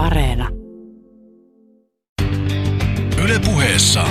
Areena. 0.00 0.48
Yle 3.24 3.38
puheessa. 3.44 4.04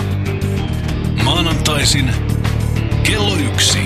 Maanantaisin 1.23 2.12
kello 3.04 3.35
yksi. 3.35 3.79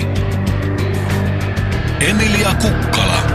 Emilia 2.00 2.54
Kukkala. 2.54 3.33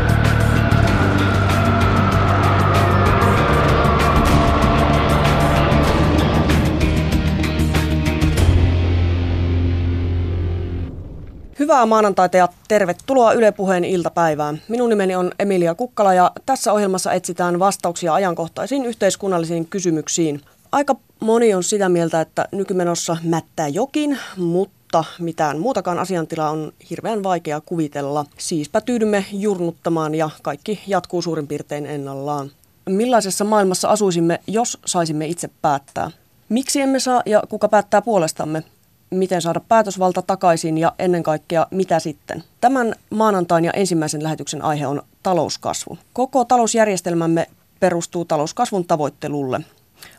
Hyvää 11.70 11.86
maanantaita 11.86 12.38
ja 12.38 12.48
tervetuloa 12.68 13.34
Yle 13.34 13.52
Puheen 13.52 13.84
iltapäivään. 13.84 14.62
Minun 14.68 14.90
nimeni 14.90 15.16
on 15.16 15.32
Emilia 15.40 15.76
Kukkala 15.76 16.14
ja 16.14 16.32
tässä 16.46 16.74
ohjelmassa 16.74 17.14
etsitään 17.14 17.60
vastauksia 17.60 18.14
ajankohtaisiin 18.14 18.86
yhteiskunnallisiin 18.86 19.66
kysymyksiin. 19.66 20.42
Aika 20.72 20.96
moni 21.20 21.54
on 21.54 21.64
sitä 21.64 21.90
mieltä, 21.90 22.22
että 22.22 22.48
nykymenossa 22.52 23.18
mättää 23.24 23.68
jokin, 23.68 24.20
mutta 24.38 25.04
mitään 25.20 25.60
muutakaan 25.60 26.00
asiantilaa 26.00 26.50
on 26.50 26.72
hirveän 26.90 27.24
vaikea 27.24 27.62
kuvitella. 27.62 28.26
Siispä 28.38 28.82
tyydymme 28.82 29.26
jurnuttamaan 29.32 30.16
ja 30.16 30.30
kaikki 30.42 30.80
jatkuu 30.88 31.22
suurin 31.22 31.48
piirtein 31.48 31.86
ennallaan. 31.86 32.52
Millaisessa 32.90 33.44
maailmassa 33.44 33.90
asuisimme, 33.90 34.40
jos 34.48 34.78
saisimme 34.86 35.28
itse 35.28 35.50
päättää? 35.62 36.12
Miksi 36.50 36.82
emme 36.82 37.00
saa 37.00 37.24
ja 37.26 37.44
kuka 37.50 37.68
päättää 37.68 38.02
puolestamme? 38.02 38.64
Miten 39.12 39.42
saada 39.42 39.60
päätösvalta 39.60 40.22
takaisin 40.22 40.78
ja 40.78 40.94
ennen 41.00 41.24
kaikkea 41.24 41.68
mitä 41.72 42.00
sitten. 42.00 42.44
Tämän 42.62 42.96
maanantain 43.10 43.66
ja 43.66 43.72
ensimmäisen 43.72 44.24
lähetyksen 44.24 44.62
aihe 44.62 44.88
on 44.88 45.02
talouskasvu. 45.24 45.98
Koko 46.14 46.46
talousjärjestelmämme 46.46 47.48
perustuu 47.80 48.26
talouskasvun 48.26 48.86
tavoittelulle. 48.86 49.62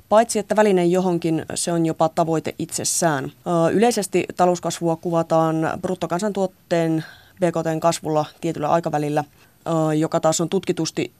Paitsi 0.08 0.38
että 0.38 0.56
väline 0.56 0.84
johonkin, 0.84 1.46
se 1.54 1.72
on 1.72 1.86
jopa 1.86 2.08
tavoite 2.08 2.54
itsessään. 2.58 3.32
Yleisesti 3.72 4.24
talouskasvua 4.36 4.96
kuvataan 4.96 5.70
bruttokansantuotteen 5.82 7.04
BKTn 7.40 7.80
kasvulla 7.80 8.24
tietyllä 8.40 8.68
aikavälillä, 8.68 9.24
joka 9.98 10.20
taas 10.20 10.40
on 10.40 10.48
tutkitusti 10.48 11.12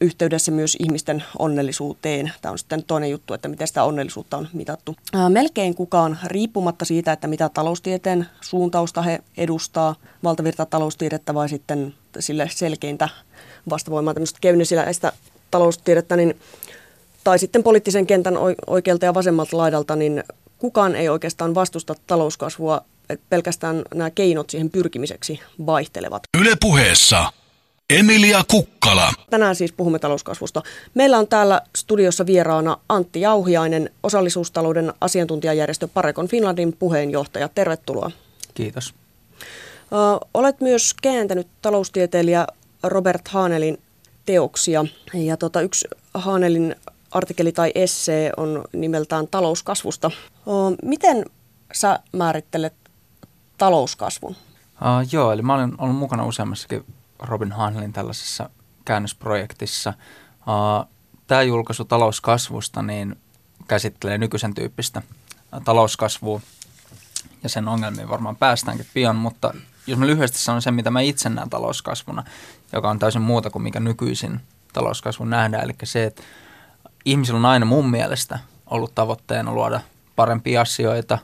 yhteydessä 0.00 0.50
myös 0.50 0.76
ihmisten 0.80 1.24
onnellisuuteen. 1.38 2.32
Tämä 2.42 2.52
on 2.52 2.58
sitten 2.58 2.84
toinen 2.84 3.10
juttu, 3.10 3.34
että 3.34 3.48
miten 3.48 3.68
sitä 3.68 3.84
onnellisuutta 3.84 4.36
on 4.36 4.48
mitattu. 4.52 4.96
Melkein 5.28 5.74
kukaan, 5.74 6.18
riippumatta 6.24 6.84
siitä, 6.84 7.12
että 7.12 7.26
mitä 7.26 7.48
taloustieteen 7.48 8.26
suuntausta 8.40 9.02
he 9.02 9.20
edustaa, 9.36 9.94
valtavirta 10.24 10.66
taloustiedettä 10.66 11.34
vai 11.34 11.48
sitten 11.48 11.94
sille 12.18 12.48
selkeintä 12.52 13.08
vastavoimaa 13.70 14.14
tämmöistä 14.14 14.38
keynesiläistä 14.40 15.12
taloustiedettä, 15.50 16.16
niin, 16.16 16.36
tai 17.24 17.38
sitten 17.38 17.62
poliittisen 17.62 18.06
kentän 18.06 18.34
oikealta 18.66 19.04
ja 19.04 19.14
vasemmalta 19.14 19.56
laidalta, 19.56 19.96
niin 19.96 20.24
kukaan 20.58 20.96
ei 20.96 21.08
oikeastaan 21.08 21.54
vastusta 21.54 21.94
talouskasvua, 22.06 22.80
pelkästään 23.30 23.82
nämä 23.94 24.10
keinot 24.10 24.50
siihen 24.50 24.70
pyrkimiseksi 24.70 25.40
vaihtelevat. 25.66 26.22
Yle 26.40 26.56
puheessa 26.60 27.32
Emilia 27.94 28.42
Kukkala. 28.50 29.12
Tänään 29.30 29.54
siis 29.54 29.72
puhumme 29.72 29.98
talouskasvusta. 29.98 30.62
Meillä 30.94 31.18
on 31.18 31.28
täällä 31.28 31.60
studiossa 31.76 32.26
vieraana 32.26 32.76
Antti 32.88 33.20
Jauhiainen, 33.20 33.90
osallisuustalouden 34.02 34.92
asiantuntijajärjestö 35.00 35.88
Parekon 35.88 36.28
Finlandin 36.28 36.76
puheenjohtaja. 36.78 37.48
Tervetuloa. 37.48 38.10
Kiitos. 38.54 38.94
Ö, 39.92 40.26
olet 40.34 40.60
myös 40.60 40.94
kääntänyt 41.02 41.48
taloustieteilijä 41.62 42.46
Robert 42.82 43.28
Haanelin 43.28 43.78
teoksia. 44.26 44.84
Ja 45.14 45.36
tota, 45.36 45.60
yksi 45.60 45.88
Haanelin 46.14 46.76
artikkeli 47.10 47.52
tai 47.52 47.72
essee 47.74 48.30
on 48.36 48.64
nimeltään 48.72 49.28
talouskasvusta. 49.28 50.10
Ö, 50.14 50.50
miten 50.82 51.24
sä 51.72 51.98
määrittelet 52.12 52.74
talouskasvun? 53.58 54.36
Uh, 54.80 55.08
joo, 55.12 55.32
eli 55.32 55.42
mä 55.42 55.54
olen 55.54 55.72
ollut 55.78 55.96
mukana 55.96 56.26
useammassakin 56.26 56.84
Robin 57.18 57.52
Hanlin 57.52 57.92
tällaisessa 57.92 58.50
käännösprojektissa. 58.84 59.92
Tämä 61.26 61.42
julkaisu 61.42 61.84
talouskasvusta 61.84 62.82
niin 62.82 63.16
käsittelee 63.68 64.18
nykyisen 64.18 64.54
tyyppistä 64.54 65.02
talouskasvua 65.64 66.40
ja 67.42 67.48
sen 67.48 67.68
ongelmiin 67.68 68.08
varmaan 68.08 68.36
päästäänkin 68.36 68.86
pian, 68.94 69.16
mutta 69.16 69.54
jos 69.86 69.98
mä 69.98 70.06
lyhyesti 70.06 70.38
sanon 70.38 70.62
sen, 70.62 70.74
mitä 70.74 70.90
mä 70.90 71.00
itse 71.00 71.28
näen 71.28 71.50
talouskasvuna, 71.50 72.24
joka 72.72 72.90
on 72.90 72.98
täysin 72.98 73.22
muuta 73.22 73.50
kuin 73.50 73.62
mikä 73.62 73.80
nykyisin 73.80 74.40
talouskasvu 74.72 75.24
nähdään, 75.24 75.64
eli 75.64 75.74
se, 75.84 76.04
että 76.04 76.22
ihmisillä 77.04 77.38
on 77.38 77.46
aina 77.46 77.66
mun 77.66 77.90
mielestä 77.90 78.38
ollut 78.66 78.94
tavoitteena 78.94 79.52
luoda 79.52 79.80
parempia 80.16 80.60
asioita, 80.60 81.18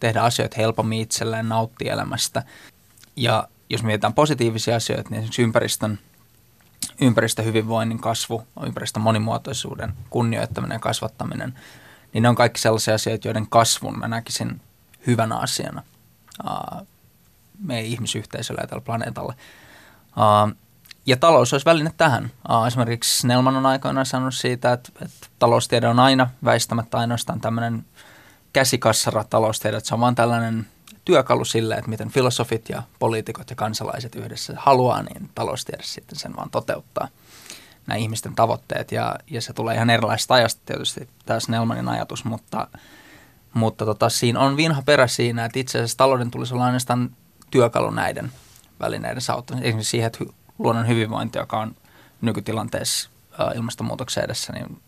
tehdä 0.00 0.22
asioita 0.22 0.56
helpommin 0.58 1.00
itselleen, 1.00 1.48
nauttia 1.48 1.92
elämästä. 1.92 2.42
Ja 3.16 3.48
jos 3.70 3.82
mietitään 3.82 4.14
positiivisia 4.14 4.76
asioita, 4.76 5.10
niin 5.10 5.18
esimerkiksi 5.18 5.42
ympäristön, 5.42 5.98
ympäristöhyvinvoinnin 7.00 7.98
kasvu, 7.98 8.46
ympäristön 8.66 9.02
monimuotoisuuden 9.02 9.92
kunnioittaminen 10.10 10.76
ja 10.76 10.80
kasvattaminen, 10.80 11.54
niin 12.12 12.22
ne 12.22 12.28
on 12.28 12.34
kaikki 12.34 12.60
sellaisia 12.60 12.94
asioita, 12.94 13.28
joiden 13.28 13.46
kasvun 13.46 13.98
mä 13.98 14.08
näkisin 14.08 14.60
hyvänä 15.06 15.36
asiana 15.36 15.82
meidän 17.58 17.84
ihmisyhteisölle 17.84 18.60
ja 18.60 18.66
tällä 18.66 18.84
planeetalla. 18.84 19.34
Ja 21.06 21.16
talous 21.16 21.52
olisi 21.52 21.66
väline 21.66 21.92
tähän. 21.96 22.30
Esimerkiksi 22.66 23.18
Snellman 23.18 23.56
on 23.56 23.66
aikoinaan 23.66 24.06
sanonut 24.06 24.34
siitä, 24.34 24.72
että, 24.72 24.92
että 25.02 25.26
taloustiede 25.38 25.88
on 25.88 26.00
aina 26.00 26.30
väistämättä 26.44 26.98
ainoastaan 26.98 27.40
tämmöinen 27.40 27.84
käsikassara 28.52 29.24
taloustiede, 29.24 29.76
että 29.76 29.88
se 29.88 29.94
on 29.94 30.00
vaan 30.00 30.14
tällainen– 30.14 30.66
työkalu 31.08 31.44
sille, 31.44 31.74
että 31.74 31.90
miten 31.90 32.10
filosofit 32.10 32.68
ja 32.68 32.82
poliitikot 32.98 33.50
ja 33.50 33.56
kansalaiset 33.56 34.14
yhdessä 34.14 34.54
haluaa, 34.56 35.02
niin 35.02 35.30
taloustiede 35.34 35.82
sitten 35.82 36.18
sen 36.18 36.36
vaan 36.36 36.50
toteuttaa 36.50 37.08
nämä 37.86 37.98
ihmisten 37.98 38.34
tavoitteet. 38.34 38.92
Ja, 38.92 39.16
ja 39.30 39.40
se 39.40 39.52
tulee 39.52 39.74
ihan 39.74 39.90
erilaisesta 39.90 40.34
ajasta 40.34 40.60
tietysti, 40.66 41.08
tämä 41.26 41.40
Snellmanin 41.40 41.88
ajatus, 41.88 42.24
mutta, 42.24 42.68
mutta 43.54 43.84
tota, 43.84 44.08
siinä 44.08 44.40
on 44.40 44.56
vinha 44.56 44.82
perä 44.82 45.06
siinä, 45.06 45.44
että 45.44 45.58
itse 45.58 45.78
asiassa 45.78 45.96
talouden 45.96 46.30
tulisi 46.30 46.54
olla 46.54 46.64
ainoastaan 46.64 47.10
työkalu 47.50 47.90
näiden 47.90 48.32
välineiden 48.80 49.22
sautta. 49.22 49.54
Esimerkiksi 49.54 49.90
siihen, 49.90 50.06
että 50.06 50.24
luonnon 50.58 50.88
hyvinvointi, 50.88 51.38
joka 51.38 51.60
on 51.60 51.74
nykytilanteessa 52.20 53.10
ilmastonmuutoksen 53.54 54.24
edessä, 54.24 54.52
niin 54.52 54.82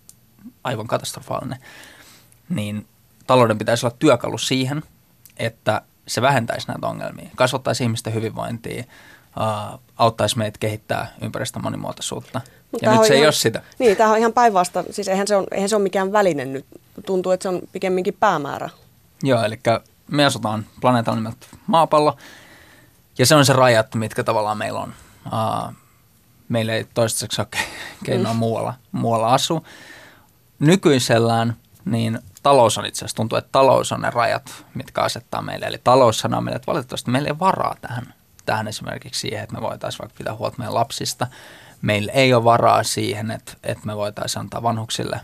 aivan 0.65 0.87
katastrofaalinen, 0.87 1.59
niin 2.49 2.87
talouden 3.27 3.59
pitäisi 3.59 3.87
olla 3.87 3.97
työkalu 3.99 4.39
siihen, 4.39 4.83
että 5.37 5.83
se 6.11 6.23
vähentäisi 6.23 6.69
näitä 6.69 6.87
ongelmia, 6.87 7.31
kasvattaisi 7.37 7.85
ihmisten 7.85 8.15
hyvinvointia, 8.15 8.85
uh, 9.37 9.81
auttaisi 9.97 10.39
meitä 10.39 10.59
kehittää 10.59 11.13
ympäristön 11.23 11.63
monimuotoisuutta. 11.63 12.41
Mut 12.73 12.83
ja 12.83 12.91
nyt 12.91 13.01
se 13.01 13.07
ihan, 13.07 13.19
ei 13.19 13.27
ole 13.27 13.33
sitä. 13.33 13.63
Niin, 13.79 13.97
tämä 13.97 14.11
on 14.11 14.19
ihan 14.19 14.33
päinvasta. 14.33 14.85
Siis 14.91 15.09
eihän 15.09 15.27
se, 15.29 15.37
on, 15.37 15.47
eihän 15.51 15.69
se 15.69 15.77
ole 15.77 15.83
mikään 15.83 16.13
väline 16.13 16.45
nyt. 16.45 16.67
Tuntuu, 17.07 17.33
että 17.33 17.43
se 17.43 17.49
on 17.49 17.61
pikemminkin 17.73 18.17
päämäärä. 18.21 18.71
Joo, 19.23 19.45
eli 19.45 19.61
me 20.11 20.25
asutaan 20.25 20.67
planeetalla 20.81 21.17
nimeltä 21.17 21.47
maapallo. 21.67 22.17
Ja 23.19 23.27
se 23.27 23.35
on 23.35 23.47
se 23.47 23.53
rajat, 23.53 23.95
mitkä 23.95 24.25
tavallaan 24.25 24.59
meillä 24.59 24.81
on. 24.81 24.95
Uh, 25.27 25.75
meillä 26.49 26.73
ei 26.73 26.87
toistaiseksi 26.95 27.41
ole 27.41 27.49
keinoa 28.05 28.33
mm. 28.33 28.39
muualla, 28.39 28.75
muualla 28.93 29.35
asu. 29.35 29.67
Nykyisellään 30.59 31.57
niin 31.85 32.19
talous 32.43 32.79
on 32.79 32.87
itse 32.87 32.99
asiassa, 32.99 33.17
tuntuu, 33.17 33.39
että 33.39 33.49
talous 33.53 33.93
on 33.93 34.01
ne 34.01 34.11
rajat, 34.11 34.65
mitkä 34.75 35.01
asettaa 35.01 35.43
meille. 35.43 35.67
Eli 35.67 35.81
talous 35.85 36.19
sanoo 36.19 36.41
meille, 36.41 36.57
että 36.57 36.73
valitettavasti 36.73 37.11
meillä 37.11 37.29
ei 37.29 37.39
varaa 37.39 37.77
tähän, 37.81 38.15
tähän 38.47 38.69
esimerkiksi 38.69 39.21
siihen, 39.21 39.43
että 39.43 39.55
me 39.55 39.61
voitaisiin 39.61 39.99
vaikka 39.99 40.19
pitää 40.19 40.35
huolta 40.35 40.59
meidän 40.59 40.75
lapsista. 40.75 41.27
Meillä 41.83 42.13
ei 42.13 42.35
ole 42.35 42.45
varaa 42.45 42.83
siihen, 42.83 43.31
että, 43.31 43.53
että 43.63 43.87
me 43.87 43.97
voitaisiin 43.97 44.41
antaa 44.41 44.63
vanhuksille 44.63 45.21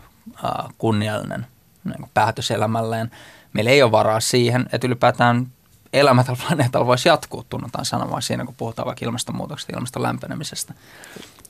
kunniallinen 0.77 1.47
niin 1.83 2.09
päätös 2.13 2.51
elämälleen. 2.51 3.11
Meillä 3.53 3.71
ei 3.71 3.83
ole 3.83 3.91
varaa 3.91 4.19
siihen, 4.19 4.69
että 4.71 4.87
ylipäätään 4.87 5.47
elämä 5.93 6.23
tällä 6.23 6.39
planeetalla 6.47 6.87
voisi 6.87 7.09
jatkuu, 7.09 7.45
tunnutaan 7.49 7.85
sanomaan 7.85 8.21
siinä, 8.21 8.45
kun 8.45 8.55
puhutaan 8.55 8.85
vaikka 8.85 9.05
ilmastonmuutoksesta, 9.05 9.73
ilmaston 9.75 10.03
lämpenemisestä. 10.03 10.73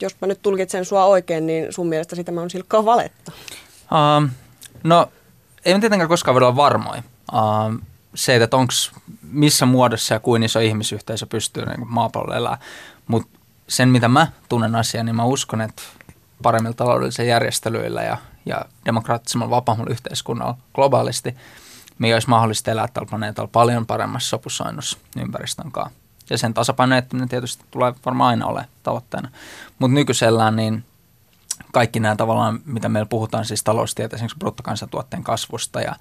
Jos 0.02 0.16
mä 0.22 0.28
nyt 0.28 0.42
tulkitsen 0.42 0.86
sua 0.86 1.06
oikein, 1.06 1.48
niin 1.48 1.74
sun 1.74 1.88
mielestä 1.88 2.24
tämä 2.24 2.42
on 2.42 2.50
silkkaa 2.50 2.86
valetta. 2.86 3.32
Uh, 3.82 4.30
no 4.84 5.12
ei 5.68 5.74
me 5.74 5.80
tietenkään 5.80 6.10
koskaan 6.10 6.34
voida 6.34 6.46
olla 6.46 6.56
varmoja. 6.56 7.04
Uh, 7.34 7.80
se, 8.16 8.36
että 8.36 8.58
onko 8.58 8.74
missä 9.22 9.66
muodossa 9.66 10.14
ja 10.14 10.20
kuin 10.20 10.44
iso 10.44 10.60
ihmisyhteisö 10.60 11.26
pystyy 11.26 11.66
niin 11.66 11.88
maapallolla 11.88 12.36
elämään. 12.36 12.62
Mutta 13.08 13.40
sen, 13.68 13.90
mitä 13.90 14.08
mä 14.08 14.28
tunnen 14.50 14.76
asiaa, 14.76 15.04
niin 15.04 15.16
mä 15.16 15.24
uskon, 15.24 15.62
että 15.62 15.82
paremmilla 16.44 16.76
taloudellisilla 16.76 17.30
järjestelyillä 17.30 18.04
ja, 18.04 18.18
ja 18.46 18.66
demokraattisemmalla 18.86 19.56
vapaammalla 19.56 19.92
yhteiskunnalla 19.92 20.58
globaalisti 20.76 21.36
me 22.00 22.14
olisi 22.14 22.30
mahdollista 22.30 22.72
elää 22.72 22.88
tällä 22.88 23.10
planeetalla 23.10 23.50
paljon 23.54 23.86
paremmassa 23.86 24.30
sopusoinnussa 24.30 24.98
ympäristön 25.18 25.72
kanssa. 25.72 26.00
Ja 26.30 26.38
sen 26.38 26.54
tasapainoittaminen 26.54 27.30
tietysti 27.30 27.64
tulee 27.72 27.94
varmaan 28.06 28.30
aina 28.30 28.46
ole 28.46 28.66
tavoitteena. 28.84 29.30
Mutta 29.80 29.94
nykyisellään 29.94 30.56
niin 30.56 30.84
kaikki 31.78 32.00
nämä 32.00 32.16
tavallaan, 32.16 32.60
mitä 32.66 32.90
meillä 32.90 33.08
puhutaan 33.10 33.46
siis 33.46 33.64
taloustieteessä, 33.64 34.16
esimerkiksi 34.16 34.40
bruttokansantuotteen 34.40 35.24
kasvusta 35.24 35.82
ja 35.82 35.96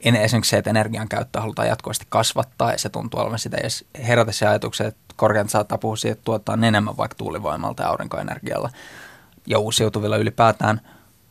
esimerkiksi 0.00 0.50
se, 0.50 0.58
että 0.58 0.70
energian 0.70 1.08
käyttöä 1.08 1.40
halutaan 1.40 1.68
jatkuvasti 1.68 2.06
kasvattaa 2.08 2.72
ja 2.72 2.78
se 2.78 2.88
tuntuu 2.88 3.20
olevan 3.20 3.38
sitä, 3.38 3.56
jos 3.64 3.84
herätä 4.06 4.32
se 4.32 4.46
ajatuksen, 4.46 4.86
että 4.86 5.00
korkean 5.16 5.48
saattaa 5.48 5.78
puhua 5.78 5.96
siitä, 5.96 6.12
että 6.12 6.24
tuotetaan 6.24 6.64
enemmän 6.64 6.96
vaikka 6.96 7.14
tuulivoimalta 7.14 7.82
ja 7.82 7.88
aurinkoenergialla 7.88 8.70
ja 9.46 9.58
uusiutuvilla 9.58 10.16
ylipäätään, 10.16 10.80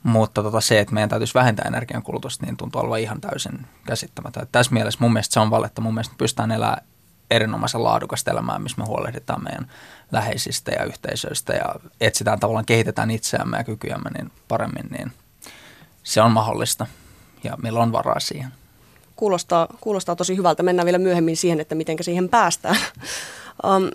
mutta 0.03 0.44
tota 0.44 0.62
se, 0.62 0.80
että 0.80 0.94
meidän 0.94 1.09
täytyisi 1.09 1.33
vähentää 1.33 1.68
energiankulutusta, 1.68 2.45
niin 2.45 2.57
tuntuu 2.57 2.81
olevan 2.81 3.00
ihan 3.00 3.21
täysin 3.21 3.68
käsittämätöntä. 3.86 4.50
Tässä 4.51 4.74
mielessä 4.74 4.98
mun 5.01 5.13
mielestä 5.13 5.33
se 5.33 5.39
on 5.39 5.51
valetta. 5.51 5.81
Mun 5.81 5.94
mielestä 5.94 6.15
pystytään 6.18 6.51
elämään 6.51 6.83
erinomaisen 7.31 7.83
laadukasta 7.83 8.31
elämää, 8.31 8.60
missä 8.60 8.81
me 8.81 8.86
huolehditaan 8.88 9.44
meidän 9.44 9.72
läheisistä 10.12 10.72
ja 10.72 10.83
yhteisöistä 10.83 11.54
ja 11.54 11.75
etsitään 12.01 12.39
tavallaan, 12.39 12.66
kehitetään 12.66 13.12
itseämme 13.12 13.57
ja 13.57 13.63
kykyjämme 13.63 14.10
niin 14.10 14.31
paremmin, 14.48 14.88
niin 14.98 15.12
se 16.04 16.22
on 16.22 16.31
mahdollista 16.31 16.86
ja 17.44 17.57
meillä 17.57 17.80
on 17.80 17.92
varaa 17.92 18.19
siihen. 18.19 18.51
Kuulostaa, 19.16 19.68
kuulostaa 19.81 20.16
tosi 20.16 20.38
hyvältä. 20.38 20.63
Mennään 20.63 20.86
vielä 20.86 20.98
myöhemmin 20.98 21.38
siihen, 21.38 21.60
että 21.60 21.75
miten 21.75 21.98
siihen 22.01 22.30
päästään. 22.30 22.77
Um, 23.66 23.89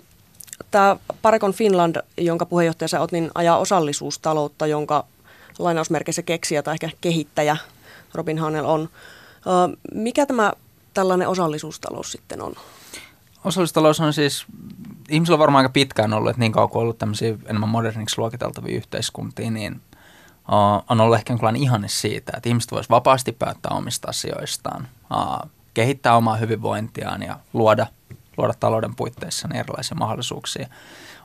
Tämä 0.71 0.95
Parekon 1.21 1.53
Finland, 1.53 1.95
jonka 2.17 2.45
puheenjohtaja 2.45 2.87
sä 2.87 2.99
oot, 2.99 3.11
niin 3.11 3.31
ajaa 3.35 3.57
osallisuustaloutta, 3.57 4.67
jonka 4.67 5.05
lainausmerkeissä 5.59 6.21
keksijä 6.21 6.63
tai 6.63 6.73
ehkä 6.73 6.89
kehittäjä 7.01 7.57
Robin 8.13 8.39
Hanel 8.39 8.65
on. 8.65 8.89
Mikä 9.93 10.25
tämä 10.25 10.53
tällainen 10.93 11.27
osallisuustalous 11.27 12.11
sitten 12.11 12.41
on? 12.41 12.55
Osallisuustalous 13.45 13.99
on 13.99 14.13
siis, 14.13 14.45
ihmisillä 15.09 15.35
on 15.35 15.39
varmaan 15.39 15.65
aika 15.65 15.73
pitkään 15.73 16.13
ollut, 16.13 16.29
että 16.29 16.39
niin 16.39 16.51
kauan 16.51 16.69
kuin 16.69 16.81
ollut 16.81 16.97
tämmöisiä 16.97 17.37
enemmän 17.45 17.69
moderniksi 17.69 18.17
luokiteltavia 18.17 18.77
yhteiskuntia, 18.77 19.51
niin 19.51 19.81
on 20.89 21.01
ollut 21.01 21.17
ehkä 21.17 21.33
jonkinlainen 21.33 21.61
ihanne 21.61 21.87
siitä, 21.87 22.31
että 22.37 22.49
ihmiset 22.49 22.71
voisivat 22.71 22.95
vapaasti 22.95 23.31
päättää 23.31 23.77
omista 23.77 24.09
asioistaan, 24.09 24.87
kehittää 25.73 26.15
omaa 26.15 26.35
hyvinvointiaan 26.35 27.23
ja 27.23 27.39
luoda, 27.53 27.87
luoda 28.37 28.53
talouden 28.59 28.95
puitteissa 28.95 29.49
erilaisia 29.53 29.97
mahdollisuuksia. 29.97 30.67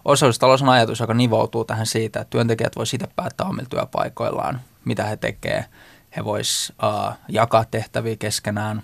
Osallisuustalous 0.05 0.63
on 0.63 0.69
ajatus, 0.69 1.01
joka 1.01 1.15
nivoutuu 1.15 1.65
tähän 1.65 1.87
siitä, 1.87 2.21
että 2.21 2.31
työntekijät 2.31 2.77
voisivat 2.77 3.03
itse 3.03 3.15
päättää 3.17 3.47
omilla 3.47 3.69
työpaikoillaan, 3.71 4.61
mitä 4.85 5.05
he 5.05 5.17
tekevät. 5.17 5.71
He 6.17 6.25
voisivat 6.25 6.79
uh, 6.83 7.17
jakaa 7.29 7.65
tehtäviä 7.65 8.17
keskenään 8.17 8.83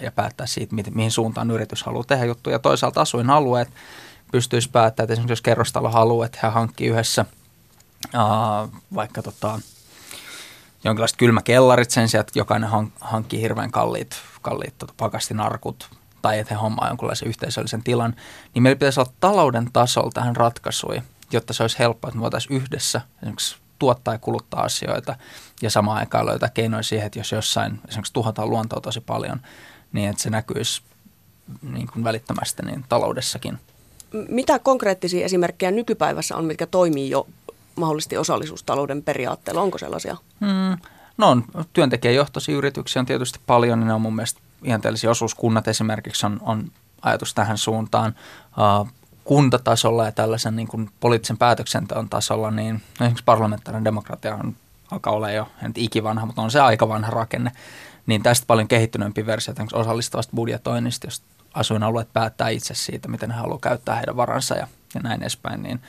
ja 0.00 0.12
päättää 0.12 0.46
siitä, 0.46 0.74
mi- 0.74 0.82
mihin 0.94 1.10
suuntaan 1.10 1.50
yritys 1.50 1.82
haluaa 1.82 2.04
tehdä 2.04 2.24
juttuja. 2.24 2.54
Ja 2.54 2.58
toisaalta 2.58 3.00
asuinalueet 3.00 3.68
pystyisi 4.32 4.70
päättämään, 4.70 5.04
että 5.04 5.12
esimerkiksi 5.12 5.32
jos 5.32 5.42
kerrostalo 5.42 5.90
haluaa, 5.90 6.26
että 6.26 6.38
he 6.42 6.48
hankkii 6.48 6.88
yhdessä 6.88 7.24
vaikka 8.94 9.22
tota, 9.22 9.60
jonkinlaiset 10.84 11.16
kylmäkellarit 11.16 11.90
sen 11.90 12.08
sijaan, 12.08 12.20
että 12.20 12.38
jokainen 12.38 12.70
hankkii 13.00 13.40
hirveän 13.40 13.70
kalliit, 13.70 14.16
kalliit 14.42 14.78
tota, 14.78 14.94
pakastinarkut 14.96 15.90
tai 16.22 16.38
että 16.38 16.54
he 16.54 16.60
hommaa 16.60 16.88
jonkinlaisen 16.88 17.28
yhteisöllisen 17.28 17.82
tilan, 17.82 18.16
niin 18.54 18.62
meillä 18.62 18.78
pitäisi 18.78 19.00
olla 19.00 19.12
talouden 19.20 19.68
tasolla 19.72 20.10
tähän 20.14 20.36
ratkaisuja, 20.36 21.02
jotta 21.32 21.52
se 21.52 21.62
olisi 21.64 21.78
helppoa, 21.78 22.08
että 22.08 22.18
me 22.18 22.22
voitaisiin 22.22 22.62
yhdessä 22.62 23.00
esimerkiksi 23.22 23.56
tuottaa 23.78 24.14
ja 24.14 24.18
kuluttaa 24.18 24.62
asioita 24.62 25.16
ja 25.62 25.70
samaan 25.70 25.98
aikaan 25.98 26.26
löytää 26.26 26.48
keinoja 26.48 26.82
siihen, 26.82 27.06
että 27.06 27.18
jos 27.18 27.32
jossain 27.32 27.80
esimerkiksi 27.88 28.12
tuhotaan 28.12 28.50
luontoa 28.50 28.80
tosi 28.80 29.00
paljon, 29.00 29.40
niin 29.92 30.10
että 30.10 30.22
se 30.22 30.30
näkyisi 30.30 30.82
niin 31.62 31.88
kuin 31.92 32.04
välittömästi 32.04 32.62
niin 32.62 32.84
taloudessakin. 32.88 33.58
Mitä 34.28 34.58
konkreettisia 34.58 35.24
esimerkkejä 35.24 35.70
nykypäivässä 35.70 36.36
on, 36.36 36.44
mitkä 36.44 36.66
toimii 36.66 37.10
jo 37.10 37.26
mahdollisesti 37.76 38.16
osallisuustalouden 38.16 39.02
periaatteella? 39.02 39.62
Onko 39.62 39.78
sellaisia? 39.78 40.16
Hmm. 40.40 40.78
No 41.16 41.28
on 41.30 41.44
työntekijäjohtoisia 41.72 42.56
yrityksiä 42.56 43.00
on 43.00 43.06
tietysti 43.06 43.40
paljon, 43.46 43.80
niin 43.80 43.86
ne 43.86 43.94
on 43.94 44.00
mun 44.00 44.16
mielestä 44.16 44.40
ihanteellisia 44.64 45.10
osuuskunnat 45.10 45.68
esimerkiksi 45.68 46.26
on, 46.26 46.38
on 46.42 46.72
ajatus 47.02 47.34
tähän 47.34 47.58
suuntaan. 47.58 48.14
Uh, 48.82 48.88
kuntatasolla 49.24 50.04
ja 50.04 50.12
tällaisen 50.12 50.56
niin 50.56 50.68
kuin 50.68 50.90
poliittisen 51.00 51.38
päätöksenteon 51.38 52.08
tasolla, 52.08 52.50
niin 52.50 52.82
esimerkiksi 52.94 53.24
parlamentaarinen 53.24 53.84
demokratia 53.84 54.34
on, 54.34 54.56
alkaa 54.90 55.12
olla 55.12 55.30
jo, 55.30 55.48
en 55.62 55.72
ikivanha, 55.76 56.26
mutta 56.26 56.42
on 56.42 56.50
se 56.50 56.60
aika 56.60 56.88
vanha 56.88 57.10
rakenne. 57.10 57.52
Niin 58.06 58.22
tästä 58.22 58.46
paljon 58.46 58.68
kehittyneempi 58.68 59.26
versio 59.26 59.54
osallistavasta 59.72 60.32
budjetoinnista, 60.36 61.06
jos 61.06 61.22
asuinalueet 61.54 62.12
päättää 62.12 62.48
itse 62.48 62.74
siitä, 62.74 63.08
miten 63.08 63.30
he 63.30 63.36
haluavat 63.36 63.62
käyttää 63.62 63.96
heidän 63.96 64.16
varansa 64.16 64.54
ja, 64.54 64.68
ja 64.94 65.00
näin 65.00 65.22
edespäin, 65.22 65.62
niin 65.62 65.80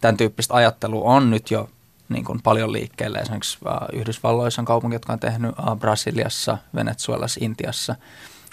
tämän 0.00 0.16
tyyppistä 0.16 0.54
ajattelua 0.54 1.04
on 1.04 1.30
nyt 1.30 1.50
jo 1.50 1.68
niin 2.08 2.24
kuin 2.24 2.42
paljon 2.42 2.72
liikkeelle. 2.72 3.18
Esimerkiksi 3.18 3.58
Yhdysvalloissa 3.92 4.62
on 4.62 4.66
kaupunki, 4.66 4.94
jotka 4.94 5.12
on 5.12 5.18
tehnyt 5.18 5.54
Brasiliassa, 5.78 6.58
Venezuelassa, 6.74 7.40
Intiassa. 7.42 7.96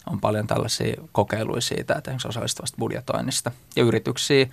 On 0.09 0.19
paljon 0.21 0.47
tällaisia 0.47 1.01
kokeiluja 1.11 1.61
siitä, 1.61 1.95
että 1.95 2.15
osallistavasta 2.25 2.77
budjetoinnista. 2.79 3.51
Ja 3.75 3.83
yrityksiä 3.83 4.47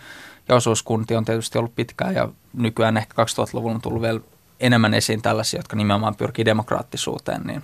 ja 0.48 0.54
osuuskuntia 0.54 1.18
on 1.18 1.24
tietysti 1.24 1.58
ollut 1.58 1.74
pitkään 1.76 2.14
ja 2.14 2.28
nykyään 2.52 2.96
ehkä 2.96 3.22
2000-luvulla 3.22 3.74
on 3.74 3.80
tullut 3.80 4.02
vielä 4.02 4.20
enemmän 4.60 4.94
esiin 4.94 5.22
tällaisia, 5.22 5.58
jotka 5.58 5.76
nimenomaan 5.76 6.16
pyrkii 6.16 6.44
demokraattisuuteen 6.44 7.42
niin 7.42 7.62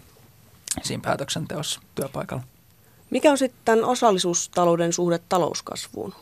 siinä 0.82 1.02
päätöksenteossa 1.02 1.80
työpaikalla. 1.94 2.42
Mikä 3.10 3.30
on 3.30 3.38
sitten 3.38 3.84
osallisuustalouden 3.84 4.92
suhde 4.92 5.18
talouskasvuun? 5.28 6.14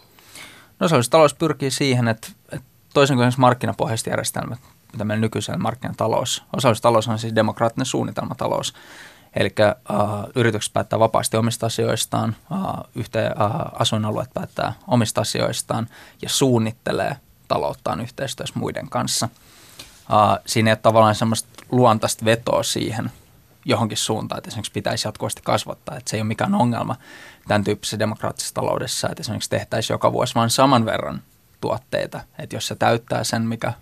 No 0.80 0.84
osallisuustalous 0.84 1.34
pyrkii 1.34 1.70
siihen, 1.70 2.08
että, 2.08 2.28
että 2.52 2.66
toisin 2.94 3.16
kuin 3.16 3.32
markkinapohjaiset 3.36 4.06
järjestelmät, 4.06 4.58
mitä 4.92 5.04
meillä 5.04 5.20
nykyisellä 5.20 5.58
markkinatalous. 5.58 6.42
Osallisuustalous 6.52 7.08
on 7.08 7.18
siis 7.18 7.34
demokraattinen 7.34 7.86
suunnitelmatalous. 7.86 8.74
Eli 9.36 9.54
uh, 9.90 10.30
yritykset 10.34 10.72
päättää 10.72 10.98
vapaasti 10.98 11.36
omista 11.36 11.66
asioistaan, 11.66 12.36
uh, 12.50 12.90
yhteen, 12.94 13.32
uh, 13.32 13.80
asuinalueet 13.80 14.30
päättää 14.34 14.72
omista 14.88 15.20
asioistaan 15.20 15.88
ja 16.22 16.28
suunnittelee 16.28 17.16
talouttaan 17.48 18.00
yhteistyössä 18.00 18.58
muiden 18.58 18.90
kanssa. 18.90 19.28
Uh, 20.10 20.42
siinä 20.46 20.70
ei 20.70 20.72
ole 20.72 20.78
tavallaan 20.82 21.14
semmoista 21.14 21.48
luontaista 21.72 22.24
vetoa 22.24 22.62
siihen 22.62 23.10
johonkin 23.64 23.98
suuntaan, 23.98 24.38
että 24.38 24.48
esimerkiksi 24.48 24.72
pitäisi 24.72 25.08
jatkuvasti 25.08 25.42
kasvattaa, 25.44 25.96
että 25.96 26.10
se 26.10 26.16
ei 26.16 26.20
ole 26.20 26.28
mikään 26.28 26.54
ongelma 26.54 26.96
tämän 27.48 27.64
tyyppisessä 27.64 27.98
demokraattisessa 27.98 28.54
taloudessa, 28.54 29.08
että 29.08 29.20
esimerkiksi 29.20 29.50
tehtäisiin 29.50 29.94
joka 29.94 30.12
vuosi 30.12 30.34
vain 30.34 30.50
saman 30.50 30.84
verran 30.84 31.22
tuotteita, 31.60 32.20
että 32.38 32.56
jos 32.56 32.66
se 32.66 32.74
täyttää 32.74 33.24
sen, 33.24 33.42
mikä 33.42 33.72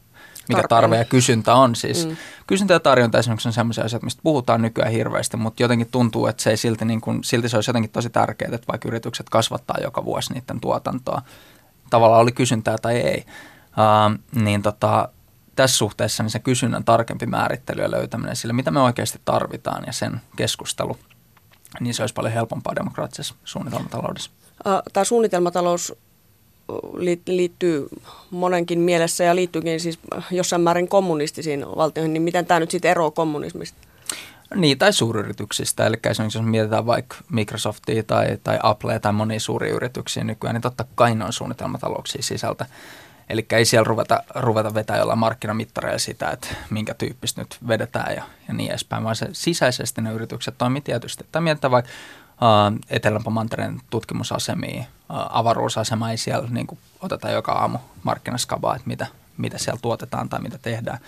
mikä 0.49 0.69
tarve 0.69 0.97
ja 0.97 1.05
kysyntä 1.05 1.55
on. 1.55 1.77
Siis 1.77 2.07
mm. 2.07 2.17
kysyntä 2.47 2.75
ja 2.75 2.81
tarjonta 2.81 3.19
esimerkiksi 3.19 3.49
on 3.49 3.53
sellaisia 3.53 3.85
asioita, 3.85 4.05
mistä 4.05 4.21
puhutaan 4.23 4.63
nykyään 4.63 4.93
hirveästi, 4.93 5.37
mutta 5.37 5.63
jotenkin 5.63 5.89
tuntuu, 5.91 6.27
että 6.27 6.43
se 6.43 6.51
ei 6.51 6.57
silti, 6.57 6.85
niin 6.85 7.01
kuin, 7.01 7.25
silti 7.25 7.49
se 7.49 7.57
olisi 7.57 7.71
jotenkin 7.71 7.91
tosi 7.91 8.11
tärkeää, 8.11 8.55
että 8.55 8.67
vaikka 8.69 8.89
yritykset 8.89 9.29
kasvattaa 9.29 9.77
joka 9.83 10.05
vuosi 10.05 10.33
niiden 10.33 10.61
tuotantoa, 10.61 11.23
tavallaan 11.91 12.23
oli 12.23 12.33
kysyntää 12.33 12.79
tai 12.79 12.97
ei, 12.97 13.25
uh, 13.67 14.43
niin 14.43 14.63
tota, 14.63 15.09
tässä 15.57 15.77
suhteessa 15.77 16.23
niin 16.23 16.31
se 16.31 16.39
kysynnän 16.39 16.85
tarkempi 16.85 17.27
määrittely 17.27 17.83
ja 17.83 17.91
löytäminen 17.91 18.37
sille, 18.37 18.53
mitä 18.53 18.71
me 18.71 18.81
oikeasti 18.81 19.21
tarvitaan 19.25 19.85
ja 19.87 19.93
sen 19.93 20.21
keskustelu, 20.37 20.97
niin 21.81 21.95
se 21.95 22.03
olisi 22.03 22.15
paljon 22.15 22.35
helpompaa 22.35 22.77
demokraattisessa 22.77 23.35
suunnitelmataloudessa. 23.45 24.31
Tämä 24.93 25.05
suunnitelmatalous 25.05 25.95
liittyy 27.27 27.89
monenkin 28.31 28.79
mielessä 28.79 29.25
ja 29.25 29.37
liittyykin 29.37 29.81
siis 29.81 29.99
jossain 30.31 30.63
määrin 30.63 30.89
kommunistisiin 30.89 31.67
valtioihin, 31.77 32.13
niin 32.13 32.23
miten 32.23 32.47
tämä 32.47 32.61
nyt 32.61 32.71
sitten 32.71 32.91
eroaa 32.91 33.11
kommunismista? 33.11 33.79
Niin, 34.55 34.79
tai 34.79 34.93
suuryrityksistä. 34.93 35.87
Eli 35.87 35.97
esimerkiksi 36.05 36.39
jos 36.39 36.47
mietitään 36.47 36.87
vaikka 36.87 37.17
Microsoftia 37.31 38.03
tai, 38.03 38.39
tai 38.45 38.59
Applea 38.63 39.01
tai 39.01 39.13
monia 39.13 39.41
suuria 39.41 39.75
yrityksiä 39.75 40.25
nykyään, 40.25 40.55
niin 40.55 40.63
totta 40.63 40.85
kai 40.95 41.15
ne 41.15 41.25
on 41.25 41.33
suunnitelmatalouksia 41.33 42.23
sisältä. 42.23 42.67
Eli 43.29 43.47
ei 43.51 43.65
siellä 43.65 43.85
ruveta, 43.85 44.23
ruveta 44.35 44.75
vetää 44.75 44.99
jollain 44.99 45.19
markkinamittareilla 45.19 45.99
sitä, 45.99 46.31
että 46.31 46.49
minkä 46.71 46.95
tyyppistä 46.95 47.41
nyt 47.41 47.59
vedetään 47.69 48.15
ja, 48.15 48.23
ja 48.49 48.55
niin 48.55 48.71
edespäin, 48.71 49.05
vaan 49.05 49.17
se 49.17 49.29
sisäisesti 49.33 50.01
ne 50.01 50.13
yritykset 50.13 50.55
toimii 50.59 50.81
tietysti. 50.81 51.27
Tai 51.33 51.43
mietitään 51.43 51.71
vaikka 51.71 51.91
uh, 52.33 52.79
Etelä-Mantereen 52.91 53.81
tutkimusasemia, 53.91 54.81
uh, 54.81 54.87
avaruusasema 55.09 56.11
ei 56.11 56.17
siellä 56.17 56.49
niin 56.51 56.67
kuin, 56.67 56.79
oteta 57.01 57.31
joka 57.31 57.53
aamu 57.53 57.79
markkinaskabaa, 58.03 58.77
että 58.77 58.89
mitä, 58.89 59.07
mitä 59.37 59.59
siellä 59.59 59.81
tuotetaan 59.83 60.29
tai 60.29 60.41
mitä 60.41 60.59
tehdään. 60.59 60.99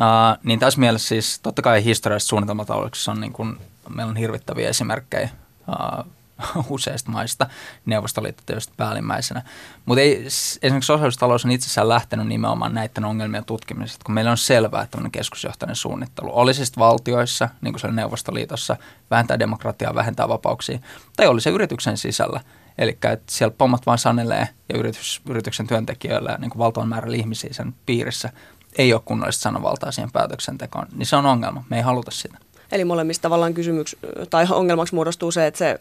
Uh, 0.00 0.38
niin 0.42 0.58
tässä 0.58 0.80
mielessä 0.80 1.08
siis 1.08 1.38
totta 1.38 1.62
kai 1.62 1.84
historiallisessa 1.84 2.28
suunnitelmatalouksessa 2.28 3.12
on 3.12 3.20
niin 3.20 3.32
kuin, 3.32 3.58
meillä 3.88 4.10
on 4.10 4.16
hirvittäviä 4.16 4.68
esimerkkejä 4.68 5.28
uh, 5.68 6.06
useista 6.68 7.10
maista, 7.10 7.46
Neuvostoliitto 7.86 8.42
tietysti 8.46 8.72
päällimmäisenä. 8.76 9.42
Mutta 9.86 10.00
ei, 10.00 10.26
esimerkiksi 10.62 10.86
sosiaalistalous 10.86 11.44
on 11.44 11.50
itsessään 11.50 11.88
lähtenyt 11.88 12.26
nimenomaan 12.26 12.74
näiden 12.74 13.04
ongelmien 13.04 13.44
tutkimisesta, 13.44 14.04
kun 14.04 14.14
meillä 14.14 14.30
on 14.30 14.38
selvää, 14.38 14.82
että 14.82 14.90
tämmöinen 14.90 15.12
keskusjohtainen 15.12 15.76
suunnittelu 15.76 16.30
oli 16.32 16.54
siis 16.54 16.78
valtioissa, 16.78 17.48
niin 17.60 17.72
kuin 17.72 17.80
se 17.80 17.86
oli 17.86 17.96
Neuvostoliitossa, 17.96 18.76
vähentää 19.10 19.38
demokratiaa, 19.38 19.94
vähentää 19.94 20.28
vapauksia, 20.28 20.78
tai 21.16 21.26
oli 21.26 21.40
se 21.40 21.50
yrityksen 21.50 21.96
sisällä. 21.96 22.40
Eli 22.78 22.90
että 22.90 23.18
siellä 23.30 23.54
pommat 23.58 23.86
vaan 23.86 23.98
sanelee 23.98 24.48
ja 24.68 24.78
yritys, 24.78 25.22
yrityksen 25.28 25.66
työntekijöillä 25.66 26.30
ja 26.30 26.38
niin 26.38 26.50
kuin 26.50 26.58
valtavan 26.58 26.88
määrällä 26.88 27.16
ihmisiä 27.16 27.52
sen 27.52 27.74
piirissä 27.86 28.32
ei 28.78 28.92
ole 28.92 29.02
kunnollista 29.04 29.42
sanovaltaa 29.42 29.92
siihen 29.92 30.12
päätöksentekoon, 30.12 30.86
niin 30.94 31.06
se 31.06 31.16
on 31.16 31.26
ongelma. 31.26 31.64
Me 31.70 31.76
ei 31.76 31.82
haluta 31.82 32.10
sitä. 32.10 32.38
Eli 32.74 32.84
molemmista 32.84 33.22
tavallaan 33.22 33.54
kysymyks, 33.54 33.96
tai 34.30 34.46
ongelmaksi 34.50 34.94
muodostuu 34.94 35.30
se, 35.30 35.46
että 35.46 35.58
se 35.58 35.76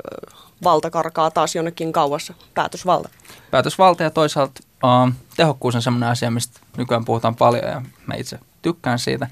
valta 0.63 0.89
karkaa 0.89 1.31
taas 1.31 1.55
jonnekin 1.55 1.91
kauas, 1.91 2.33
päätösvalta. 2.53 3.09
Päätösvalta 3.51 4.03
ja 4.03 4.09
toisaalta 4.09 4.61
uh, 4.83 5.13
tehokkuus 5.37 5.75
on 5.75 5.81
sellainen 5.81 6.09
asia, 6.09 6.31
mistä 6.31 6.59
nykyään 6.77 7.05
puhutaan 7.05 7.35
paljon 7.35 7.63
ja 7.63 7.81
mä 8.05 8.15
itse 8.15 8.39
tykkään 8.61 8.99
siitä. 8.99 9.27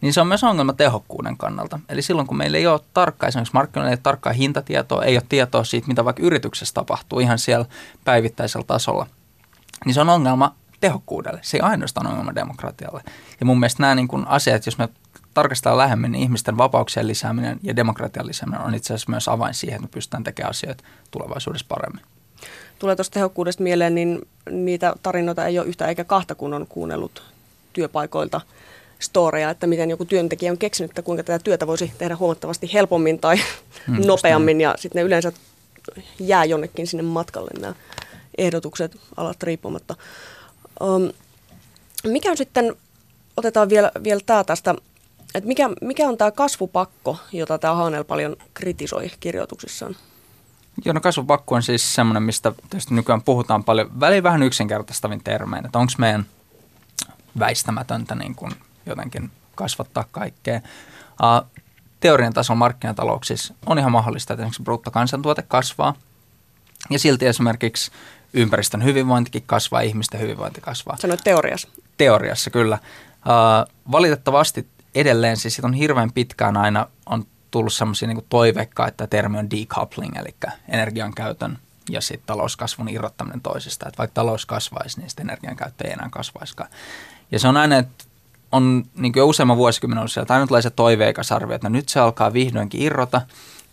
Niin 0.00 0.12
se 0.12 0.20
on 0.20 0.26
myös 0.26 0.44
ongelma 0.44 0.72
tehokkuuden 0.72 1.36
kannalta. 1.36 1.78
Eli 1.88 2.02
silloin 2.02 2.26
kun 2.26 2.36
meillä 2.36 2.58
ei 2.58 2.66
ole 2.66 2.80
tarkkaa, 2.94 3.28
esimerkiksi 3.28 3.54
markkinoilla 3.54 3.90
ei 3.90 3.94
ole 3.94 4.00
tarkkaa 4.02 4.32
hintatietoa, 4.32 5.04
ei 5.04 5.16
ole 5.16 5.24
tietoa 5.28 5.64
siitä, 5.64 5.88
mitä 5.88 6.04
vaikka 6.04 6.22
yrityksessä 6.22 6.74
tapahtuu 6.74 7.20
ihan 7.20 7.38
siellä 7.38 7.66
päivittäisellä 8.04 8.64
tasolla, 8.66 9.06
niin 9.84 9.94
se 9.94 10.00
on 10.00 10.08
ongelma 10.08 10.54
tehokkuudelle. 10.80 11.40
Se 11.42 11.56
ei 11.56 11.60
ainoastaan 11.60 12.06
ongelma 12.06 12.34
demokratialle. 12.34 13.02
Ja 13.40 13.46
mun 13.46 13.60
mielestä 13.60 13.82
nämä 13.82 13.94
niin 13.94 14.08
kuin 14.08 14.26
asiat, 14.28 14.66
jos 14.66 14.78
me 14.78 14.88
tarkastellaan 15.34 15.78
lähemmin, 15.78 16.12
niin 16.12 16.22
ihmisten 16.22 16.58
vapauksien 16.58 17.06
lisääminen 17.06 17.60
ja 17.62 17.76
demokratian 17.76 18.26
lisääminen 18.26 18.60
on 18.60 18.74
itse 18.74 18.94
asiassa 18.94 19.10
myös 19.10 19.28
avain 19.28 19.54
siihen, 19.54 19.76
että 19.76 19.86
me 19.86 19.94
pystytään 19.94 20.24
tekemään 20.24 20.50
asioita 20.50 20.84
tulevaisuudessa 21.10 21.66
paremmin. 21.68 22.04
Tulee 22.78 22.96
tuosta 22.96 23.14
tehokkuudesta 23.14 23.62
mieleen, 23.62 23.94
niin 23.94 24.28
niitä 24.50 24.94
tarinoita 25.02 25.46
ei 25.46 25.58
ole 25.58 25.66
yhtä 25.66 25.86
eikä 25.86 26.04
kahta, 26.04 26.34
kun 26.34 26.54
on 26.54 26.66
kuunnellut 26.68 27.22
työpaikoilta 27.72 28.40
storeja, 28.98 29.50
että 29.50 29.66
miten 29.66 29.90
joku 29.90 30.04
työntekijä 30.04 30.52
on 30.52 30.58
keksinyt, 30.58 30.90
että 30.90 31.02
kuinka 31.02 31.22
tätä 31.22 31.44
työtä 31.44 31.66
voisi 31.66 31.92
tehdä 31.98 32.16
huomattavasti 32.16 32.72
helpommin 32.72 33.18
tai 33.18 33.36
hmm, 33.86 34.06
nopeammin, 34.06 34.60
ja 34.60 34.74
sitten 34.78 35.00
ne 35.00 35.06
yleensä 35.06 35.32
jää 36.20 36.44
jonnekin 36.44 36.86
sinne 36.86 37.02
matkalle 37.02 37.50
nämä 37.60 37.74
ehdotukset 38.38 38.96
alat 39.16 39.42
riippumatta. 39.42 39.94
Um, 40.82 41.12
mikä 42.04 42.30
on 42.30 42.36
sitten, 42.36 42.76
otetaan 43.36 43.68
vielä, 43.68 43.92
vielä 44.04 44.20
tämä 44.26 44.44
tästä, 44.44 44.74
että 45.34 45.48
mikä, 45.48 45.70
mikä 45.80 46.08
on 46.08 46.18
tämä 46.18 46.30
kasvupakko, 46.30 47.18
jota 47.32 47.58
tämä 47.58 47.74
Haanel 47.74 48.04
paljon 48.04 48.36
kritisoi 48.54 49.10
kirjoituksissaan? 49.20 49.96
Joo, 50.84 50.92
no 50.92 51.00
kasvupakko 51.00 51.54
on 51.54 51.62
siis 51.62 51.94
semmoinen, 51.94 52.22
mistä 52.22 52.52
tietysti 52.70 52.94
nykyään 52.94 53.22
puhutaan 53.22 53.64
paljon, 53.64 54.00
väliin 54.00 54.22
vähän 54.22 54.42
yksinkertaistavin 54.42 55.24
termein, 55.24 55.66
että 55.66 55.78
onko 55.78 55.92
meidän 55.98 56.26
väistämätöntä 57.38 58.14
niin 58.14 58.34
kuin 58.34 58.52
jotenkin 58.86 59.30
kasvattaa 59.54 60.04
kaikkea. 60.10 60.60
Uh, 61.22 61.50
teorian 62.00 62.32
tasolla 62.32 62.58
markkinatalouksissa 62.58 63.54
on 63.66 63.78
ihan 63.78 63.92
mahdollista, 63.92 64.34
että 64.34 64.42
esimerkiksi 64.42 64.62
bruttokansantuote 64.62 65.42
kasvaa 65.42 65.94
ja 66.90 66.98
silti 66.98 67.26
esimerkiksi 67.26 67.90
ympäristön 68.32 68.84
hyvinvointikin 68.84 69.42
kasvaa, 69.46 69.80
ihmisten 69.80 70.20
hyvinvointi 70.20 70.60
kasvaa. 70.60 70.96
Sanoit 70.96 71.20
teoriassa. 71.24 71.68
Teoriassa, 71.98 72.50
kyllä. 72.50 72.78
Uh, 72.82 73.72
valitettavasti 73.92 74.66
edelleen 74.94 75.36
siis 75.36 75.60
on 75.60 75.74
hirveän 75.74 76.12
pitkään 76.12 76.56
aina 76.56 76.86
on 77.06 77.24
tullut 77.50 77.72
semmoisia 77.72 78.08
niin 78.08 78.26
toiveikkaa, 78.28 78.88
että 78.88 79.06
termi 79.06 79.38
on 79.38 79.50
decoupling, 79.50 80.16
eli 80.16 80.34
energian 80.68 81.14
käytön 81.14 81.58
ja 81.90 82.00
sitten 82.00 82.26
talouskasvun 82.26 82.88
irrottaminen 82.88 83.40
toisesta. 83.40 83.88
Että 83.88 83.98
vaikka 83.98 84.14
talous 84.14 84.46
kasvaisi, 84.46 85.00
niin 85.00 85.10
sitten 85.10 85.26
energian 85.26 85.56
käyttö 85.56 85.86
ei 85.86 85.92
enää 85.92 86.08
kasvaisikaan. 86.10 86.70
Ja 87.30 87.38
se 87.38 87.48
on 87.48 87.56
aina, 87.56 87.76
että 87.76 88.04
on 88.52 88.84
niin 88.96 89.12
jo 89.16 89.26
useamman 89.26 89.56
vuosikymmenen 89.56 90.00
ollut 90.00 90.12
sieltä 90.12 90.70
toiveikas 90.76 91.32
arvio, 91.32 91.54
että 91.54 91.68
no 91.68 91.72
nyt 91.72 91.88
se 91.88 92.00
alkaa 92.00 92.32
vihdoinkin 92.32 92.82
irrota 92.82 93.20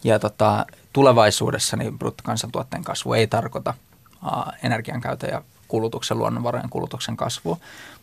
ja 0.03 0.19
tota, 0.19 0.65
tulevaisuudessa 0.93 1.77
niin 1.77 1.99
bruttokansantuotteen 1.99 2.83
kasvu 2.83 3.13
ei 3.13 3.27
tarkoita 3.27 3.73
energian 4.63 5.01
käytön 5.01 5.29
ja 5.29 5.41
kulutuksen, 5.67 6.17
luonnonvarojen 6.17 6.69
kulutuksen 6.69 7.17
kasvua. 7.17 7.57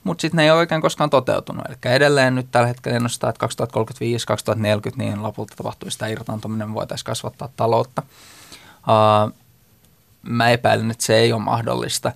Mutta 0.06 0.22
sitten 0.22 0.36
ne 0.36 0.44
ei 0.44 0.50
ole 0.50 0.58
oikein 0.58 0.80
koskaan 0.80 1.10
toteutunut. 1.10 1.64
Eli 1.68 1.94
edelleen 1.94 2.34
nyt 2.34 2.46
tällä 2.50 2.66
hetkellä 2.66 2.96
ennustaa, 2.96 3.30
että 3.30 3.46
2035-2040 3.46 4.96
niin 4.96 5.22
lopulta 5.22 5.56
tapahtuu 5.56 5.90
sitä 5.90 6.06
irtaantuminen, 6.06 6.74
voitaisiin 6.74 7.06
kasvattaa 7.06 7.48
taloutta. 7.56 8.02
Uh, 8.88 9.32
mä 10.22 10.50
epäilen, 10.50 10.90
että 10.90 11.04
se 11.04 11.16
ei 11.16 11.32
ole 11.32 11.42
mahdollista. 11.42 12.12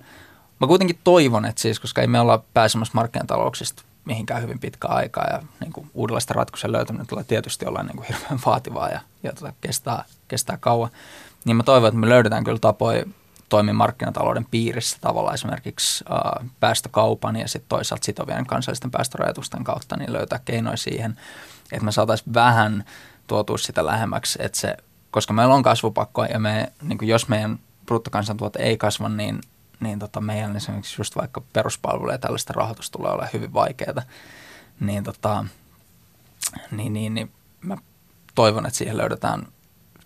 Mä 0.59 0.67
kuitenkin 0.67 0.99
toivon, 1.03 1.45
että 1.45 1.61
siis, 1.61 1.79
koska 1.79 2.01
ei 2.01 2.07
me 2.07 2.19
olla 2.19 2.43
pääsemässä 2.53 2.91
markkinatalouksista 2.95 3.83
mihinkään 4.05 4.41
hyvin 4.41 4.59
pitkään 4.59 4.95
aikaa 4.95 5.27
ja 5.31 5.41
niin 5.59 5.73
kuin 5.73 5.91
uudenlaista 5.93 6.33
ratkaisuja 6.33 6.71
löytäminen 6.71 7.07
tulee 7.07 7.23
tietysti 7.23 7.65
olla 7.65 7.83
niin 7.83 7.95
kuin 7.95 8.07
hirveän 8.07 8.39
vaativaa 8.45 8.89
ja, 8.89 8.99
ja 9.23 9.33
tota, 9.33 9.53
kestää, 9.61 10.05
kestää 10.27 10.57
kauan. 10.57 10.89
Niin 11.45 11.55
mä 11.55 11.63
toivon, 11.63 11.87
että 11.87 11.99
me 11.99 12.09
löydetään 12.09 12.43
kyllä 12.43 12.59
tapoja 12.59 13.05
toimia 13.51 13.73
markkinatalouden 13.73 14.45
piirissä 14.51 14.97
tavallaan 15.01 15.35
esimerkiksi 15.35 16.05
päästökaupan 16.59 17.35
ja 17.35 17.47
sitten 17.47 17.69
toisaalta 17.69 18.05
sitovien 18.05 18.45
kansallisten 18.45 18.91
päästörajoitusten 18.91 19.63
kautta 19.63 19.97
niin 19.97 20.13
löytää 20.13 20.39
keinoja 20.45 20.77
siihen, 20.77 21.19
että 21.71 21.85
me 21.85 21.91
saataisiin 21.91 22.33
vähän 22.33 22.83
tuotua 23.27 23.57
sitä 23.57 23.85
lähemmäksi, 23.85 24.39
että 24.41 24.59
se, 24.59 24.77
koska 25.11 25.33
meillä 25.33 25.55
on 25.55 25.63
kasvupakko 25.63 26.25
ja 26.25 26.39
me, 26.39 26.73
niin 26.81 26.97
kuin 26.97 27.09
jos 27.09 27.27
meidän 27.27 27.59
bruttokansantuote 27.85 28.59
ei 28.59 28.77
kasva, 28.77 29.09
niin 29.09 29.41
niin 29.79 29.99
tota 29.99 30.21
meidän 30.21 30.55
esimerkiksi 30.55 31.01
just 31.01 31.15
vaikka 31.15 31.41
peruspalveluja 31.53 32.13
ja 32.13 32.17
tällaista 32.17 32.53
rahoitusta 32.53 32.97
tulee 32.97 33.11
olemaan 33.11 33.29
hyvin 33.33 33.53
vaikeaa, 33.53 34.01
niin, 34.79 35.03
tota, 35.03 35.45
niin, 36.71 36.93
niin, 36.93 37.13
niin 37.13 37.31
mä 37.61 37.77
toivon, 38.35 38.65
että 38.65 38.77
siihen 38.77 38.97
löydetään 38.97 39.47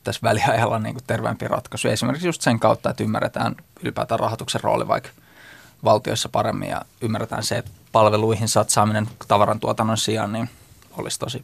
tässä 0.06 0.22
väliajalla 0.24 0.80
niin 0.80 0.96
kuin 0.96 1.04
terveempi 1.08 1.48
ratkaisu. 1.48 1.88
Esimerkiksi 1.88 2.28
just 2.28 2.42
sen 2.42 2.60
kautta, 2.60 2.90
että 2.90 3.04
ymmärretään 3.04 3.56
ylipäätään 3.82 4.20
rahoituksen 4.20 4.62
rooli 4.62 4.88
vaikka 4.88 5.10
valtioissa 5.84 6.30
paremmin 6.30 6.70
ja 6.70 6.82
ymmärretään 7.02 7.44
se, 7.44 7.58
että 7.58 7.72
palveluihin 7.92 8.48
satsaaminen 8.48 9.08
tavaran 9.28 9.60
tuotannon 9.60 9.98
sijaan 9.98 10.34
niin 10.34 10.50
olisi 10.98 11.20
tosi 11.20 11.44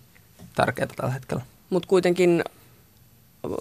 tärkeää 0.55 0.87
tällä 0.95 1.13
hetkellä. 1.13 1.43
Mutta 1.69 1.87
kuitenkin 1.87 2.43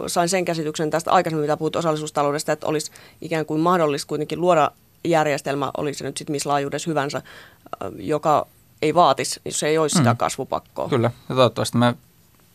sain 0.06 0.28
sen 0.28 0.44
käsityksen 0.44 0.90
tästä 0.90 1.12
aikaisemmin, 1.12 1.42
mitä 1.42 1.56
puhut 1.56 1.76
osallisuustaloudesta, 1.76 2.52
että 2.52 2.66
olisi 2.66 2.92
ikään 3.20 3.46
kuin 3.46 3.60
mahdollista 3.60 4.08
kuitenkin 4.08 4.40
luoda 4.40 4.70
järjestelmä, 5.04 5.70
oli 5.76 5.94
se 5.94 6.04
nyt 6.04 6.16
sitten 6.16 6.32
missä 6.32 6.48
laajuudessa 6.48 6.90
hyvänsä, 6.90 7.22
joka 7.96 8.46
ei 8.82 8.94
vaatisi, 8.94 9.40
jos 9.44 9.62
ei 9.62 9.78
olisi 9.78 9.98
sitä 9.98 10.12
mm. 10.12 10.16
kasvupakkoa. 10.16 10.88
Kyllä, 10.88 11.10
ja 11.28 11.34
toivottavasti 11.34 11.78
me 11.78 11.94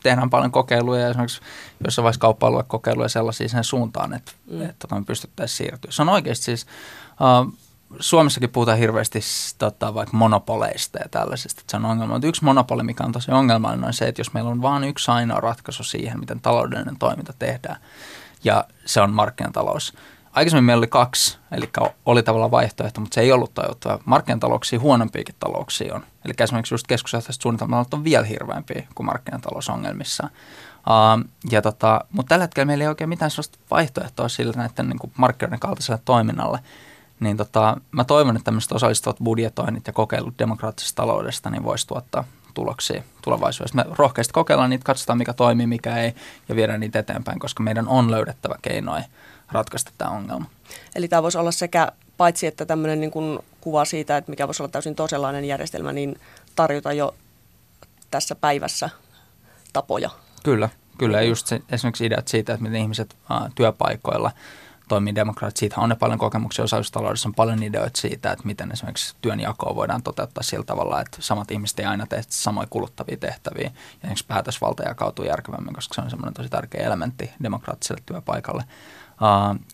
tehdään 0.10 0.30
paljon 0.30 0.52
kokeiluja 0.52 1.02
ja 1.02 1.10
esimerkiksi 1.10 1.42
jossain 1.86 2.04
vaiheessa 2.04 2.20
kauppa-aluekokeiluja 2.20 3.10
sellaisia 3.10 3.50
sen 3.50 3.64
suuntaan, 3.64 4.14
että, 4.14 4.32
mm. 4.52 4.62
että 4.62 4.76
tota, 4.80 4.96
me 4.96 5.06
pystyttäisiin 5.06 5.58
siirtyä. 5.58 5.92
Se 5.92 6.02
on 6.02 6.10
oikeasti 6.10 6.46
siis, 6.46 6.68
uh, 7.46 7.54
Suomessakin 8.00 8.50
puhutaan 8.50 8.78
hirveästi 8.78 9.20
tota, 9.58 9.94
vaikka 9.94 10.18
monopoleista 10.18 11.00
ja 11.00 11.10
tällaisista, 11.10 11.62
että 11.62 11.72
se 11.72 11.78
on 11.78 11.86
ongelma. 11.86 12.14
Mutta 12.14 12.28
yksi 12.28 12.44
monopoli, 12.44 12.84
mikä 12.84 13.04
on 13.04 13.12
tosi 13.12 13.32
ongelmallinen, 13.32 13.88
on 13.88 13.94
se, 13.94 14.08
että 14.08 14.20
jos 14.20 14.34
meillä 14.34 14.50
on 14.50 14.62
vain 14.62 14.84
yksi 14.84 15.12
ainoa 15.12 15.40
ratkaisu 15.40 15.84
siihen, 15.84 16.20
miten 16.20 16.40
taloudellinen 16.40 16.98
toiminta 16.98 17.34
tehdään, 17.40 17.78
ja 18.44 18.66
se 18.86 19.02
on 19.02 19.14
markkinatalous. 19.14 19.94
Aikaisemmin 20.36 20.64
meillä 20.64 20.80
oli 20.80 20.88
kaksi, 20.88 21.38
eli 21.52 21.70
oli 22.06 22.24
tavallaan 22.24 22.52
vaihtoehto, 22.52 23.02
mutta 23.02 23.16
se 23.16 23.22
ei 23.22 23.32
ollut 23.32 23.54
toivottava. 23.54 24.00
Markkinatalouksia 24.06 24.80
huonompiakin 24.80 25.36
talouksia 25.40 25.96
on. 25.96 26.06
Eli 26.26 26.34
esimerkiksi 26.40 26.74
just 26.74 26.88
keskusjohtaiset 26.88 27.42
suunnitelmat 27.42 27.94
on 27.94 28.04
vielä 28.04 28.26
hirveämpiä 28.26 28.88
kuin 28.96 29.08
markkinatalousongelmissa. 29.08 30.30
Uh, 30.78 31.30
ja 31.52 31.62
tota, 31.62 32.06
mutta 32.12 32.30
tällä 32.30 32.44
hetkellä 32.44 32.66
meillä 32.66 32.84
ei 32.84 32.88
oikein 32.88 33.10
mitään 33.10 33.32
sellaista 33.32 33.60
vaihtoehtoa 33.72 34.30
sillä 34.30 34.54
näiden 34.56 34.90
niin 34.90 35.12
markkinoiden 35.18 35.60
kaltaiselle 35.60 36.02
toiminnalle 36.06 36.60
niin 37.20 37.38
tota, 37.38 37.78
mä 37.92 38.04
toivon, 38.04 38.36
että 38.36 38.46
tämmöiset 38.46 38.72
osallistuvat 38.72 39.18
budjetoinnit 39.24 39.88
ja 39.88 39.94
kokeilut 39.94 40.40
demokraattisesta 40.40 41.02
taloudesta 41.02 41.50
niin 41.50 41.64
voisi 41.64 41.88
tuottaa 41.88 42.24
tuloksia 42.54 43.04
tulevaisuudessa. 43.22 43.76
Me 43.76 43.86
rohkeasti 43.98 44.34
kokeillaan 44.34 44.70
niitä, 44.70 44.84
katsotaan 44.84 45.18
mikä 45.18 45.34
toimii, 45.34 45.68
mikä 45.68 45.98
ei 45.98 46.16
ja 46.50 46.56
viedään 46.56 46.80
niitä 46.80 47.00
eteenpäin, 47.00 47.40
koska 47.40 47.64
meidän 47.64 47.88
on 47.88 48.12
löydettävä 48.12 48.56
keinoja 48.62 49.04
ratkaista 49.52 49.92
tämä 49.98 50.12
ongelma. 50.12 50.46
Eli 50.96 51.08
tämä 51.08 51.24
voisi 51.24 51.38
olla 51.38 51.52
sekä 51.52 51.92
paitsi, 52.18 52.48
että 52.48 52.66
tämmöinen 52.66 53.00
niin 53.00 53.12
kuin 53.12 53.40
kuva 53.62 53.86
siitä, 53.86 54.18
että 54.18 54.30
mikä 54.30 54.48
voisi 54.48 54.64
olla 54.64 54.72
täysin 54.72 54.96
toisenlainen 54.96 55.46
järjestelmä, 55.46 55.94
niin 55.94 56.20
tarjota 56.56 56.94
jo 56.94 57.16
tässä 58.12 58.36
päivässä 58.36 58.90
tapoja. 59.74 60.10
Kyllä, 60.44 60.70
kyllä. 60.98 61.22
Ja 61.22 61.28
just 61.28 61.48
se, 61.48 61.62
esimerkiksi 61.72 62.06
ideat 62.06 62.28
siitä, 62.28 62.54
että 62.54 62.64
miten 62.64 62.82
ihmiset 62.82 63.16
ää, 63.30 63.50
työpaikoilla– 63.56 64.32
toimii 64.88 65.16
demokraatit. 65.16 65.58
Siitä 65.58 65.82
on 65.82 65.90
ne 65.90 65.96
paljon 65.96 66.20
kokemuksia 66.20 66.64
osallisuustaloudessa, 66.64 67.30
on 67.30 67.36
paljon 67.36 67.64
ideoita 67.64 68.02
siitä, 68.02 68.32
että 68.32 68.46
miten 68.46 68.72
esimerkiksi 68.72 69.16
työnjakoa 69.22 69.76
voidaan 69.76 70.04
toteuttaa 70.04 70.44
sillä 70.44 70.66
tavalla, 70.66 71.02
että 71.02 71.18
samat 71.20 71.52
ihmiset 71.52 71.80
ei 71.80 71.86
aina 71.86 72.08
tee 72.08 72.22
samoja 72.30 72.68
kuluttavia 72.70 73.18
tehtäviä. 73.18 73.64
Ja 73.64 73.72
esimerkiksi 74.00 74.26
päätösvalta 74.28 74.84
jakautuu 74.84 75.26
järkevämmin, 75.26 75.74
koska 75.74 75.96
se 75.96 76.02
on 76.02 76.10
semmoinen 76.10 76.34
tosi 76.34 76.50
tärkeä 76.50 76.86
elementti 76.86 77.32
demokraattiselle 77.44 78.02
työpaikalle. 78.06 78.64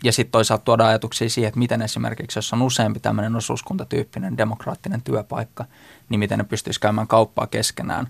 Ja 0.03 0.11
sitten 0.11 0.31
toisaalta 0.31 0.63
tuoda 0.63 0.87
ajatuksia 0.87 1.29
siihen, 1.29 1.47
että 1.47 1.59
miten 1.59 1.81
esimerkiksi, 1.81 2.37
jos 2.37 2.53
on 2.53 2.61
useampi 2.61 2.99
tämmöinen 2.99 3.35
osuuskuntatyyppinen 3.35 4.37
demokraattinen 4.37 5.01
työpaikka, 5.01 5.65
niin 6.09 6.19
miten 6.19 6.37
ne 6.37 6.43
pystyisi 6.43 6.79
käymään 6.79 7.07
kauppaa 7.07 7.47
keskenään 7.47 8.07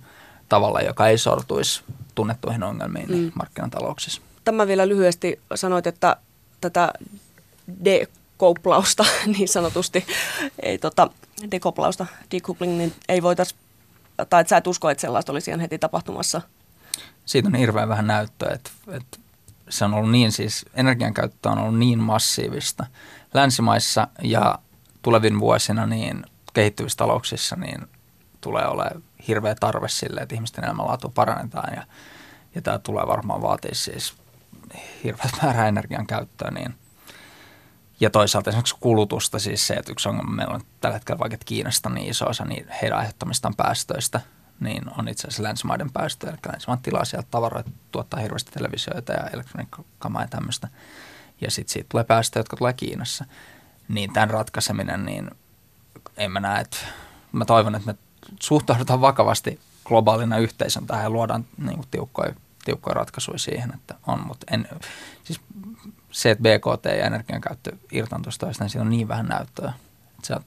tavalla, 0.50 0.82
joka 0.82 1.08
ei 1.08 1.18
sortuisi 1.18 1.84
tunnettuihin 2.16 2.64
ongelmiin 2.64 3.10
mm. 3.10 3.32
markkinatalouksissa. 3.36 4.22
Tämä 4.44 4.68
vielä 4.68 4.88
lyhyesti 4.88 5.40
sanoit, 5.56 5.88
että 5.88 6.16
tätä 6.62 6.94
dekouplausta 7.86 9.06
niin 9.38 9.48
sanotusti, 9.48 10.06
ei 10.62 10.78
tota, 10.78 11.10
dekoplausta, 11.52 12.06
decoupling, 12.32 12.78
niin 12.78 12.94
ei 13.10 13.22
voitaisiin 13.22 13.60
tai 14.30 14.42
että 14.42 14.50
sä 14.50 14.58
et 14.58 14.68
usko, 14.68 14.90
että 14.90 15.02
sellaista 15.02 15.32
olisi 15.32 15.52
ihan 15.52 15.60
heti 15.60 15.80
tapahtumassa? 15.80 16.42
Siitä 17.26 17.48
on 17.50 17.56
hirveän 17.56 17.90
vähän 17.90 18.08
näyttöä, 18.08 18.54
että, 18.54 18.72
että 18.92 19.18
se 19.72 19.86
on 19.86 19.94
ollut 19.94 20.12
niin 20.12 20.32
siis, 20.32 20.66
energiankäyttö 20.74 21.50
on 21.50 21.58
ollut 21.58 21.80
niin 21.80 22.00
massiivista 22.00 22.86
länsimaissa 23.34 24.08
ja 24.24 24.60
tulevin 25.02 25.40
vuosina 25.40 25.86
niin 25.86 26.24
kehittyvissä 26.54 26.98
talouksissa 26.98 27.56
niin 27.56 27.88
tulee 28.42 28.68
olemaan 28.68 29.04
hirveä 29.28 29.56
tarve 29.56 29.90
sille, 29.90 30.22
että 30.22 30.36
ihmisten 30.36 30.64
elämänlaatu 30.64 31.10
parannetaan 31.10 31.74
ja, 31.76 31.84
ja 32.56 32.62
tämä 32.62 32.80
tulee 32.80 33.08
varmaan 33.08 33.42
vaatii 33.42 33.76
siis 33.76 34.14
hirveät 35.04 35.32
määrää 35.42 35.68
energian 35.68 36.08
käyttöä. 36.08 36.52
Niin. 36.52 36.76
Ja 38.00 38.10
toisaalta 38.10 38.50
esimerkiksi 38.50 38.76
kulutusta, 38.80 39.40
siis 39.40 39.68
se, 39.68 39.74
että 39.74 39.92
yksi 39.92 40.10
ongelma 40.10 40.32
meillä 40.32 40.54
on 40.54 40.62
tällä 40.82 40.94
hetkellä 40.94 41.20
vaikka 41.20 41.38
Kiinasta 41.46 41.90
niin 41.90 42.10
iso 42.10 42.26
osa 42.26 42.46
niin 42.46 42.68
heidän 42.82 42.98
aiheuttamistaan 42.98 43.56
päästöistä, 43.56 44.22
niin 44.62 44.84
on 44.98 45.08
itse 45.08 45.28
asiassa 45.28 45.44
länsimaiden 45.44 45.92
päästöjä. 45.92 46.32
Eli 46.32 46.40
länsimaat 46.52 46.82
tilaa 46.82 47.06
sieltä 47.06 47.28
tavaroita, 47.32 47.72
tuottaa 47.92 48.20
hirveästi 48.20 48.52
televisioita 48.52 49.14
ja 49.14 49.28
elektroniikkakamaa 49.34 50.22
ja 50.22 50.28
tämmöistä. 50.28 50.68
Ja 51.42 51.52
sitten 51.52 51.74
siitä 51.74 51.90
tulee 51.90 52.04
päästöjä, 52.04 52.40
jotka 52.40 52.58
tulee 52.58 52.74
Kiinassa. 52.74 53.26
Niin 53.88 54.14
tämän 54.14 54.30
ratkaiseminen, 54.30 55.06
niin 55.06 55.32
en 56.18 56.32
mä 56.32 56.40
näe, 56.40 56.62
että 56.62 56.78
mä 57.32 57.46
toivon, 57.46 57.76
että 57.76 57.92
me 57.92 57.98
suhtaudutaan 58.40 59.02
vakavasti 59.02 59.60
globaalina 59.86 60.38
yhteisön 60.38 60.88
tähän 60.88 61.04
ja 61.04 61.10
luodaan 61.10 61.46
niin 61.58 61.76
kuin 61.76 61.88
tiukkoja, 61.92 62.34
tiukkoja 62.66 62.94
ratkaisuja 62.94 63.38
siihen, 63.38 63.74
että 63.74 63.96
on, 64.08 64.28
mutta 64.28 64.46
en, 64.52 64.68
siis 65.24 65.42
se, 66.12 66.32
että 66.32 66.42
BKT 66.42 66.86
ja 66.86 67.06
energian 67.06 67.42
käyttö 67.42 67.72
irtaantuisi 67.92 68.40
toistaan, 68.40 68.70
siinä 68.70 68.82
on 68.82 68.90
niin 68.90 69.08
vähän 69.08 69.26
näyttöä. 69.26 69.74
Että 70.16 70.28
se 70.28 70.34
on 70.34 70.44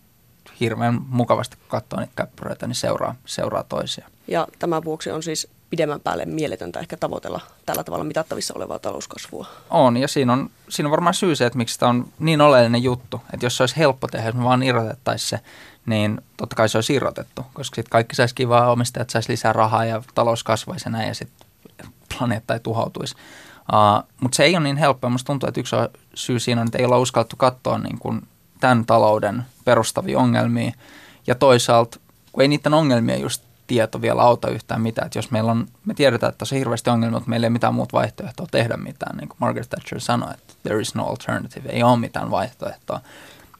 hirveän 0.61 1.01
mukavasti, 1.09 1.57
kun 1.57 1.69
katsoo 1.69 2.01
niitä 2.01 2.13
käppyröitä, 2.17 2.67
niin 2.67 2.75
seuraa, 2.75 3.15
seuraa 3.27 3.63
toisia. 3.63 4.09
Ja 4.29 4.49
tämän 4.59 4.85
vuoksi 4.85 5.11
on 5.11 5.23
siis 5.23 5.49
pidemmän 5.71 6.01
päälle 6.01 6.25
mieletöntä 6.25 6.81
ehkä 6.81 6.97
tavoitella 6.97 7.41
tällä 7.67 7.85
tavalla 7.85 8.05
mitattavissa 8.05 8.55
olevaa 8.57 8.79
talouskasvua. 8.79 9.47
On, 9.71 9.97
ja 9.97 10.09
siinä 10.09 10.33
on, 10.33 10.51
siinä 10.69 10.87
on 10.87 10.91
varmaan 10.91 11.15
syy 11.15 11.37
se, 11.37 11.47
että 11.47 11.57
miksi 11.57 11.79
tämä 11.79 11.91
on 11.91 12.09
niin 12.19 12.41
oleellinen 12.41 12.83
juttu. 12.83 13.21
Että 13.33 13.47
jos 13.47 13.57
se 13.57 13.63
olisi 13.63 13.77
helppo 13.77 14.07
tehdä, 14.09 14.29
jos 14.29 14.35
me 14.35 14.45
vaan 14.45 14.63
irrotettaisiin 14.63 15.29
se, 15.29 15.41
niin 15.87 16.21
totta 16.37 16.57
kai 16.57 16.69
se 16.69 16.79
olisi 16.79 16.95
irrotettu, 16.95 17.47
koska 17.55 17.75
sitten 17.75 17.91
kaikki 17.91 18.17
saisi 18.17 18.35
kivaa, 18.35 18.73
omistajat 18.73 19.11
saisi 19.11 19.33
lisää 19.33 19.53
rahaa 19.53 19.85
ja 19.85 20.03
talous 20.15 20.45
kasvaisi 20.45 20.87
ja 20.87 20.91
näin, 20.91 21.09
ja 21.09 21.15
sitten 21.15 21.47
planeetta 22.19 22.55
ei 22.55 22.61
tuhoutuisi. 22.61 23.15
Uh, 23.73 24.09
Mutta 24.21 24.37
se 24.37 24.45
ei 24.45 24.57
ole 24.57 24.65
niin 24.65 24.77
helppoa. 24.77 25.11
Minusta 25.11 25.27
tuntuu, 25.27 25.49
että 25.49 25.61
yksi 25.61 25.77
syy 26.15 26.41
siinä 26.41 26.61
on, 26.61 26.67
että 26.67 26.79
ei 26.79 26.85
olla 26.85 26.99
uskallettu 26.99 27.37
katsoa 27.37 27.79
niin 27.79 27.99
kuin 27.99 28.23
tämän 28.61 28.87
talouden 28.87 29.45
perustavia 29.65 30.19
ongelmia. 30.19 30.73
Ja 31.27 31.35
toisaalta, 31.35 31.99
kun 32.33 32.43
ei 32.43 32.49
niiden 32.49 32.75
ongelmia 32.75 33.17
just 33.17 33.43
tieto 33.67 34.03
vielä 34.03 34.23
auta 34.23 34.49
yhtään 34.49 34.81
mitään. 34.81 35.07
Että 35.07 35.19
jos 35.19 35.31
meillä 35.31 35.51
on, 35.51 35.67
me 35.85 35.95
tiedetään, 35.95 36.31
että 36.33 36.45
on 36.53 36.59
hirveästi 36.59 36.91
ongelmia, 36.91 37.17
mutta 37.17 37.31
meillä 37.31 37.45
ei 37.45 37.49
ole 37.49 37.53
mitään 37.53 37.75
muuta 37.75 37.93
vaihtoehtoa 37.93 38.47
tehdä 38.51 38.77
mitään. 38.77 39.17
Niin 39.17 39.29
kuin 39.29 39.37
Margaret 39.41 39.69
Thatcher 39.69 40.01
sanoi, 40.01 40.35
että 40.35 40.55
there 40.63 40.81
is 40.81 40.95
no 40.95 41.07
alternative, 41.07 41.69
ei 41.69 41.83
ole 41.83 41.99
mitään 41.99 42.31
vaihtoehtoa. 42.31 43.01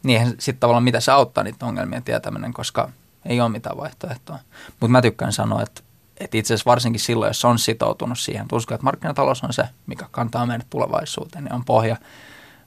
Niin 0.03 0.27
sitten 0.27 0.59
tavallaan 0.59 0.83
mitä 0.83 0.99
se 0.99 1.11
auttaa 1.11 1.43
niitä 1.43 1.65
ongelmien 1.65 2.03
tietäminen, 2.03 2.53
koska 2.53 2.89
ei 3.25 3.41
ole 3.41 3.49
mitään 3.49 3.77
vaihtoehtoa. 3.77 4.39
Mutta 4.67 4.87
mä 4.87 5.01
tykkään 5.01 5.33
sanoa, 5.33 5.61
että, 5.61 5.81
että 6.17 6.37
itse 6.37 6.53
asiassa 6.53 6.69
varsinkin 6.69 6.99
silloin, 6.99 7.29
jos 7.29 7.45
on 7.45 7.59
sitoutunut 7.59 8.19
siihen, 8.19 8.41
että 8.41 8.55
uskon, 8.55 8.75
että 8.75 8.85
markkinatalous 8.85 9.43
on 9.43 9.53
se, 9.53 9.63
mikä 9.87 10.05
kantaa 10.11 10.45
meidät 10.45 10.67
tulevaisuuteen, 10.69 11.43
niin 11.43 11.53
on 11.53 11.65
pohja 11.65 11.97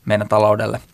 meidän 0.05 0.29
taloudelle– 0.29 0.81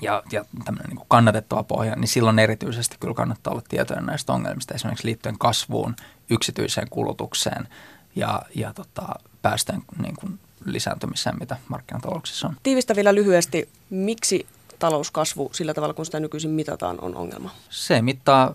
ja, 0.00 0.22
ja 0.32 0.44
tämmöinen 0.64 0.90
niin 0.90 1.06
kannatettava 1.08 1.62
pohja, 1.62 1.96
niin 1.96 2.08
silloin 2.08 2.38
erityisesti 2.38 2.96
kyllä 3.00 3.14
kannattaa 3.14 3.52
olla 3.52 3.62
tietoinen 3.68 4.06
näistä 4.06 4.32
ongelmista, 4.32 4.74
esimerkiksi 4.74 5.06
liittyen 5.06 5.38
kasvuun, 5.38 5.96
yksityiseen 6.30 6.86
kulutukseen 6.90 7.68
ja, 8.16 8.42
ja 8.54 8.74
tota, 8.74 9.06
päästöjen 9.42 9.82
niin 10.02 10.16
kuin 10.16 10.38
lisääntymiseen, 10.64 11.36
mitä 11.40 11.56
markkinatalouksissa 11.68 12.48
on. 12.48 12.56
Tiivistä 12.62 12.96
vielä 12.96 13.14
lyhyesti, 13.14 13.68
miksi 13.90 14.46
talouskasvu 14.78 15.50
sillä 15.52 15.74
tavalla, 15.74 15.94
kun 15.94 16.04
sitä 16.04 16.20
nykyisin 16.20 16.50
mitataan, 16.50 17.00
on 17.00 17.16
ongelma? 17.16 17.50
Se 17.70 18.02
mittaa, 18.02 18.54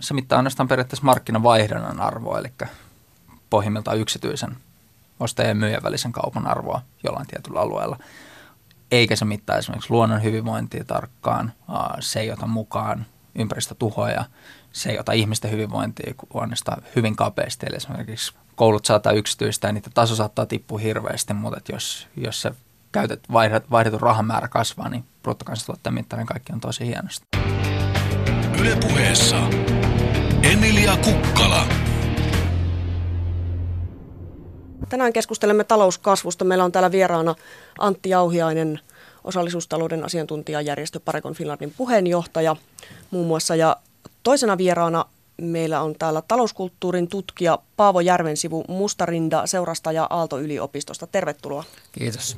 se 0.00 0.14
mittaa 0.14 0.36
ainoastaan 0.36 0.68
periaatteessa 0.68 1.06
markkinavaihdunnan 1.06 2.00
arvoa, 2.00 2.38
eli 2.38 2.48
pohjimmiltaan 3.50 3.98
yksityisen 3.98 4.56
ostajan 5.20 5.48
ja 5.48 5.54
myyjän 5.54 5.82
välisen 5.82 6.12
kaupan 6.12 6.46
arvoa 6.46 6.82
jollain 7.04 7.26
tietyllä 7.26 7.60
alueella– 7.60 7.98
eikä 8.92 9.16
se 9.16 9.24
mittaa 9.24 9.56
esimerkiksi 9.56 9.90
luonnon 9.90 10.22
hyvinvointia 10.22 10.84
tarkkaan, 10.84 11.52
se 12.00 12.20
ei 12.20 12.32
ota 12.32 12.46
mukaan 12.46 13.06
ympäristötuhoja, 13.34 14.24
se 14.72 14.90
ei 14.90 14.98
ota 14.98 15.12
ihmisten 15.12 15.50
hyvinvointia 15.50 16.14
huoneesta 16.34 16.76
hyvin 16.96 17.16
kapeasti, 17.16 17.66
eli 17.68 17.76
esimerkiksi 17.76 18.34
koulut 18.56 18.84
saattaa 18.84 19.12
yksityistä 19.12 19.68
ja 19.68 19.72
niiden 19.72 19.92
taso 19.92 20.14
saattaa 20.14 20.46
tippua 20.46 20.78
hirveästi, 20.78 21.34
mutta 21.34 21.72
jos, 21.72 22.08
jos 22.16 22.42
se 22.42 22.52
käytet, 22.92 23.20
vaihdet, 23.32 23.70
vaihdetun 23.70 24.00
rahamäärä 24.00 24.48
kasvaa, 24.48 24.88
niin 24.88 25.04
bruttokansantuotteen 25.22 25.94
mittainen 25.94 26.26
kaikki 26.26 26.52
on 26.52 26.60
tosi 26.60 26.86
hienosti. 26.86 27.26
Ylepuheessa 28.60 29.36
Emilia 30.42 30.96
Kukkala. 30.96 31.91
Tänään 34.92 35.12
keskustelemme 35.12 35.64
talouskasvusta. 35.64 36.44
Meillä 36.44 36.64
on 36.64 36.72
täällä 36.72 36.92
vieraana 36.92 37.34
Antti 37.78 38.08
Jauhiainen, 38.08 38.80
osallisuustalouden 39.24 40.04
asiantuntijajärjestö 40.04 41.00
Parekon 41.00 41.34
Finlandin 41.34 41.74
puheenjohtaja 41.76 42.56
muun 43.10 43.26
muassa. 43.26 43.56
Ja 43.56 43.76
toisena 44.22 44.58
vieraana 44.58 45.04
meillä 45.42 45.80
on 45.80 45.94
täällä 45.98 46.22
talouskulttuurin 46.28 47.08
tutkija 47.08 47.58
Paavo 47.76 48.00
Järvensivu 48.00 48.64
Mustarinda 48.68 49.46
seurasta 49.46 49.92
ja 49.92 50.06
Aalto-yliopistosta. 50.10 51.06
Tervetuloa. 51.06 51.64
Kiitos. 51.92 52.36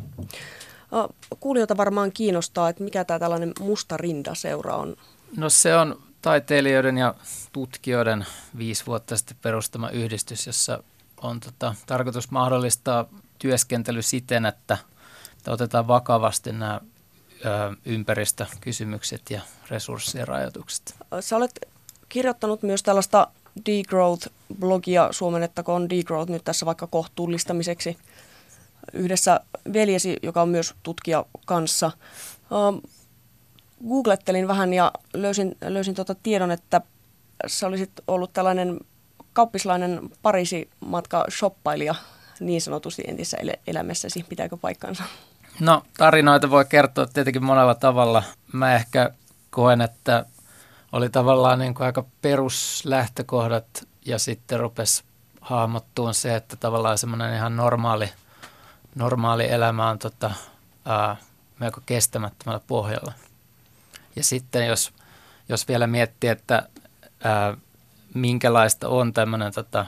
Kuulijoita 1.40 1.76
varmaan 1.76 2.12
kiinnostaa, 2.12 2.68
että 2.68 2.84
mikä 2.84 3.04
tämä 3.04 3.18
tällainen 3.18 3.52
Mustarinda-seura 3.60 4.76
on? 4.76 4.96
No 5.36 5.50
se 5.50 5.76
on 5.76 6.02
taiteilijoiden 6.22 6.98
ja 6.98 7.14
tutkijoiden 7.52 8.26
viisi 8.58 8.86
vuotta 8.86 9.16
sitten 9.16 9.36
perustama 9.42 9.90
yhdistys, 9.90 10.46
jossa 10.46 10.82
on 11.24 11.40
tota, 11.40 11.74
tarkoitus 11.86 12.30
mahdollistaa 12.30 13.04
työskentely 13.38 14.02
siten, 14.02 14.46
että, 14.46 14.78
että 15.38 15.52
otetaan 15.52 15.88
vakavasti 15.88 16.52
nämä 16.52 16.80
ö, 17.44 17.76
ympäristökysymykset 17.84 19.30
ja 19.30 19.40
resurssien 19.70 20.28
rajoitukset. 20.28 20.94
Sä 21.20 21.36
olet 21.36 21.60
kirjoittanut 22.08 22.62
myös 22.62 22.82
tällaista 22.82 23.28
degrowth-blogia 23.60 25.08
suomennettakoon 25.10 25.90
degrowth 25.90 26.30
nyt 26.30 26.44
tässä 26.44 26.66
vaikka 26.66 26.86
kohtuullistamiseksi 26.86 27.98
yhdessä 28.92 29.40
veljesi, 29.72 30.16
joka 30.22 30.42
on 30.42 30.48
myös 30.48 30.74
tutkija 30.82 31.24
kanssa. 31.46 31.90
Googlettelin 33.88 34.48
vähän 34.48 34.74
ja 34.74 34.92
löysin, 35.14 35.56
löysin 35.60 35.94
tuota 35.94 36.14
tiedon, 36.14 36.50
että 36.50 36.80
sä 37.46 37.66
olisit 37.66 37.90
ollut 38.08 38.32
tällainen 38.32 38.80
kauppislainen 39.34 40.00
Pariisi-matka 40.22 41.24
shoppailija 41.30 41.94
niin 42.40 42.62
sanotusti 42.62 43.02
entisessä 43.06 43.36
el- 43.36 43.56
elämässäsi. 43.66 44.24
Pitääkö 44.28 44.56
paikkansa? 44.56 45.04
No 45.60 45.82
tarinoita 45.96 46.50
voi 46.50 46.64
kertoa 46.64 47.06
tietenkin 47.06 47.44
monella 47.44 47.74
tavalla. 47.74 48.22
Mä 48.52 48.74
ehkä 48.74 49.10
koen, 49.50 49.80
että 49.80 50.24
oli 50.92 51.10
tavallaan 51.10 51.58
niin 51.58 51.74
kuin 51.74 51.86
aika 51.86 52.04
peruslähtökohdat 52.22 53.88
ja 54.06 54.18
sitten 54.18 54.60
rupesi 54.60 55.04
hahmottuun 55.40 56.14
se, 56.14 56.34
että 56.34 56.56
tavallaan 56.56 56.98
semmoinen 56.98 57.34
ihan 57.34 57.56
normaali, 57.56 58.10
normaali 58.94 59.50
elämä 59.50 59.90
on 59.90 59.98
tota, 59.98 60.30
ää, 60.84 61.16
melko 61.60 61.80
kestämättömällä 61.86 62.60
pohjalla. 62.66 63.12
Ja 64.16 64.24
sitten 64.24 64.66
jos, 64.66 64.92
jos 65.48 65.68
vielä 65.68 65.86
miettii, 65.86 66.30
että 66.30 66.68
ää, 67.24 67.56
minkälaista 68.14 68.88
on 68.88 69.12
tämmöinen 69.12 69.52
tota, 69.52 69.86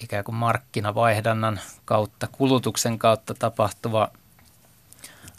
ikään 0.00 0.24
kuin 0.24 0.34
markkinavaihdannan 0.34 1.60
kautta, 1.84 2.26
kulutuksen 2.32 2.98
kautta 2.98 3.34
tapahtuva 3.34 4.08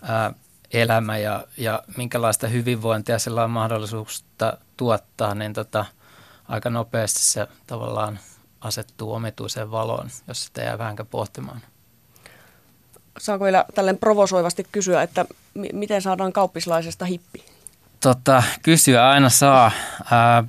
ää, 0.04 0.34
elämä 0.72 1.18
ja, 1.18 1.46
ja 1.58 1.84
minkälaista 1.98 2.48
hyvinvointia 2.48 3.20
sillä 3.20 3.44
on 3.44 3.52
mahdollisuutta 3.52 4.58
tuottaa, 4.78 5.36
niin 5.36 5.54
tota, 5.54 5.86
aika 6.48 6.70
nopeasti 6.70 7.20
se 7.20 7.48
tavallaan 7.68 8.20
asettuu 8.62 9.14
omituiseen 9.14 9.72
valoon, 9.72 10.10
jos 10.28 10.46
sitä 10.46 10.62
jää 10.62 10.78
vähänkään 10.78 11.08
pohtimaan. 11.08 11.62
Saanko 13.20 13.46
vielä 13.46 13.66
tälleen 13.76 13.98
provosoivasti 13.98 14.68
kysyä, 14.72 15.04
että 15.04 15.26
m- 15.54 15.66
miten 15.74 16.02
saadaan 16.02 16.34
kauppislaisesta 16.34 17.06
hippi? 17.06 17.46
Tota, 18.00 18.44
kysyä 18.62 19.10
aina 19.10 19.30
saa. 19.30 19.72
Ää, 20.12 20.44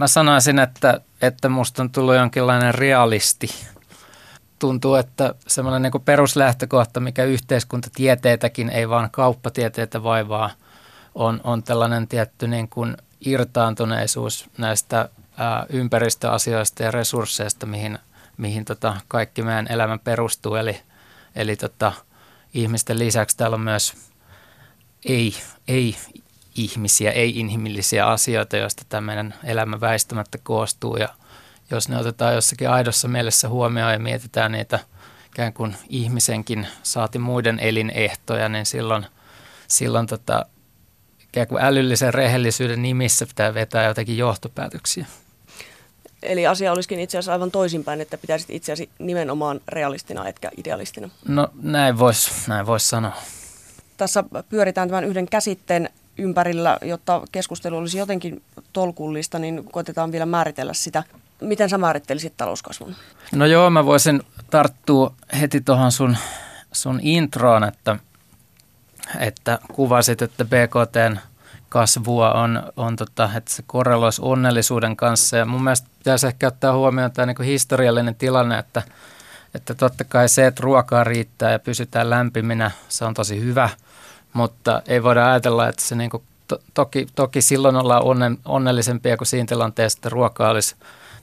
mä 0.00 0.06
sanoisin, 0.06 0.58
että, 0.58 1.00
että 1.22 1.48
musta 1.48 1.82
on 1.82 1.90
tullut 1.90 2.14
jonkinlainen 2.14 2.74
realisti. 2.74 3.48
Tuntuu, 4.58 4.94
että 4.94 5.34
semmoinen 5.46 5.82
niin 5.82 6.02
peruslähtökohta, 6.02 7.00
mikä 7.00 7.24
yhteiskuntatieteitäkin, 7.24 8.70
ei 8.70 8.88
vaan 8.88 9.10
kauppatieteitä 9.10 10.02
vaivaa, 10.02 10.50
on, 11.14 11.40
on 11.44 11.62
tällainen 11.62 12.08
tietty 12.08 12.48
niin 12.48 12.68
kuin 12.68 12.96
irtaantuneisuus 13.20 14.50
näistä 14.58 15.08
ää, 15.36 15.66
ympäristöasioista 15.68 16.82
ja 16.82 16.90
resursseista, 16.90 17.66
mihin, 17.66 17.98
mihin 18.36 18.64
tota 18.64 18.96
kaikki 19.08 19.42
meidän 19.42 19.72
elämä 19.72 19.98
perustuu. 19.98 20.54
Eli, 20.54 20.80
eli 21.36 21.56
tota, 21.56 21.92
ihmisten 22.54 22.98
lisäksi 22.98 23.36
täällä 23.36 23.54
on 23.54 23.60
myös 23.60 23.94
ei, 25.04 25.34
ei 25.68 25.96
ihmisiä, 26.54 27.10
ei-inhimillisiä 27.10 28.06
asioita, 28.06 28.56
joista 28.56 28.82
tämä 28.88 29.00
meidän 29.00 29.34
elämä 29.44 29.80
väistämättä 29.80 30.38
koostuu. 30.42 30.96
Ja 30.96 31.08
jos 31.70 31.88
ne 31.88 31.98
otetaan 31.98 32.34
jossakin 32.34 32.70
aidossa 32.70 33.08
mielessä 33.08 33.48
huomioon 33.48 33.92
ja 33.92 33.98
mietitään 33.98 34.52
niitä 34.52 34.78
ikään 35.26 35.52
kuin 35.52 35.76
ihmisenkin 35.88 36.66
saati 36.82 37.18
muiden 37.18 37.58
elinehtoja, 37.58 38.48
niin 38.48 38.66
silloin, 38.66 39.06
silloin 39.68 40.06
tota, 40.06 40.46
ikään 41.22 41.46
kuin 41.46 41.62
älyllisen 41.62 42.14
rehellisyyden 42.14 42.82
nimissä 42.82 43.26
pitää 43.26 43.54
vetää 43.54 43.84
jotakin 43.84 44.18
johtopäätöksiä. 44.18 45.06
Eli 46.22 46.46
asia 46.46 46.72
olisikin 46.72 47.00
itse 47.00 47.18
asiassa 47.18 47.32
aivan 47.32 47.50
toisinpäin, 47.50 48.00
että 48.00 48.18
pitäisit 48.18 48.50
itseäsi 48.50 48.90
nimenomaan 48.98 49.60
realistina 49.68 50.28
etkä 50.28 50.50
idealistina. 50.56 51.10
No 51.28 51.48
näin 51.62 51.98
voisi 51.98 52.30
näin 52.48 52.66
vois 52.66 52.90
sanoa. 52.90 53.12
Tässä 53.96 54.24
pyöritään 54.48 54.88
tämän 54.88 55.04
yhden 55.04 55.26
käsitteen 55.26 55.90
ympärillä, 56.18 56.78
jotta 56.82 57.22
keskustelu 57.32 57.76
olisi 57.76 57.98
jotenkin 57.98 58.42
tolkullista, 58.72 59.38
niin 59.38 59.64
koitetaan 59.64 60.12
vielä 60.12 60.26
määritellä 60.26 60.74
sitä. 60.74 61.02
Miten 61.40 61.70
sä 61.70 61.78
määrittelisit 61.78 62.36
talouskasvun? 62.36 62.94
No 63.32 63.46
joo, 63.46 63.70
mä 63.70 63.86
voisin 63.86 64.22
tarttua 64.50 65.14
heti 65.40 65.60
tuohon 65.60 65.92
sun, 65.92 66.16
sun 66.72 67.00
introon, 67.02 67.64
että, 67.64 67.96
että 69.18 69.58
kuvasit, 69.72 70.22
että 70.22 70.44
BKTn 70.44 71.18
kasvua 71.68 72.32
on, 72.32 72.62
on 72.76 72.96
tota, 72.96 73.30
että 73.36 73.52
se 73.52 73.62
korreloisi 73.66 74.22
onnellisuuden 74.24 74.96
kanssa. 74.96 75.36
Ja 75.36 75.44
mun 75.44 75.64
mielestä 75.64 75.88
pitäisi 75.98 76.26
ehkä 76.26 76.46
ottaa 76.46 76.76
huomioon 76.76 77.12
tämä 77.12 77.26
niin 77.26 77.46
historiallinen 77.46 78.14
tilanne, 78.14 78.58
että, 78.58 78.82
että 79.54 79.74
totta 79.74 80.04
kai 80.04 80.28
se, 80.28 80.46
että 80.46 80.62
ruokaa 80.62 81.04
riittää 81.04 81.52
ja 81.52 81.58
pysytään 81.58 82.10
lämpiminä, 82.10 82.70
se 82.88 83.04
on 83.04 83.14
tosi 83.14 83.40
hyvä– 83.40 83.70
mutta 84.34 84.82
ei 84.86 85.02
voida 85.02 85.30
ajatella, 85.30 85.68
että 85.68 85.82
se 85.82 85.94
niin 85.94 86.10
kuin, 86.10 86.22
to, 86.48 86.58
toki, 86.74 87.06
toki 87.14 87.42
silloin 87.42 87.76
ollaan 87.76 88.04
onnen, 88.04 88.38
onnellisempia 88.44 89.16
kuin 89.16 89.28
siinä 89.28 89.46
tilanteessa, 89.46 89.98
että 89.98 90.08
ruoka 90.08 90.48
olisi 90.48 90.76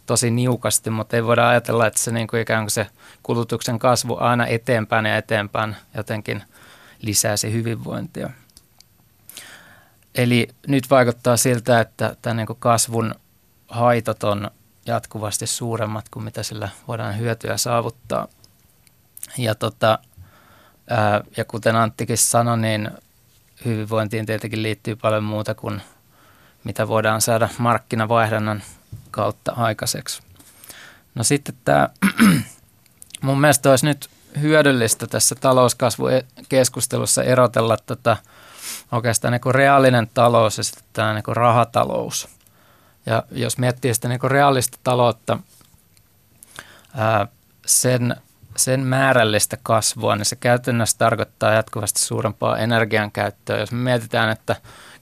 tosi 0.05 0.31
niukasti, 0.31 0.89
mutta 0.89 1.15
ei 1.15 1.25
voida 1.25 1.49
ajatella, 1.49 1.87
että 1.87 1.99
se 1.99 2.11
niin 2.11 2.27
kuin 2.27 2.41
ikään 2.41 2.63
kuin 2.63 2.71
se 2.71 2.87
kulutuksen 3.23 3.79
kasvu 3.79 4.17
aina 4.19 4.47
eteenpäin 4.47 5.05
ja 5.05 5.17
eteenpäin 5.17 5.75
jotenkin 5.97 6.43
lisäisi 7.01 7.53
hyvinvointia. 7.53 8.29
Eli 10.15 10.47
nyt 10.67 10.89
vaikuttaa 10.89 11.37
siltä, 11.37 11.79
että 11.79 12.15
tämän 12.21 12.37
niin 12.37 12.47
kuin 12.47 12.59
kasvun 12.59 13.15
haitat 13.67 14.23
on 14.23 14.51
jatkuvasti 14.85 15.47
suuremmat 15.47 16.09
kuin 16.09 16.23
mitä 16.23 16.43
sillä 16.43 16.69
voidaan 16.87 17.17
hyötyä 17.17 17.57
saavuttaa. 17.57 18.27
Ja 19.37 19.55
tota, 19.55 19.99
ja 21.37 21.45
kuten 21.45 21.75
Anttikin 21.75 22.17
sanoi, 22.17 22.57
niin 22.57 22.91
hyvinvointiin 23.65 24.25
tietenkin 24.25 24.63
liittyy 24.63 24.95
paljon 24.95 25.23
muuta 25.23 25.55
kuin 25.55 25.81
mitä 26.63 26.87
voidaan 26.87 27.21
saada 27.21 27.49
markkinavaihdannan 27.57 28.63
kautta 29.11 29.51
aikaiseksi. 29.51 30.21
No 31.15 31.23
sitten 31.23 31.55
tämä, 31.65 31.89
mun 33.21 33.41
mielestä 33.41 33.69
olisi 33.69 33.85
nyt 33.85 34.09
hyödyllistä 34.41 35.07
tässä 35.07 35.35
talouskasvukeskustelussa 35.35 37.23
erotella 37.23 37.77
tätä 37.85 38.17
oikeastaan 38.91 39.31
niin 39.31 39.55
reaalinen 39.55 40.09
talous 40.13 40.57
ja 40.57 40.63
sitten 40.63 40.83
tämä 40.93 41.13
niin 41.13 41.23
rahatalous. 41.27 42.27
Ja 43.05 43.23
jos 43.31 43.57
miettii 43.57 43.93
sitä 43.93 44.07
niin 44.07 44.19
reaalista 44.23 44.77
taloutta, 44.83 45.37
ää, 46.95 47.27
sen 47.65 48.15
sen 48.63 48.79
määrällistä 48.79 49.57
kasvua, 49.63 50.15
niin 50.15 50.25
se 50.25 50.35
käytännössä 50.35 50.97
tarkoittaa 50.97 51.53
jatkuvasti 51.53 51.99
suurempaa 51.99 52.57
energiankäyttöä. 52.57 53.59
Jos 53.59 53.71
me 53.71 53.77
mietitään, 53.77 54.29
että 54.29 54.55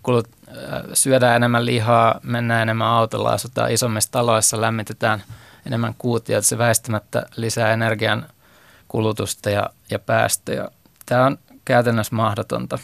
kulut, 0.04 0.28
äh, 0.48 0.82
syödään 0.94 1.36
enemmän 1.36 1.66
lihaa, 1.66 2.20
mennään 2.24 2.62
enemmän 2.62 2.88
autolla, 2.88 3.30
asutaan 3.30 3.72
isommissa 3.72 4.12
taloissa, 4.12 4.62
lämmitetään 4.62 5.24
enemmän 5.66 5.96
kuutioita, 5.98 6.48
se 6.48 6.58
väistämättä 6.58 7.26
lisää 7.36 7.74
energian 7.74 8.26
kulutusta 8.88 9.50
ja, 9.50 9.70
ja 9.92 10.00
päästöjä. 10.00 10.68
Tämä 11.06 11.26
on 11.26 11.38
käytännössä 11.66 12.16
mahdotonta. 12.16 12.80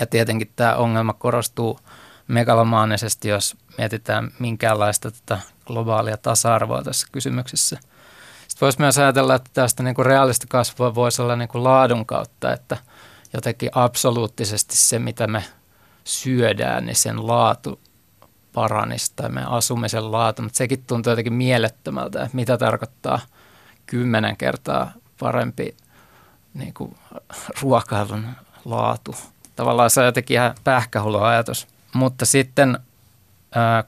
Ja 0.00 0.06
tietenkin 0.06 0.52
tämä 0.56 0.74
ongelma 0.74 1.12
korostuu 1.12 1.80
megalomaanisesti, 2.28 3.28
jos 3.28 3.56
mietitään 3.78 4.30
minkäänlaista 4.38 5.10
tätä 5.10 5.38
globaalia 5.66 6.16
tasa-arvoa 6.16 6.82
tässä 6.82 7.06
kysymyksessä– 7.12 7.78
voisi 8.62 8.80
myös 8.80 8.98
ajatella, 8.98 9.34
että 9.34 9.50
tästä 9.54 9.82
niin 9.82 9.94
kuin 9.94 10.06
reaalista 10.06 10.46
kasvua 10.48 10.94
voisi 10.94 11.22
olla 11.22 11.36
niin 11.36 11.48
kuin 11.48 11.64
laadun 11.64 12.06
kautta, 12.06 12.52
että 12.52 12.76
jotenkin 13.32 13.70
absoluuttisesti 13.72 14.76
se, 14.76 14.98
mitä 14.98 15.26
me 15.26 15.44
syödään, 16.04 16.86
niin 16.86 16.96
sen 16.96 17.26
laatu 17.26 17.80
paranisi 18.52 19.12
tai 19.16 19.28
meidän 19.28 19.50
asumisen 19.50 20.12
laatu, 20.12 20.42
mutta 20.42 20.56
sekin 20.56 20.84
tuntuu 20.86 21.10
jotenkin 21.10 21.32
mielettömältä, 21.32 22.22
että 22.22 22.36
mitä 22.36 22.58
tarkoittaa 22.58 23.20
kymmenen 23.86 24.36
kertaa 24.36 24.92
parempi 25.18 25.76
niin 26.54 26.74
kuin 26.74 26.96
ruokailun 27.62 28.26
laatu. 28.64 29.14
Tavallaan 29.56 29.90
se 29.90 30.00
on 30.00 30.06
jotenkin 30.06 30.34
ihan 30.34 30.54
pähkähullu 30.64 31.18
ajatus. 31.18 31.66
Mutta 31.92 32.26
sitten, 32.26 32.78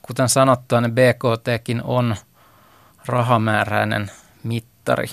kuten 0.03 0.29
sanottua, 0.29 0.81
niin 0.81 0.95
BKTkin 0.95 1.83
on 1.83 2.17
rahamääräinen– 3.07 4.11
mittari. 4.45 5.07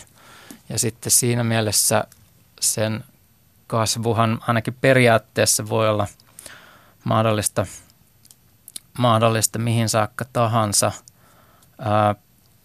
Ja 0.69 0.79
sitten 0.79 1.11
siinä 1.11 1.43
mielessä 1.43 2.03
sen 2.59 3.03
kasvuhan 3.67 4.39
ainakin 4.47 4.77
periaatteessa 4.81 5.69
voi 5.69 5.89
olla 5.89 6.07
mahdollista, 7.03 7.65
mahdollista 8.97 9.59
mihin 9.59 9.89
saakka 9.89 10.25
tahansa. 10.33 10.91
Ää, 11.79 12.15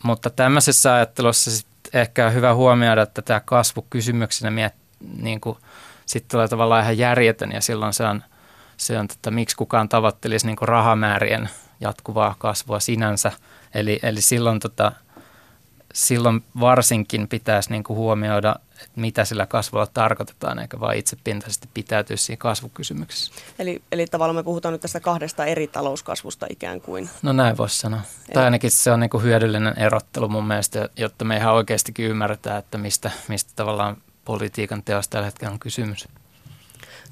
mutta 0.02 0.31
tämmöisessä 0.31 0.94
ajattelussa 0.94 1.50
sit 1.50 1.66
ehkä 1.92 2.26
on 2.26 2.35
hyvä 2.35 2.55
huomioida, 2.55 3.02
että 3.02 3.22
tämä 3.22 3.40
kasvu 3.40 3.87
kysymyksenä 3.90 4.50
miet, 4.50 4.74
niin 5.22 5.40
kuin, 5.40 5.59
sitten 6.07 6.31
tulee 6.31 6.48
tavallaan 6.48 6.83
ihan 6.83 6.98
järjetön 6.98 7.52
ja 7.52 7.61
silloin 7.61 7.92
se 7.92 8.05
on, 8.05 8.24
se 8.76 8.98
on 8.98 9.05
että 9.05 9.31
miksi 9.31 9.57
kukaan 9.57 9.88
tavoittelisi 9.88 10.46
niin 10.46 10.57
kuin 10.57 10.68
rahamäärien 10.68 11.50
jatkuvaa 11.81 12.35
kasvua 12.38 12.81
sinänsä. 12.81 13.33
Eli, 13.74 13.98
eli 14.02 14.20
silloin 14.20 14.61
tota, 14.61 14.92
silloin 15.96 16.44
varsinkin 16.61 17.28
pitäisi 17.28 17.70
niin 17.70 17.85
kuin 17.85 17.96
huomioida, 17.96 18.56
että 18.72 19.00
mitä 19.00 19.24
sillä 19.24 19.46
kasvulla 19.46 19.87
tarkoitetaan, 19.87 20.59
eikä 20.59 20.80
vain 20.80 20.98
itsepintaisesti 20.98 21.68
pitäytyä 21.74 22.16
siinä 22.16 22.37
kasvukysymyksessä. 22.37 23.32
Eli, 23.59 23.82
eli 23.92 24.06
tavallaan 24.06 24.37
me 24.37 24.42
puhutaan 24.42 24.72
nyt 24.72 24.80
tästä 24.80 25.00
kahdesta 25.00 25.44
eri 25.44 25.66
talouskasvusta 25.66 26.46
ikään 26.50 26.80
kuin. 26.80 27.11
No 27.22 27.32
näin 27.32 27.56
voisi 27.56 27.78
sanoa. 27.78 28.00
Eli... 28.00 28.35
Tai 28.35 28.44
ainakin 28.44 28.70
se 28.70 28.92
on 28.92 29.00
niin 29.00 29.11
kuin 29.11 29.22
hyödyllinen 29.22 29.78
erottelu 29.78 30.28
mun 30.28 30.46
mielestä, 30.46 30.88
jotta 30.96 31.24
me 31.24 31.37
ihan 31.37 31.54
oikeastikin 31.54 32.06
ymmärretään, 32.06 32.59
että 32.59 32.78
mistä, 32.78 33.11
mistä 33.28 33.52
tavallaan 33.56 33.96
politiikan 34.24 34.82
teosta 34.82 35.12
tällä 35.12 35.26
hetkellä 35.26 35.52
on 35.52 35.59
kysymys. 35.59 36.09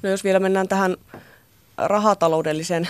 No 0.03 0.09
jos 0.09 0.23
vielä 0.23 0.39
mennään 0.39 0.67
tähän 0.67 0.95
rahataloudellisen 1.77 2.89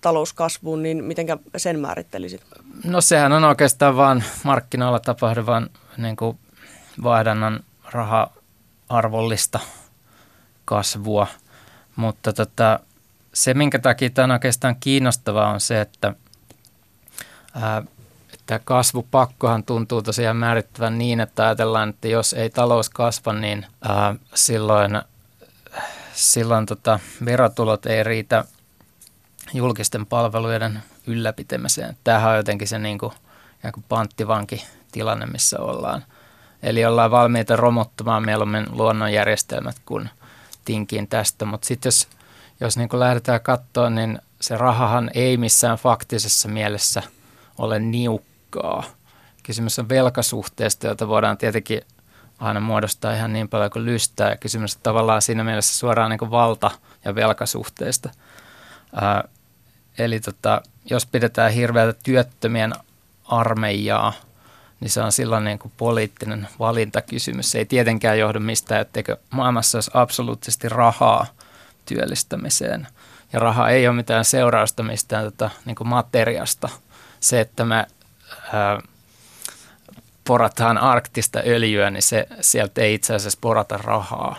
talouskasvuun, 0.00 0.82
niin 0.82 1.04
miten 1.04 1.26
sen 1.56 1.80
määrittelisit? 1.80 2.42
No 2.84 3.00
sehän 3.00 3.32
on 3.32 3.44
oikeastaan 3.44 3.96
vain 3.96 4.24
markkinoilla 4.44 5.00
tapahtuvan 5.00 5.70
niin 5.96 6.16
kuin 6.16 6.38
vaihdannan 7.02 7.60
raha-arvollista 7.92 9.60
kasvua, 10.64 11.26
mutta 11.96 12.32
tota, 12.32 12.80
se, 13.34 13.54
minkä 13.54 13.78
takia 13.78 14.10
tämä 14.10 14.24
on 14.24 14.30
oikeastaan 14.30 14.76
kiinnostavaa, 14.80 15.50
on 15.50 15.60
se, 15.60 15.80
että, 15.80 16.14
ää, 17.54 17.82
että 18.34 18.60
kasvupakkohan 18.64 19.64
tuntuu 19.64 20.02
tosiaan 20.02 20.36
määrittävän 20.36 20.98
niin, 20.98 21.20
että 21.20 21.44
ajatellaan, 21.44 21.88
että 21.88 22.08
jos 22.08 22.32
ei 22.32 22.50
talous 22.50 22.90
kasva, 22.90 23.32
niin 23.32 23.66
ää, 23.82 24.14
silloin, 24.34 25.02
silloin 26.14 26.66
tota, 26.66 26.98
verotulot 27.24 27.86
ei 27.86 28.02
riitä 28.02 28.44
julkisten 29.54 30.06
palveluiden 30.06 30.82
ylläpitämiseen. 31.06 31.96
Tämähän 32.04 32.30
on 32.30 32.36
jotenkin 32.36 32.68
se 32.68 32.78
niin 32.78 32.98
kuin, 32.98 33.12
kuin 33.74 33.84
panttivanki 33.88 34.66
tilanne, 34.92 35.26
missä 35.26 35.60
ollaan. 35.60 36.04
Eli 36.62 36.84
ollaan 36.84 37.10
valmiita 37.10 37.56
romuttamaan 37.56 38.24
mieluummin 38.24 38.66
luonnonjärjestelmät 38.70 39.76
kuin 39.86 40.10
tinkiin 40.64 41.08
tästä. 41.08 41.44
Mutta 41.44 41.66
sitten 41.66 41.86
jos, 41.88 42.08
jos 42.60 42.76
niin 42.76 42.88
kuin 42.88 43.00
lähdetään 43.00 43.40
katsoa, 43.40 43.90
niin 43.90 44.18
se 44.40 44.56
rahahan 44.56 45.10
ei 45.14 45.36
missään 45.36 45.78
faktisessa 45.78 46.48
mielessä 46.48 47.02
ole 47.58 47.78
niukkaa. 47.78 48.84
Kysymys 49.42 49.78
on 49.78 49.88
velkasuhteesta, 49.88 50.86
jota 50.86 51.08
voidaan 51.08 51.38
tietenkin 51.38 51.80
aina 52.42 52.60
muodostaa 52.60 53.14
ihan 53.14 53.32
niin 53.32 53.48
paljon 53.48 53.70
kuin 53.70 53.84
lystää. 53.84 54.30
Ja 54.30 54.36
kysymys 54.36 54.76
on 54.76 54.82
tavallaan 54.82 55.22
siinä 55.22 55.44
mielessä 55.44 55.78
suoraan 55.78 56.10
niin 56.10 56.30
valta- 56.30 56.70
ja 57.04 57.14
velkasuhteesta. 57.14 58.10
Ää, 59.00 59.24
eli 59.98 60.20
tota, 60.20 60.62
jos 60.90 61.06
pidetään 61.06 61.52
hirveätä 61.52 62.00
työttömien 62.02 62.72
armeijaa, 63.24 64.12
niin 64.80 64.90
se 64.90 65.02
on 65.02 65.12
silloin 65.12 65.44
niin 65.44 65.58
kuin 65.58 65.72
poliittinen 65.76 66.48
valintakysymys. 66.58 67.50
Se 67.50 67.58
ei 67.58 67.66
tietenkään 67.66 68.18
johdu 68.18 68.40
mistään, 68.40 68.80
etteikö 68.80 69.16
maailmassa 69.30 69.78
olisi 69.78 69.90
absoluuttisesti 69.94 70.68
rahaa 70.68 71.26
työllistämiseen. 71.84 72.86
Ja 73.32 73.38
raha 73.38 73.68
ei 73.68 73.88
ole 73.88 73.96
mitään 73.96 74.24
seurausta 74.24 74.82
mistään 74.82 75.24
tota, 75.24 75.50
niin 75.64 75.76
kuin 75.76 75.88
materiasta. 75.88 76.68
Se, 77.20 77.40
että 77.40 77.64
me 77.64 77.86
ää, 78.52 78.80
porataan 80.32 80.78
arktista 80.78 81.40
öljyä, 81.46 81.90
niin 81.90 82.02
se, 82.02 82.26
sieltä 82.40 82.80
ei 82.80 82.94
itse 82.94 83.14
asiassa 83.14 83.38
porata 83.40 83.76
rahaa. 83.76 84.36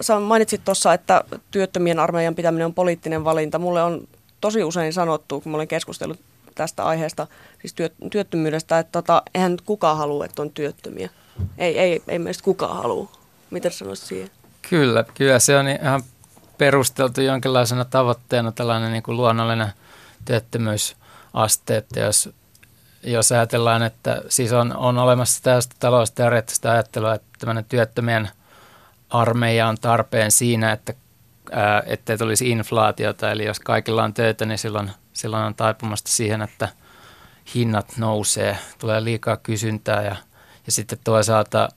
Sä 0.00 0.20
mainitsit 0.20 0.64
tuossa, 0.64 0.94
että 0.94 1.24
työttömien 1.50 1.98
armeijan 1.98 2.34
pitäminen 2.34 2.66
on 2.66 2.74
poliittinen 2.74 3.24
valinta. 3.24 3.58
Mulle 3.58 3.82
on 3.82 4.08
tosi 4.40 4.64
usein 4.64 4.92
sanottu, 4.92 5.40
kun 5.40 5.52
mä 5.52 5.56
olen 5.56 5.68
keskustellut 5.68 6.20
tästä 6.54 6.84
aiheesta, 6.84 7.26
siis 7.60 7.74
työ, 7.74 7.90
työttömyydestä, 8.10 8.78
että 8.78 8.92
tota, 8.92 9.22
eihän 9.34 9.52
nyt 9.52 9.60
kukaan 9.60 9.96
halua, 9.96 10.24
että 10.24 10.42
on 10.42 10.50
työttömiä. 10.50 11.10
Ei, 11.58 11.78
ei, 11.78 12.02
ei 12.08 12.18
meistä 12.18 12.44
kukaan 12.44 12.76
halua. 12.76 13.08
Mitä 13.50 13.70
sanoisit 13.70 14.06
siihen? 14.06 14.30
Kyllä, 14.70 15.04
kyllä 15.14 15.38
se 15.38 15.56
on 15.56 15.68
ihan 15.68 16.02
perusteltu 16.58 17.20
jonkinlaisena 17.20 17.84
tavoitteena 17.84 18.52
tällainen 18.52 18.92
niin 18.92 19.02
kuin 19.02 19.16
luonnollinen 19.16 19.72
työttömyysaste, 20.24 21.76
että 21.76 22.00
jos, 22.00 22.30
jos 23.04 23.32
ajatellaan, 23.32 23.82
että 23.82 24.22
siis 24.28 24.52
on, 24.52 24.76
on 24.76 24.98
olemassa 24.98 25.42
tästä 25.42 25.76
talousteoreettista 25.78 26.72
ajattelua, 26.72 27.14
että 27.14 27.26
tämmöinen 27.38 27.64
työttömien 27.64 28.30
armeija 29.10 29.68
on 29.68 29.76
tarpeen 29.80 30.30
siinä, 30.30 30.72
että 30.72 30.94
ettei 31.86 32.18
tulisi 32.18 32.50
inflaatiota, 32.50 33.30
eli 33.30 33.44
jos 33.44 33.60
kaikilla 33.60 34.04
on 34.04 34.14
töitä, 34.14 34.44
niin 34.44 34.58
silloin, 34.58 34.90
silloin 35.12 35.44
on 35.44 35.54
taipumasta 35.54 36.10
siihen, 36.10 36.42
että 36.42 36.68
hinnat 37.54 37.92
nousee, 37.96 38.58
tulee 38.78 39.04
liikaa 39.04 39.36
kysyntää 39.36 40.02
ja, 40.02 40.16
ja 40.66 40.72
sitten 40.72 40.98
toisaalta 41.04 41.68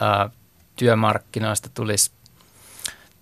ää, 0.00 0.30
työmarkkinoista 0.76 1.68
tulisi 1.74 2.10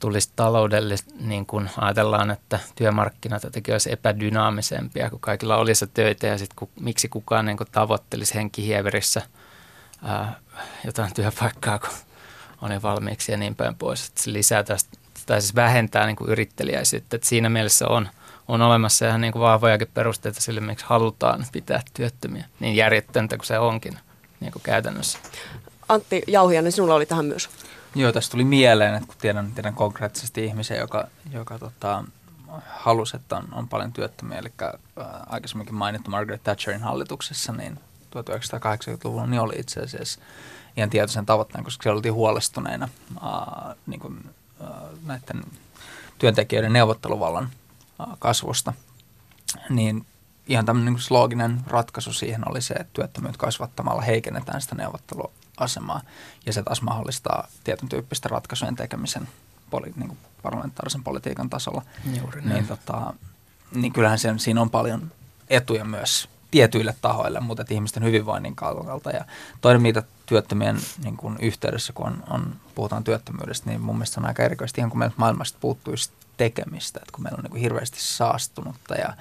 tulisi 0.02 0.30
taloudellisesti, 0.36 1.14
niin 1.20 1.46
kun 1.46 1.68
ajatellaan, 1.76 2.30
että 2.30 2.58
työmarkkinat 2.74 3.42
jotenkin 3.42 3.74
olisi 3.74 3.92
epädynaamisempia, 3.92 5.10
kun 5.10 5.20
kaikilla 5.20 5.56
olisi 5.56 5.86
töitä 5.86 6.26
ja 6.26 6.38
sitten 6.38 6.68
miksi 6.80 7.08
kukaan 7.08 7.46
niin 7.46 7.56
tavoittelisi 7.72 8.34
henkihieverissä 8.34 9.22
ää, 10.02 10.40
jotain 10.84 11.14
työpaikkaa, 11.14 11.78
kun 11.78 11.90
on 12.62 12.72
jo 12.72 12.82
valmiiksi 12.82 13.32
ja 13.32 13.38
niin 13.38 13.54
päin 13.54 13.74
pois. 13.74 14.08
Että 14.08 14.22
se 14.22 14.32
lisää 14.32 14.62
tästä, 14.62 14.98
tai 15.26 15.40
siis 15.40 15.54
vähentää 15.54 16.06
niin 16.06 16.16
yrittelijäisyyttä. 16.26 17.16
Että 17.16 17.28
siinä 17.28 17.48
mielessä 17.48 17.88
on, 17.88 18.08
on 18.48 18.62
olemassa 18.62 19.08
ihan 19.08 19.20
niin 19.20 19.34
vahvojakin 19.34 19.88
perusteita 19.94 20.40
sille, 20.40 20.60
miksi 20.60 20.84
halutaan 20.88 21.46
pitää 21.52 21.82
työttömiä. 21.94 22.44
Niin 22.60 22.76
järjettöntä 22.76 23.36
kuin 23.36 23.46
se 23.46 23.58
onkin 23.58 23.98
niin 24.40 24.52
kuin 24.52 24.62
käytännössä. 24.62 25.18
Antti 25.88 26.22
Jauhianen, 26.26 26.72
sinulla 26.72 26.94
oli 26.94 27.06
tähän 27.06 27.24
myös. 27.24 27.50
Joo, 27.94 28.12
tästä 28.12 28.30
tuli 28.32 28.44
mieleen, 28.44 28.94
että 28.94 29.06
kun 29.06 29.16
tiedän, 29.20 29.52
tiedän 29.52 29.74
konkreettisesti 29.74 30.44
ihmisen, 30.44 30.78
joka, 30.78 31.08
joka 31.30 31.58
tota, 31.58 32.04
halusi, 32.66 33.16
että 33.16 33.36
on, 33.36 33.48
on 33.52 33.68
paljon 33.68 33.92
työttömiä, 33.92 34.38
eli 34.38 34.52
äh, 34.62 34.70
aikaisemminkin 35.26 35.74
mainittu 35.74 36.10
Margaret 36.10 36.42
Thatcherin 36.44 36.82
hallituksessa, 36.82 37.52
niin 37.52 37.78
1980-luvulla 38.16 39.26
niin 39.26 39.40
oli 39.40 39.54
itse 39.56 39.80
asiassa 39.80 40.20
ihan 40.76 40.90
tietoisen 40.90 41.26
tavoitteen, 41.26 41.64
koska 41.64 41.82
siellä 41.82 41.96
oltiin 41.96 42.14
huolestuneina 42.14 42.88
äh, 43.16 43.76
niin 43.86 44.00
kuin, 44.00 44.30
äh, 44.60 44.68
näiden 45.06 45.44
työntekijöiden 46.18 46.72
neuvotteluvallan 46.72 47.48
äh, 48.00 48.06
kasvusta. 48.18 48.72
Niin 49.70 50.06
ihan 50.46 50.66
tämmöinen 50.66 50.94
niin 50.94 51.04
looginen 51.10 51.60
ratkaisu 51.66 52.12
siihen 52.12 52.50
oli 52.50 52.62
se, 52.62 52.74
että 52.74 52.92
työttömyyttä 52.92 53.38
kasvattamalla 53.38 54.02
heikennetään 54.02 54.60
sitä 54.60 54.74
neuvotteluasemaa. 55.62 56.00
Ja 56.46 56.52
se 56.52 56.62
taas 56.62 56.82
mahdollistaa 56.82 57.48
tietyn 57.64 57.88
tyyppistä 57.88 58.28
ratkaisujen 58.28 58.76
tekemisen 58.76 59.28
poli, 59.70 59.92
niin 59.96 60.08
kuin 60.08 60.18
parlamentaarisen 60.42 61.04
politiikan 61.04 61.50
tasolla. 61.50 61.82
Juuri 62.18 62.40
niin, 62.40 62.54
niin, 62.54 62.66
tota, 62.66 63.14
niin 63.74 63.92
kyllähän 63.92 64.18
se, 64.18 64.34
siinä 64.36 64.60
on 64.60 64.70
paljon 64.70 65.12
etuja 65.48 65.84
myös 65.84 66.28
tietyille 66.50 66.94
tahoille, 67.00 67.40
mutta 67.40 67.64
ihmisten 67.70 68.02
hyvinvoinnin 68.02 68.56
kannalta. 68.56 69.10
Ja 69.10 69.24
toinen, 69.60 69.82
mitä 69.82 70.02
työttömien 70.26 70.78
niin 71.04 71.16
kuin 71.16 71.36
yhteydessä, 71.40 71.92
kun 71.92 72.06
on, 72.06 72.22
on, 72.30 72.56
puhutaan 72.74 73.04
työttömyydestä, 73.04 73.70
niin 73.70 73.80
mun 73.80 73.96
mielestä 73.96 74.20
on 74.20 74.26
aika 74.26 74.42
erikoisesti, 74.42 74.80
ihan 74.80 74.90
kun 74.90 74.98
meiltä 74.98 75.14
maailmasta 75.18 75.58
puuttuisi 75.60 76.10
tekemistä, 76.36 77.00
että 77.02 77.12
kun 77.12 77.22
meillä 77.22 77.36
on 77.36 77.42
niin 77.42 77.50
kuin 77.50 77.60
hirveästi 77.60 78.00
saastunutta 78.00 78.94
ja, 78.94 79.16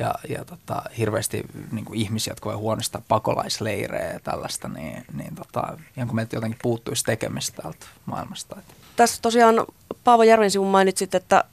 ja, 0.00 0.14
ja 0.28 0.44
tota, 0.44 0.82
hirveästi 0.98 1.42
niin 1.72 1.84
kuin 1.84 1.98
ihmisiä, 1.98 2.30
jotka 2.30 2.48
voi 2.48 2.56
huonostaa 2.56 3.02
pakolaisleirejä 3.08 4.12
ja 4.12 4.20
tällaista, 4.20 4.68
niin, 4.68 5.04
niin 5.16 5.34
tota, 5.34 5.78
ihan 5.96 6.08
kun 6.08 6.16
meiltä 6.16 6.36
jotenkin 6.36 6.58
puuttuisi 6.62 7.04
tekemistä 7.04 7.62
täältä 7.62 7.86
maailmasta. 8.06 8.56
Tässä 8.96 9.22
tosiaan 9.22 9.66
Paavo 10.04 10.22
Järvensivun 10.22 10.70
mainitsit, 10.70 11.14
että 11.14 11.44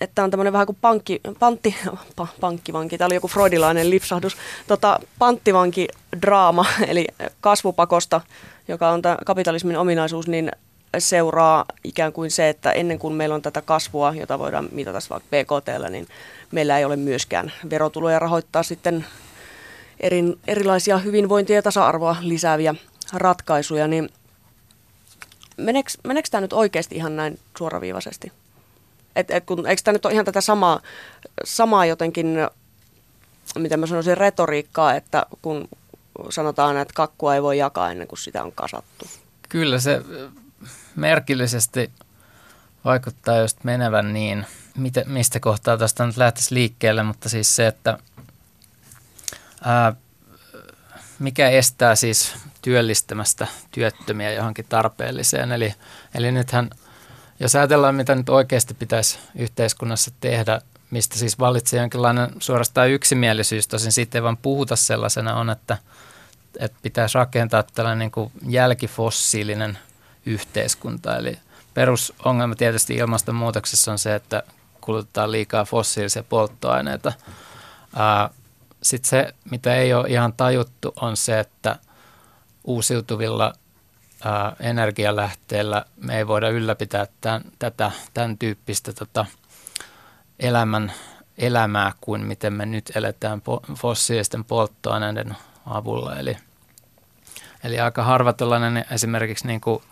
että 0.00 0.24
on 0.24 0.30
tämmöinen 0.30 0.52
vähän 0.52 0.66
kuin 0.66 0.78
pankki, 0.80 1.20
pantti, 1.38 1.76
pa, 2.16 2.26
pankkivanki, 2.40 2.98
tämä 2.98 3.06
oli 3.06 3.14
joku 3.14 3.28
freudilainen 3.28 3.90
lipsahdus, 3.90 4.36
tota, 4.66 5.00
panttivanki-draama, 5.18 6.66
eli 6.88 7.06
kasvupakosta, 7.40 8.20
joka 8.68 8.90
on 8.90 9.02
tämä 9.02 9.18
kapitalismin 9.26 9.76
ominaisuus, 9.76 10.28
niin 10.28 10.52
seuraa 11.00 11.64
ikään 11.84 12.12
kuin 12.12 12.30
se, 12.30 12.48
että 12.48 12.72
ennen 12.72 12.98
kuin 12.98 13.14
meillä 13.14 13.34
on 13.34 13.42
tätä 13.42 13.62
kasvua, 13.62 14.14
jota 14.14 14.38
voidaan 14.38 14.68
mitata 14.72 14.98
vaikka 15.10 15.28
BKT, 15.30 15.90
niin 15.90 16.08
meillä 16.52 16.78
ei 16.78 16.84
ole 16.84 16.96
myöskään 16.96 17.52
verotuloja 17.70 18.18
rahoittaa 18.18 18.62
sitten 18.62 19.06
erin, 20.00 20.38
erilaisia 20.46 20.98
hyvinvointia 20.98 21.56
ja 21.56 21.62
tasa-arvoa 21.62 22.16
lisääviä 22.20 22.74
ratkaisuja, 23.12 23.88
niin 23.88 24.08
meneekö, 25.56 25.90
meneekö 26.04 26.28
tämä 26.30 26.40
nyt 26.40 26.52
oikeasti 26.52 26.96
ihan 26.96 27.16
näin 27.16 27.38
suoraviivaisesti? 27.58 28.32
Et, 29.16 29.30
et 29.30 29.44
kun, 29.44 29.66
eikö 29.66 29.82
tämä 29.84 29.92
nyt 29.92 30.06
ole 30.06 30.12
ihan 30.12 30.24
tätä 30.24 30.40
samaa, 30.40 30.80
samaa 31.44 31.86
jotenkin, 31.86 32.36
miten 33.58 33.80
mä 33.80 33.86
sanoisin, 33.86 34.16
retoriikkaa, 34.18 34.94
että 34.94 35.26
kun 35.42 35.68
sanotaan, 36.30 36.76
että 36.76 36.94
kakkua 36.94 37.34
ei 37.34 37.42
voi 37.42 37.58
jakaa 37.58 37.90
ennen 37.90 38.08
kuin 38.08 38.18
sitä 38.18 38.44
on 38.44 38.52
kasattu? 38.52 39.06
Kyllä 39.48 39.78
se 39.78 40.02
merkillisesti 40.96 41.90
vaikuttaa 42.84 43.38
just 43.38 43.64
menevän 43.64 44.12
niin, 44.12 44.46
mitä, 44.76 45.02
mistä 45.06 45.40
kohtaa 45.40 45.76
tästä 45.76 46.06
nyt 46.06 46.16
lähtisi 46.16 46.54
liikkeelle, 46.54 47.02
mutta 47.02 47.28
siis 47.28 47.56
se, 47.56 47.66
että 47.66 47.98
ää, 49.64 49.92
mikä 51.18 51.48
estää 51.48 51.94
siis 51.94 52.34
työllistämästä 52.62 53.46
työttömiä 53.70 54.32
johonkin 54.32 54.66
tarpeelliseen. 54.68 55.52
Eli, 55.52 55.74
eli 56.14 56.32
nythän– 56.32 56.70
jos 57.40 57.56
ajatellaan, 57.56 57.94
mitä 57.94 58.14
nyt 58.14 58.28
oikeasti 58.28 58.74
pitäisi 58.74 59.18
yhteiskunnassa 59.34 60.10
tehdä, 60.20 60.60
mistä 60.90 61.18
siis 61.18 61.38
vallitsee 61.38 61.80
jonkinlainen 61.80 62.28
suorastaan 62.38 62.90
yksimielisyys, 62.90 63.68
tosin 63.68 63.92
siitä 63.92 64.18
ei 64.18 64.22
vaan 64.22 64.36
puhuta 64.36 64.76
sellaisena, 64.76 65.34
on, 65.34 65.50
että, 65.50 65.78
että 66.58 66.78
pitäisi 66.82 67.18
rakentaa 67.18 67.62
tällainen 67.62 67.98
niin 67.98 68.10
kuin 68.10 68.32
jälkifossiilinen 68.48 69.78
yhteiskunta. 70.26 71.16
Eli 71.16 71.38
perusongelma 71.74 72.54
tietysti 72.54 72.94
ilmastonmuutoksessa 72.94 73.92
on 73.92 73.98
se, 73.98 74.14
että 74.14 74.42
kulutetaan 74.80 75.32
liikaa 75.32 75.64
fossiilisia 75.64 76.22
polttoaineita. 76.22 77.12
Sitten 78.82 79.08
se, 79.08 79.34
mitä 79.50 79.74
ei 79.74 79.94
ole 79.94 80.08
ihan 80.08 80.32
tajuttu, 80.32 80.92
on 81.00 81.16
se, 81.16 81.40
että 81.40 81.78
uusiutuvilla– 82.64 83.52
ää, 84.24 84.56
energialähteellä 84.60 85.84
me 85.96 86.18
ei 86.18 86.26
voida 86.26 86.48
ylläpitää 86.48 87.06
tämän, 87.20 87.42
tätä, 87.58 87.90
tämän 88.14 88.38
tyyppistä 88.38 88.92
tota, 88.92 89.26
elämän, 90.40 90.92
elämää 91.38 91.92
kuin 92.00 92.26
miten 92.26 92.52
me 92.52 92.66
nyt 92.66 92.92
eletään 92.94 93.42
fossiilisten 93.74 94.44
polttoaineiden 94.44 95.36
avulla. 95.66 96.16
Eli, 96.16 96.36
eli 97.64 97.80
aika 97.80 98.02
harva 98.02 98.32
tällainen 98.32 98.84
esimerkiksi 98.90 99.46
niin 99.46 99.60
kuin, 99.60 99.82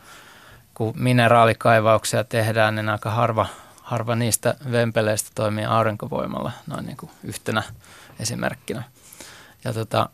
kun 0.74 0.94
mineraalikaivauksia 0.96 2.24
tehdään, 2.24 2.74
niin 2.74 2.88
aika 2.88 3.10
harva, 3.10 3.46
harva 3.82 4.16
niistä 4.16 4.54
vempeleistä 4.72 5.30
toimii 5.34 5.64
aurinkovoimalla 5.64 6.52
noin 6.66 6.86
niin 6.86 6.96
kuin 6.96 7.10
yhtenä 7.24 7.62
esimerkkinä. 8.20 8.82
Ja 9.64 9.72
tota, 9.72 10.08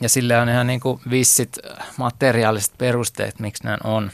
ja 0.00 0.08
sille 0.08 0.38
on 0.38 0.48
ihan 0.48 0.66
niin 0.66 0.80
kuin 0.80 1.00
vissit 1.10 1.58
materiaaliset 1.96 2.72
perusteet, 2.78 3.40
miksi 3.40 3.64
näin 3.64 3.80
on, 3.84 4.10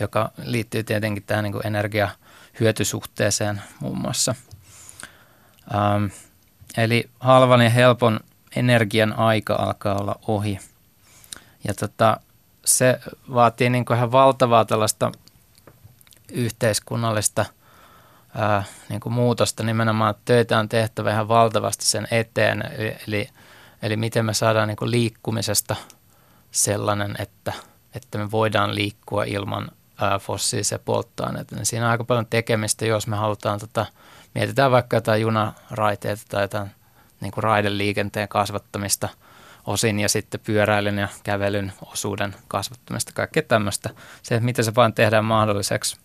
joka 0.00 0.30
liittyy 0.44 0.82
tietenkin 0.82 1.22
tähän 1.22 1.44
niin 1.44 1.52
kuin 1.52 1.66
energiahyötysuhteeseen 1.66 3.62
muun 3.80 3.98
muassa. 3.98 4.34
Ähm, 5.74 6.04
eli 6.76 7.10
halvan 7.20 7.60
ja 7.60 7.70
helpon 7.70 8.20
energian 8.56 9.18
aika 9.18 9.54
alkaa 9.54 9.94
olla 9.94 10.18
ohi. 10.26 10.58
Ja 11.64 11.74
tota, 11.74 12.20
se 12.64 13.00
vaatii 13.34 13.70
niin 13.70 13.84
kuin 13.84 13.96
ihan 13.96 14.12
valtavaa 14.12 14.64
tällaista 14.64 15.12
yhteiskunnallista 16.32 17.44
ää, 18.34 18.64
niin 18.88 19.00
kuin 19.00 19.12
muutosta 19.12 19.62
nimenomaan, 19.62 20.14
töitä 20.24 20.58
on 20.58 20.68
tehtävä 20.68 21.10
ihan 21.10 21.28
valtavasti 21.28 21.84
sen 21.84 22.08
eteen, 22.10 22.64
eli, 22.78 22.96
eli, 23.08 23.28
eli 23.82 23.96
miten 23.96 24.24
me 24.24 24.34
saadaan 24.34 24.68
niin 24.68 24.76
kuin 24.76 24.90
liikkumisesta 24.90 25.76
sellainen, 26.50 27.14
että, 27.18 27.52
että 27.94 28.18
me 28.18 28.30
voidaan 28.30 28.74
liikkua 28.74 29.24
ilman 29.24 29.68
ää, 30.00 30.18
fossiilisia 30.18 30.78
polttoaineita. 30.78 31.56
Niin 31.56 31.66
siinä 31.66 31.86
on 31.86 31.90
aika 31.90 32.04
paljon 32.04 32.26
tekemistä, 32.26 32.86
jos 32.86 33.06
me 33.06 33.16
halutaan, 33.16 33.60
tota, 33.60 33.86
mietitään 34.34 34.70
vaikka 34.70 34.96
jotain 34.96 35.20
junaraiteita 35.20 36.22
tai 36.28 36.42
jotain 36.42 36.70
niin 37.20 37.32
kuin 37.32 37.44
raideliikenteen 37.44 38.28
kasvattamista 38.28 39.08
osin 39.66 40.00
ja 40.00 40.08
sitten 40.08 40.40
pyöräilyn 40.40 40.98
ja 40.98 41.08
kävelyn 41.22 41.72
osuuden 41.86 42.34
kasvattamista, 42.48 43.12
kaikkea 43.12 43.42
tämmöistä. 43.42 43.90
Se, 44.22 44.34
että 44.34 44.44
miten 44.44 44.64
se 44.64 44.74
vaan 44.74 44.94
tehdään 44.94 45.24
mahdolliseksi, 45.24 45.96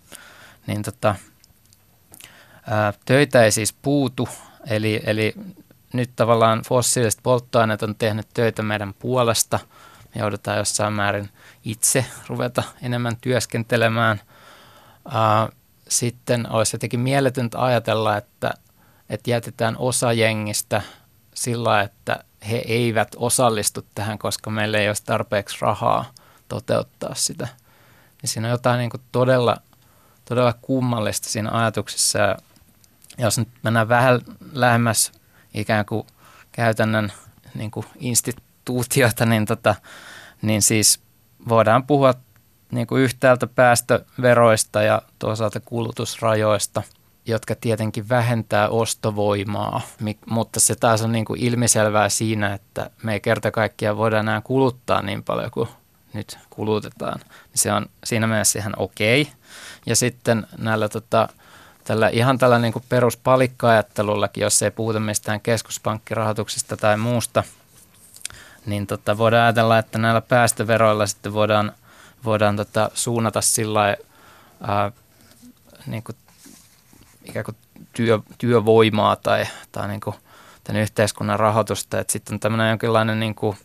niin 0.68 0.84
tota, 0.84 1.16
ää, 2.68 2.94
töitä 3.06 3.44
ei 3.44 3.52
siis 3.52 3.74
puutu, 3.74 4.30
eli, 4.70 5.02
eli 5.06 5.34
nyt 5.94 6.12
tavallaan 6.16 6.62
fossiiliset 6.62 7.20
polttoaineet 7.24 7.84
on 7.84 7.96
tehnyt 7.96 8.28
töitä 8.34 8.64
meidän 8.64 8.94
puolesta. 8.94 9.60
Me 10.16 10.22
joudutaan 10.22 10.58
jossain 10.58 10.94
määrin 10.94 11.30
itse 11.66 12.06
ruveta 12.28 12.64
enemmän 12.82 13.18
työskentelemään. 13.22 14.22
Ää, 15.12 15.50
sitten 15.90 16.52
olisi 16.52 16.76
jotenkin 16.76 17.00
mieletöntä 17.00 17.64
ajatella, 17.64 18.18
että, 18.18 18.54
että 19.10 19.30
jätetään 19.32 19.76
osa 19.78 20.14
jengistä 20.14 20.82
sillä, 21.34 21.82
että 21.82 22.24
he 22.50 22.64
eivät 22.68 23.16
osallistu 23.16 23.86
tähän, 23.96 24.18
koska 24.18 24.50
meillä 24.50 24.78
ei 24.78 24.88
ole 24.88 24.96
tarpeeksi 25.06 25.58
rahaa 25.62 26.14
toteuttaa 26.48 27.16
sitä. 27.16 27.48
Niin 28.22 28.30
siinä 28.30 28.48
on 28.48 28.52
jotain 28.52 28.78
niin 28.78 28.90
kuin 28.90 29.02
todella, 29.12 29.58
todella 30.26 30.54
kummallista 30.62 31.30
siinä 31.30 31.50
ajatuksessa. 31.52 32.20
Ja 32.20 32.38
jos 33.18 33.38
nyt 33.38 33.48
mennään 33.64 33.90
vähän 33.90 34.22
lähemmäs 34.54 35.12
ikään 35.54 35.86
kuin 35.86 36.08
käytännön 36.52 37.12
niin 37.56 37.72
kuin 37.72 37.86
instituutiota, 38.00 39.26
niin, 39.26 39.46
tota, 39.46 39.76
niin 40.42 40.62
siis 40.62 41.00
voidaan 41.50 41.84
puhua 41.84 42.14
niin 42.72 42.88
kuin 42.88 43.04
yhtäältä 43.04 43.48
päästöveroista 43.48 44.82
ja 44.82 45.02
toisaalta 45.20 45.60
kulutusrajoista– 45.60 46.84
jotka 47.28 47.56
tietenkin 47.56 48.10
vähentää 48.10 48.70
ostovoimaa, 48.70 49.82
mutta 50.26 50.60
se 50.60 50.76
taas 50.76 51.02
on 51.02 51.12
niin 51.12 51.26
kuin 51.26 51.40
ilmiselvää 51.40 52.10
siinä, 52.10 52.54
että 52.54 52.90
me 53.04 53.14
ei 53.14 53.20
kerta 53.20 53.52
kaikkiaan 53.52 53.98
voida 53.98 54.20
enää 54.20 54.42
kuluttaa 54.42 55.02
niin 55.02 55.24
paljon 55.24 55.52
kuin 55.52 55.70
nyt 56.14 56.38
kulutetaan. 56.50 57.20
Se 57.54 57.74
on 57.74 57.86
siinä 58.04 58.28
mielessä 58.28 58.60
ihan 58.60 58.74
okei. 58.78 59.30
Ja 59.86 59.96
sitten 59.96 60.48
näillä 60.58 60.90
tota, 60.90 61.30
tällä 61.84 62.10
ihan 62.10 62.38
tällä 62.38 62.60
niin 62.60 62.74
peruspalikka-ajattelullakin, 62.90 64.42
jos 64.42 64.62
ei 64.62 64.72
puhuta 64.72 65.00
mistään 65.00 65.42
keskuspankkirahoituksesta 65.42 66.78
tai 66.78 66.98
muusta, 66.98 67.44
niin 68.66 68.88
tota, 68.88 69.18
voidaan 69.18 69.44
ajatella, 69.44 69.78
että 69.78 69.98
näillä 69.98 70.22
päästöveroilla 70.22 71.08
sitten 71.08 71.34
voidaan, 71.34 71.72
voidaan 72.26 72.56
tota, 72.56 72.92
suunnata 72.94 73.42
sillä 73.42 73.98
niin 75.88 76.04
kuin 76.04 76.16
ikään 77.30 77.46
kuin 77.46 77.58
työ, 77.94 78.20
työvoimaa 78.38 79.16
tai, 79.16 79.46
tai 79.72 79.88
niin 79.88 80.02
kuin 80.02 80.16
tämän 80.64 80.82
yhteiskunnan 80.82 81.40
rahoitusta, 81.40 82.00
että 82.00 82.14
sitten 82.14 82.34
on 82.34 82.40
tämmöinen 82.40 82.70
jonkinlainen 82.70 83.20
niin 83.20 83.36
kuin 83.36 83.58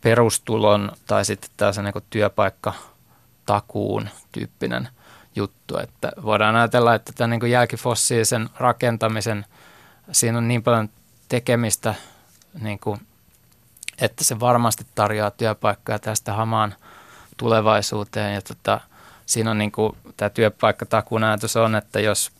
perustulon 0.00 0.92
tai 1.06 1.24
sitten 1.24 1.50
tällaisen 1.56 1.84
niin 1.84 1.92
kuin 1.92 2.04
työpaikkatakuun 2.10 4.08
tyyppinen 4.32 4.88
juttu, 5.36 5.78
että 5.78 6.12
voidaan 6.22 6.56
ajatella, 6.56 6.94
että 6.94 7.12
tämän 7.12 7.30
niin 7.30 7.40
kuin 7.40 7.52
jälkifossiilisen 7.52 8.50
rakentamisen, 8.56 9.44
siinä 10.12 10.38
on 10.38 10.48
niin 10.48 10.62
paljon 10.62 10.88
tekemistä, 11.28 11.94
niin 12.60 12.78
kuin, 12.78 13.00
että 14.00 14.24
se 14.24 14.40
varmasti 14.40 14.86
tarjoaa 14.94 15.30
työpaikkoja 15.30 15.98
tästä 15.98 16.32
hamaan 16.32 16.74
tulevaisuuteen 17.36 18.34
ja 18.34 18.42
tota, 18.42 18.80
siinä 19.26 19.50
on 19.50 19.58
niin 19.58 19.72
kuin, 19.72 19.96
tämä 20.16 20.30
työpaikkatakuun 20.30 21.24
ajatus 21.24 21.56
on, 21.56 21.74
että 21.74 22.00
jos 22.00 22.32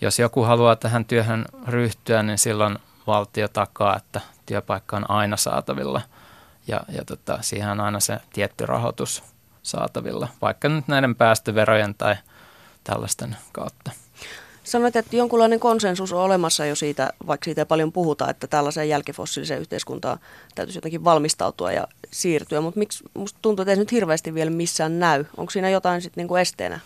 jos 0.00 0.18
joku 0.18 0.42
haluaa 0.42 0.76
tähän 0.76 1.04
työhön 1.04 1.44
ryhtyä, 1.66 2.22
niin 2.22 2.38
silloin 2.38 2.78
valtio 3.06 3.48
takaa, 3.48 3.96
että 3.96 4.20
työpaikka 4.46 4.96
on 4.96 5.10
aina 5.10 5.36
saatavilla 5.36 6.00
ja, 6.66 6.80
ja 6.88 7.04
tota, 7.04 7.38
siihen 7.40 7.68
on 7.68 7.80
aina 7.80 8.00
se 8.00 8.18
tietty 8.32 8.66
rahoitus 8.66 9.22
saatavilla, 9.62 10.28
vaikka 10.42 10.68
nyt 10.68 10.88
näiden 10.88 11.14
päästöverojen 11.14 11.94
tai 11.94 12.16
tällaisten 12.84 13.36
kautta. 13.52 13.90
Sanoit, 14.64 14.96
että 14.96 15.16
jonkunlainen 15.16 15.60
konsensus 15.60 16.12
on 16.12 16.20
olemassa 16.20 16.66
jo 16.66 16.74
siitä, 16.74 17.12
vaikka 17.26 17.44
siitä 17.44 17.60
ei 17.60 17.66
paljon 17.66 17.92
puhuta, 17.92 18.30
että 18.30 18.46
tällaiseen 18.46 18.88
jälkifossiiliseen 18.88 19.60
yhteiskuntaan 19.60 20.18
täytyisi 20.54 20.78
jotenkin 20.78 21.04
valmistautua 21.04 21.72
ja 21.72 21.88
siirtyä, 22.10 22.60
mutta 22.60 22.78
miksi 22.78 23.04
musta 23.14 23.38
tuntuu, 23.42 23.62
että 23.62 23.70
ei 23.70 23.76
nyt 23.76 23.92
hirveästi 23.92 24.34
vielä 24.34 24.50
missään 24.50 24.98
näy? 24.98 25.24
Onko 25.36 25.50
siinä 25.50 25.70
jotain 25.70 26.02
sitten 26.02 26.22
niinku 26.22 26.36
esteenä? 26.36 26.80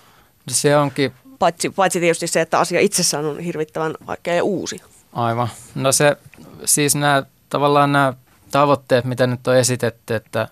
Se 0.49 0.77
onkin 0.77 1.13
Paitsi, 1.39 1.71
paitsi 1.71 2.01
tietysti 2.01 2.27
se, 2.27 2.41
että 2.41 2.59
asia 2.59 2.81
itsessään 2.81 3.25
on 3.25 3.39
hirvittävän 3.39 3.95
vaikea 4.07 4.45
uusi. 4.45 4.83
Aivan. 5.13 5.49
No 5.75 5.93
se, 5.93 6.17
siis 6.65 6.95
nämä 6.95 7.23
tavallaan 7.49 7.93
nämä 7.93 8.13
tavoitteet, 8.51 9.05
mitä 9.05 9.27
nyt 9.27 9.49
on 9.49 9.57
esitetty, 9.57 10.15
että 10.15 10.49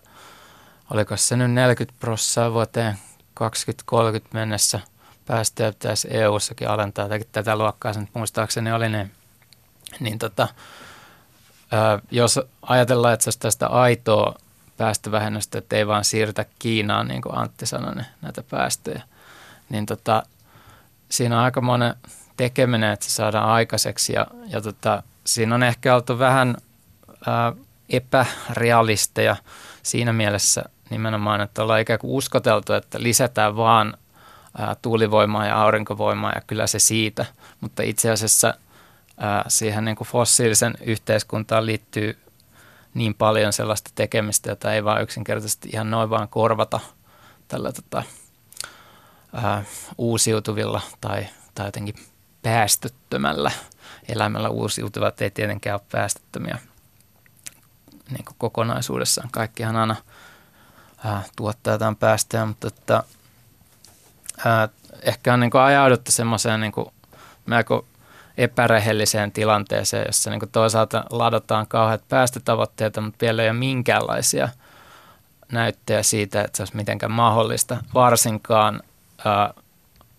oliko 0.91 1.17
se 1.17 1.37
nyt 1.37 1.51
40 1.51 2.01
prosenttia 2.01 2.53
vuoteen 2.53 2.99
2030 3.35 4.39
mennessä 4.39 4.81
päästöjä 5.27 5.73
pitäisi 5.73 6.09
EU-sakin 6.11 6.69
alentaa, 6.69 7.09
tai 7.09 7.21
tätä 7.33 7.57
luokkaa 7.57 7.93
sen 7.93 8.09
muistaakseni 8.15 8.73
oli, 8.73 8.89
niin, 8.89 9.11
niin 10.01 10.19
tota, 10.19 10.49
jos 12.11 12.41
ajatellaan, 12.63 13.15
että 13.15 13.31
se 13.31 13.39
tästä 13.39 13.67
aitoa 13.67 14.35
päästövähennystä, 14.77 15.59
että 15.59 15.77
ei 15.77 15.87
vaan 15.87 16.05
siirrytä 16.05 16.45
Kiinaan, 16.59 17.09
niin 17.09 17.23
kuin 17.23 17.39
Antti 17.39 17.67
sanoi, 17.67 17.95
niin 17.95 18.07
näitä 18.23 18.43
päästöjä, 18.43 19.03
niin 19.69 19.87
tota, 19.87 20.23
siinä 21.13 21.39
on 21.39 21.45
aika 21.45 21.61
monen 21.61 21.95
tekeminen, 22.37 22.93
että 22.93 23.07
se 23.07 23.11
saadaan 23.11 23.49
aikaiseksi 23.49 24.13
ja, 24.13 24.27
ja 24.47 24.61
tota, 24.61 25.03
siinä 25.25 25.55
on 25.55 25.63
ehkä 25.63 25.95
oltu 25.95 26.19
vähän 26.19 26.57
ää, 27.27 27.53
epärealisteja 27.89 29.37
siinä 29.83 30.13
mielessä 30.13 30.65
nimenomaan, 30.91 31.41
että 31.41 31.63
ollaan 31.63 31.81
ikään 31.81 31.99
kuin 31.99 32.11
uskoteltu, 32.11 32.73
että 32.73 33.03
lisätään 33.03 33.57
vaan 33.57 33.95
ää, 34.59 34.77
tuulivoimaa 34.83 35.47
ja 35.47 35.63
aurinkovoimaa 35.63 36.33
ja 36.35 36.41
kyllä 36.47 36.67
se 36.67 36.79
siitä, 36.79 37.27
mutta 37.61 37.83
itse 37.83 38.11
asiassa 38.11 38.55
ää, 39.19 39.45
siihen 39.49 39.85
niin 39.85 39.97
kuin 39.97 40.09
fossiilisen 40.09 40.75
yhteiskuntaan 40.81 41.67
liittyy 41.67 42.19
niin 42.95 43.15
paljon 43.15 43.53
sellaista 43.53 43.91
tekemistä, 43.95 44.51
jota 44.51 44.73
ei 44.73 44.85
vaan 44.85 45.03
yksinkertaisesti 45.03 45.69
ihan 45.73 45.91
noin 45.91 46.11
vaan 46.11 46.29
korvata 46.29 46.81
tällä 47.49 47.73
tota, 47.73 48.03
ää, 49.33 49.65
uusiutuvilla 49.99 50.81
tai, 51.01 51.27
tai 51.55 51.67
jotenkin 51.67 51.95
päästöttömällä 52.43 53.51
elämällä 54.09 54.49
uusiutuvat 54.49 55.23
ei 55.23 55.31
tietenkään 55.31 55.75
ole 55.75 55.87
päästöttömiä 55.93 56.59
niin 58.11 58.25
kuin 58.25 58.37
kokonaisuudessaan. 58.39 59.29
Kaikkihan 59.33 59.77
aina 59.77 59.97
ää, 61.05 61.23
tuottaa 61.37 61.73
jotain 61.73 61.97
päästöjä, 61.97 62.47
mutta 62.47 62.69
että, 62.69 63.03
ää, 64.45 64.69
ehkä 65.03 65.35
on 65.35 65.41
niin 65.41 65.57
ajauduttu 65.57 66.13
semmoiseen 66.13 66.61
niin 66.61 66.73
melko 67.47 67.87
epärehelliseen 68.37 69.33
tilanteeseen, 69.33 70.05
jossa 70.07 70.31
niin 70.31 70.41
kuin 70.41 70.51
toisaalta 70.51 71.05
ladataan 71.11 71.67
kauheat 71.67 72.09
päästötavoitteita, 72.09 73.01
mutta 73.01 73.19
vielä 73.21 73.43
ei 73.43 73.51
ole 73.51 73.59
minkäänlaisia 73.59 74.49
näyttöjä 75.53 76.03
siitä, 76.03 76.43
että 76.43 76.57
se 76.57 76.63
olisi 76.63 76.77
mitenkään 76.77 77.13
mahdollista, 77.13 77.77
varsinkaan 77.95 78.83
ää, 79.25 79.55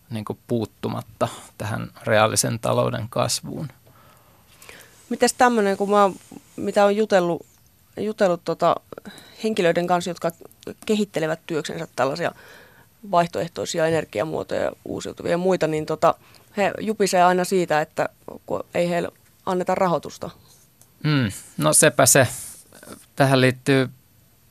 niin 0.10 0.26
kuin 0.26 0.40
puuttumatta 0.48 1.28
tähän 1.58 1.92
reaalisen 2.04 2.60
talouden 2.60 3.10
kasvuun. 3.10 3.68
Miten 5.10 5.30
tämmöinen, 5.38 5.78
kun 5.78 5.90
mä, 5.90 6.10
mitä 6.56 6.86
on 6.86 6.96
jutellut, 6.96 7.46
jutellut 7.98 8.42
tota, 8.46 8.76
henkilöiden 9.44 9.88
kanssa, 9.88 10.10
jotka 10.10 10.32
kehittelevät 10.86 11.40
työksensä 11.46 11.88
tällaisia 11.96 12.32
vaihtoehtoisia 13.12 13.88
energiamuotoja, 13.88 14.72
uusiutuvia 14.86 15.32
ja 15.32 15.38
muita, 15.38 15.68
niin 15.68 15.86
tota, 15.86 16.16
he 16.58 16.74
jupisee 16.80 17.24
aina 17.24 17.44
siitä, 17.44 17.82
että 17.82 18.10
ei 18.74 18.90
heille 18.90 19.12
anneta 19.46 19.76
rahoitusta. 19.76 20.30
Mm, 21.04 21.32
no 21.58 21.74
sepä 21.74 22.06
se. 22.06 22.28
Tähän 23.16 23.42
liittyy 23.42 23.90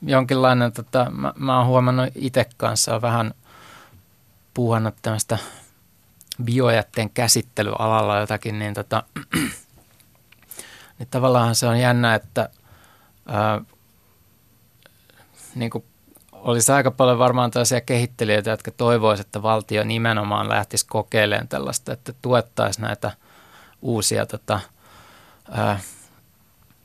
jonkinlainen, 0.02 0.72
tota, 0.72 1.10
mä, 1.10 1.32
mä 1.36 1.58
oon 1.58 1.66
huomannut 1.66 2.08
itse 2.14 2.46
kanssa 2.56 3.02
vähän 3.02 3.34
puuhannut 4.54 4.94
tämmöistä 5.02 5.38
biojätteen 6.44 7.10
käsittelyalalla 7.10 8.18
jotakin, 8.18 8.58
niin, 8.58 8.74
tota, 8.74 9.02
niin 10.98 11.08
tavallaan 11.10 11.54
se 11.54 11.66
on 11.66 11.78
jännä, 11.78 12.14
että 12.14 12.48
ää, 13.26 13.60
niin 15.54 15.70
kuin 15.70 15.84
olisi 16.32 16.72
aika 16.72 16.90
paljon 16.90 17.18
varmaan 17.18 17.50
tällaisia 17.50 17.80
kehittelijöitä, 17.80 18.50
jotka 18.50 18.70
toivoisivat, 18.70 19.26
että 19.26 19.42
valtio 19.42 19.84
nimenomaan 19.84 20.48
lähtisi 20.48 20.86
kokeilemaan 20.86 21.48
tällaista, 21.48 21.92
että 21.92 22.12
tuettaisi 22.22 22.80
näitä 22.80 23.10
uusia 23.82 24.26
tota, 24.26 24.60
ää, 25.50 25.80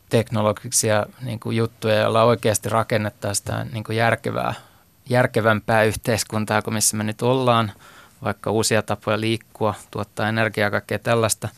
teknologisia 0.09 1.05
niin 1.21 1.39
kuin 1.39 1.57
juttuja, 1.57 1.95
joilla 1.95 2.23
oikeasti 2.23 2.69
rakennettaisiin 2.69 3.45
sitä 3.45 3.65
niin 3.73 3.83
kuin 3.83 3.97
järkevää, 3.97 4.53
järkevämpää 5.09 5.83
yhteiskuntaa 5.83 6.61
kuin 6.61 6.73
missä 6.73 6.97
me 6.97 7.03
nyt 7.03 7.21
ollaan, 7.21 7.71
vaikka 8.23 8.51
uusia 8.51 8.81
tapoja 8.81 9.19
liikkua, 9.19 9.73
tuottaa 9.91 10.29
energiaa, 10.29 10.71
kaikkea 10.71 10.99
tällaista, 10.99 11.49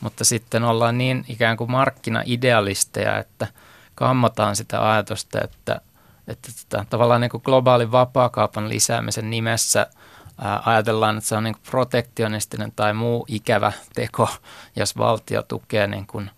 mutta 0.00 0.24
sitten 0.24 0.64
ollaan 0.64 0.98
niin 0.98 1.24
ikään 1.28 1.56
kuin 1.56 1.70
markkinaidealisteja, 1.70 3.18
että 3.18 3.46
kammotaan 3.94 4.56
sitä 4.56 4.92
ajatusta, 4.92 5.38
että, 5.44 5.80
että 6.28 6.48
tota, 6.70 6.84
tavallaan 6.90 7.20
niin 7.20 7.30
kuin 7.30 7.42
globaalin 7.44 7.92
vapaakaupan 7.92 8.68
lisäämisen 8.68 9.30
nimessä 9.30 9.86
ää, 10.40 10.62
ajatellaan, 10.66 11.16
että 11.16 11.28
se 11.28 11.36
on 11.36 11.44
niin 11.44 11.54
kuin 11.54 11.70
protektionistinen 11.70 12.72
tai 12.76 12.94
muu 12.94 13.24
ikävä 13.28 13.72
teko, 13.94 14.28
jos 14.76 14.96
valtio 14.98 15.42
tukee 15.42 15.86
niin 15.86 16.06
kuin 16.06 16.30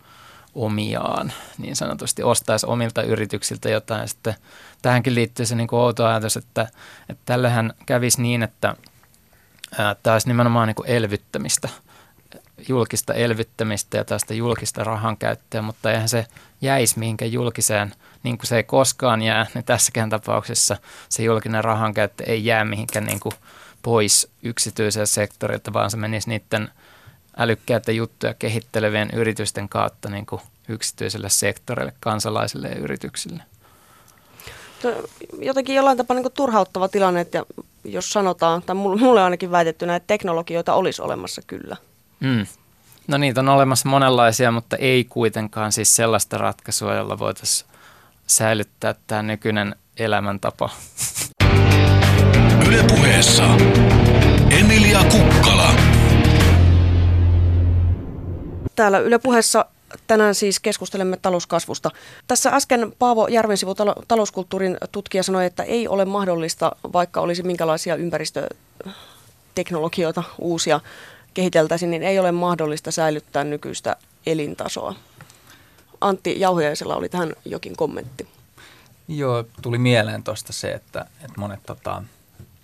omiaan, 0.54 1.32
niin 1.58 1.76
sanotusti 1.76 2.22
ostaisi 2.22 2.66
omilta 2.66 3.02
yrityksiltä 3.02 3.70
jotain. 3.70 4.08
Sitten 4.08 4.34
tähänkin 4.82 5.14
liittyy 5.14 5.46
se 5.46 5.54
niin 5.54 5.68
kuin 5.68 5.80
outo 5.80 6.06
ajatus, 6.06 6.36
että, 6.36 6.68
että 7.08 7.22
tällähän 7.24 7.72
kävisi 7.86 8.22
niin, 8.22 8.42
että 8.42 8.76
tämä 10.02 10.14
olisi 10.14 10.28
nimenomaan 10.28 10.68
niin 10.68 10.74
kuin 10.74 10.88
elvyttämistä, 10.88 11.68
julkista 12.68 13.14
elvyttämistä 13.14 13.96
ja 13.96 14.04
tästä 14.04 14.34
julkista 14.34 14.84
rahan 14.84 15.16
käyttöä, 15.16 15.62
mutta 15.62 15.92
eihän 15.92 16.08
se 16.08 16.26
jäisi 16.60 16.98
mihinkään 16.98 17.32
julkiseen, 17.32 17.94
niin 18.22 18.38
kuin 18.38 18.46
se 18.46 18.56
ei 18.56 18.64
koskaan 18.64 19.22
jää, 19.22 19.46
niin 19.54 19.64
tässäkään 19.64 20.10
tapauksessa 20.10 20.76
se 21.08 21.22
julkinen 21.22 21.64
rahan 21.64 21.94
käyttö 21.94 22.24
ei 22.26 22.44
jää 22.44 22.64
mihinkään 22.64 23.04
niin 23.04 23.20
kuin 23.20 23.32
pois 23.82 24.30
yksityiseltä 24.42 25.06
sektorilta, 25.06 25.72
vaan 25.72 25.90
se 25.90 25.96
menisi 25.96 26.28
niiden– 26.28 26.70
älykkäitä 27.36 27.92
juttuja 27.92 28.34
kehittelevien 28.34 29.10
yritysten 29.12 29.68
kautta 29.68 30.08
niin 30.10 30.26
kuin 30.26 30.42
yksityiselle 30.68 31.28
sektorille, 31.28 31.92
kansalaisille 32.00 32.68
ja 32.68 32.76
yrityksille. 32.76 33.42
Jotenkin 35.38 35.76
jollain 35.76 35.96
tapaa 35.96 36.16
niin 36.16 36.32
turhauttava 36.34 36.88
tilanne, 36.88 37.20
että 37.20 37.44
jos 37.84 38.12
sanotaan, 38.12 38.62
tai 38.62 38.74
mulle 38.74 39.22
ainakin 39.22 39.50
väitetty 39.50 39.86
näitä 39.86 40.04
teknologioita 40.06 40.74
olisi 40.74 41.02
olemassa 41.02 41.42
kyllä. 41.46 41.76
Mm. 42.20 42.46
No 43.08 43.18
niitä 43.18 43.40
on 43.40 43.48
olemassa 43.48 43.88
monenlaisia, 43.88 44.50
mutta 44.50 44.76
ei 44.76 45.04
kuitenkaan 45.04 45.72
siis 45.72 45.96
sellaista 45.96 46.38
ratkaisua, 46.38 46.94
jolla 46.94 47.18
voitaisiin 47.18 47.70
säilyttää 48.26 48.94
tämä 49.06 49.22
nykyinen 49.22 49.76
elämäntapa. 49.96 50.70
Ylepuheessa 52.68 53.44
Emilia 54.60 55.00
Kukkala. 55.04 55.70
Täällä 58.76 58.98
Yle 58.98 59.18
puheessa 59.18 59.64
tänään 60.06 60.34
siis 60.34 60.60
keskustelemme 60.60 61.16
talouskasvusta. 61.16 61.90
Tässä 62.26 62.50
äsken 62.50 62.92
Paavo 62.98 63.28
Järvensivu, 63.28 63.74
talouskulttuurin 64.08 64.78
tutkija, 64.92 65.22
sanoi, 65.22 65.46
että 65.46 65.62
ei 65.62 65.88
ole 65.88 66.04
mahdollista, 66.04 66.72
vaikka 66.92 67.20
olisi 67.20 67.42
minkälaisia 67.42 67.96
ympäristöteknologioita 67.96 70.22
uusia 70.38 70.80
kehiteltäisiin, 71.34 71.90
niin 71.90 72.02
ei 72.02 72.18
ole 72.18 72.32
mahdollista 72.32 72.90
säilyttää 72.90 73.44
nykyistä 73.44 73.96
elintasoa. 74.26 74.94
Antti 76.00 76.40
Jauhiaisella 76.40 76.96
oli 76.96 77.08
tähän 77.08 77.32
jokin 77.44 77.76
kommentti. 77.76 78.28
Joo, 79.08 79.44
tuli 79.62 79.78
mieleen 79.78 80.22
tuosta 80.22 80.52
se, 80.52 80.72
että, 80.72 81.00
että 81.00 81.34
monet, 81.36 81.60
tota, 81.66 82.02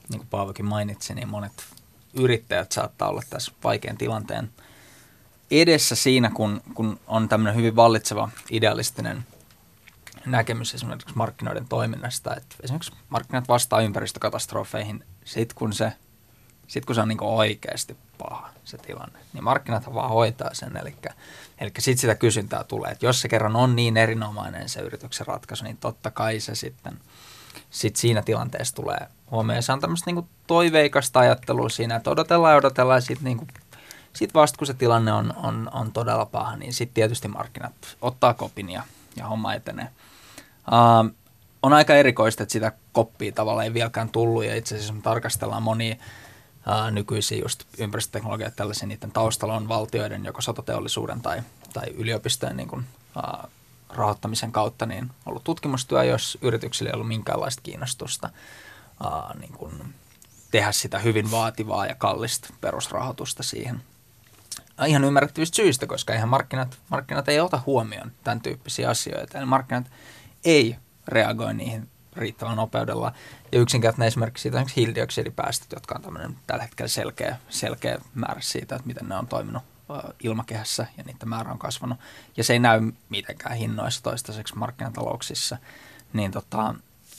niin 0.09 0.18
kuin 0.18 0.29
Paavokin 0.31 0.64
mainitsi, 0.64 1.14
niin 1.14 1.29
monet 1.29 1.53
yrittäjät 2.14 2.72
saattaa 2.72 3.09
olla 3.09 3.22
tässä 3.31 3.53
vaikean 3.64 3.97
tilanteen– 3.97 4.51
edessä 5.51 5.94
siinä, 5.94 6.30
kun, 6.30 6.61
kun 6.74 7.01
on 7.07 7.28
tämmöinen 7.28 7.57
hyvin 7.57 7.76
vallitseva 7.76 8.28
idealistinen 8.51 9.26
näkemys 10.26 10.74
esimerkiksi 10.74 11.16
markkinoiden 11.16 11.68
toiminnasta, 11.68 12.36
että 12.36 12.57
esimerkiksi 12.62 12.92
markkinat 13.09 13.49
vastaa 13.49 13.80
ympäristökatastrofeihin 13.80 15.05
sit 15.24 15.53
kun 15.53 15.72
se, 15.72 15.92
sit 16.66 16.84
kun 16.84 16.94
se 16.94 17.01
on 17.01 17.09
niin 17.09 17.22
oikeasti 17.22 17.97
paha 18.18 18.51
se 18.64 18.78
tilanne, 18.78 19.18
niin 19.32 19.44
markkinat 19.44 19.94
vaan 19.94 20.11
hoitaa 20.11 20.55
sen, 20.55 20.76
eli, 20.76 20.94
eli 21.59 21.72
sitten 21.78 22.01
sitä 22.01 22.14
kysyntää 22.14 22.64
tulee, 22.64 22.90
että 22.90 23.07
jos 23.07 23.20
se 23.20 23.28
kerran 23.28 23.57
on 23.57 23.76
niin 23.76 23.97
erinomainen 23.97 24.68
se 24.68 24.80
yrityksen 24.80 25.26
ratkaisu, 25.26 25.64
niin 25.64 25.76
totta 25.76 26.11
kai 26.11 26.40
se 26.40 26.55
sitten 26.55 26.99
sit 27.70 27.97
siinä 27.97 28.22
tilanteessa 28.22 28.74
tulee 28.74 29.09
huomioon. 29.30 29.62
Se 29.62 29.72
on 29.72 29.80
tämmöistä 29.80 30.11
niin 30.11 30.28
toiveikasta 30.47 31.20
ajattelua 31.20 31.68
siinä, 31.68 31.97
että 31.97 32.11
odotellaan 32.11 32.53
ja 32.53 32.59
odotellaan 32.59 32.97
ja 32.97 33.01
sitten 33.01 33.24
niin 33.24 33.49
sitten 34.17 34.41
vasta 34.41 34.59
kun 34.59 34.67
se 34.67 34.75
tilanne 34.75 35.12
on, 35.12 35.33
on, 35.37 35.71
on 35.73 35.93
todella 35.93 36.27
paha, 36.27 36.57
niin 36.57 36.73
sitten 36.73 36.95
tietysti 36.95 37.29
markkinat 37.29 37.73
ottaa 38.03 38.35
kopin 38.35 38.71
ja, 38.71 38.83
ja 39.17 39.27
homma 39.27 39.55
etenee. 39.55 39.89
Uh, 40.69 41.14
on 41.62 41.73
aika 41.73 41.95
erikoista, 41.95 42.43
että 42.43 42.53
sitä 42.53 42.73
koppia 42.93 43.33
tavallaan 43.33 43.64
ei 43.64 43.75
vieläkään 43.75 44.09
tullut 44.09 44.45
ja 44.45 44.57
itse 44.57 44.75
asiassa 44.75 44.95
me 44.95 45.01
tarkastellaan 45.03 45.62
monia 45.62 45.95
uh, 45.95 46.91
nykyisiä 46.91 47.39
just 47.43 47.64
ympäristöteknologiat 47.79 48.57
tällaisia, 48.57 48.89
niiden 48.89 49.12
taustalla 49.12 49.57
on 49.57 49.69
valtioiden 49.69 50.25
joko 50.25 50.41
sotateollisuuden 50.41 51.21
tai, 51.21 51.43
tai 51.73 51.87
yliopistojen 51.87 52.57
niin 52.57 52.69
kuin, 52.69 52.85
uh, 53.17 53.51
rahoittamisen 53.91 54.53
kautta 54.53 54.87
niin 54.87 55.11
ollut 55.27 55.45
tutkimustyö, 55.45 56.05
jos 56.05 56.39
yrityksillä 56.43 56.91
ei 56.91 56.95
ollut 56.95 57.09
minkäänlaista 57.09 57.62
kiinnostusta 57.62 58.31
uh, 59.05 59.41
niin 59.41 59.53
kuin 59.53 59.95
tehdä 60.51 60.73
sitä 60.73 60.99
hyvin 60.99 61.31
vaativaa 61.31 61.87
ja 61.87 61.95
kallista 61.95 62.49
perusrahoitusta 62.61 63.43
siihen– 63.43 63.83
ihan 64.85 65.05
ymmärrettävistä 65.05 65.57
syistä, 65.57 65.87
koska 65.87 66.12
eihän 66.12 66.29
markkinat, 66.29 66.79
markkinat 66.91 67.29
ei 67.29 67.41
ota 67.41 67.61
huomioon 67.66 68.12
tämän 68.24 68.41
tyyppisiä 68.41 68.91
asioita. 68.91 69.39
Eli 69.39 69.47
markkinat 69.47 69.91
ei 70.45 70.77
reagoi 71.09 71.55
niihin 71.55 71.89
riittävällä 72.16 72.57
nopeudella. 72.57 73.12
Ja 73.53 73.61
yksinkertainen 73.61 74.09
esimerkki 74.09 74.41
siitä 74.41 74.61
on 74.61 74.66
hiilidioksidipäästöt, 74.77 75.72
jotka 75.72 75.95
on 75.95 76.03
tämmöinen 76.03 76.37
tällä 76.47 76.62
hetkellä 76.62 76.89
selkeä, 76.89 77.37
selkeä 77.49 77.99
määrä 78.14 78.41
siitä, 78.41 78.77
että 78.77 78.87
miten 78.87 79.09
ne 79.09 79.16
on 79.16 79.27
toiminut 79.27 79.62
ilmakehässä 80.22 80.87
ja 80.97 81.05
niiden 81.05 81.29
määrä 81.29 81.53
on 81.53 81.59
kasvanut. 81.59 81.99
Ja 82.37 82.45
se 82.45 82.53
ei 82.53 82.59
näy 82.59 82.93
mitenkään 83.09 83.57
hinnoissa 83.57 84.03
toistaiseksi 84.03 84.57
markkinatalouksissa. 84.57 85.59
Niin 86.12 86.31
tota, 86.31 86.74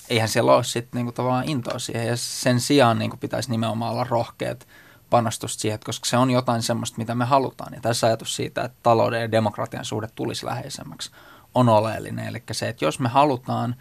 eihän 0.10 0.30
siellä 0.30 0.56
ole 0.56 0.64
sitten 0.64 0.98
niinku 0.98 1.12
tavallaan 1.12 1.50
intoa 1.50 1.80
siihen. 1.80 2.08
Ja 2.08 2.18
sen 2.18 2.60
sijaan 2.60 3.00
niinku 3.00 3.18
pitäisi 3.18 3.52
nimenomaan 3.52 3.92
olla 3.92 4.08
rohkeat– 4.10 4.68
panostusta 5.10 5.62
siihen, 5.62 5.80
koska 5.86 6.06
se 6.06 6.18
on 6.18 6.32
jotain 6.32 6.62
semmoista, 6.62 6.98
mitä 6.98 7.16
me 7.16 7.26
halutaan. 7.26 7.74
Ja 7.74 7.82
tässä 7.82 8.08
ajatus 8.08 8.36
siitä, 8.36 8.64
että 8.64 8.78
talouden 8.84 9.22
ja 9.22 9.32
demokratian 9.32 9.86
suhde 9.86 10.08
tulisi 10.16 10.46
läheisemmäksi, 10.46 11.12
on 11.56 11.70
oleellinen. 11.70 12.28
Eli 12.28 12.44
se, 12.52 12.70
että 12.70 12.86
jos 12.86 13.00
me 13.00 13.10
halutaan, 13.10 13.76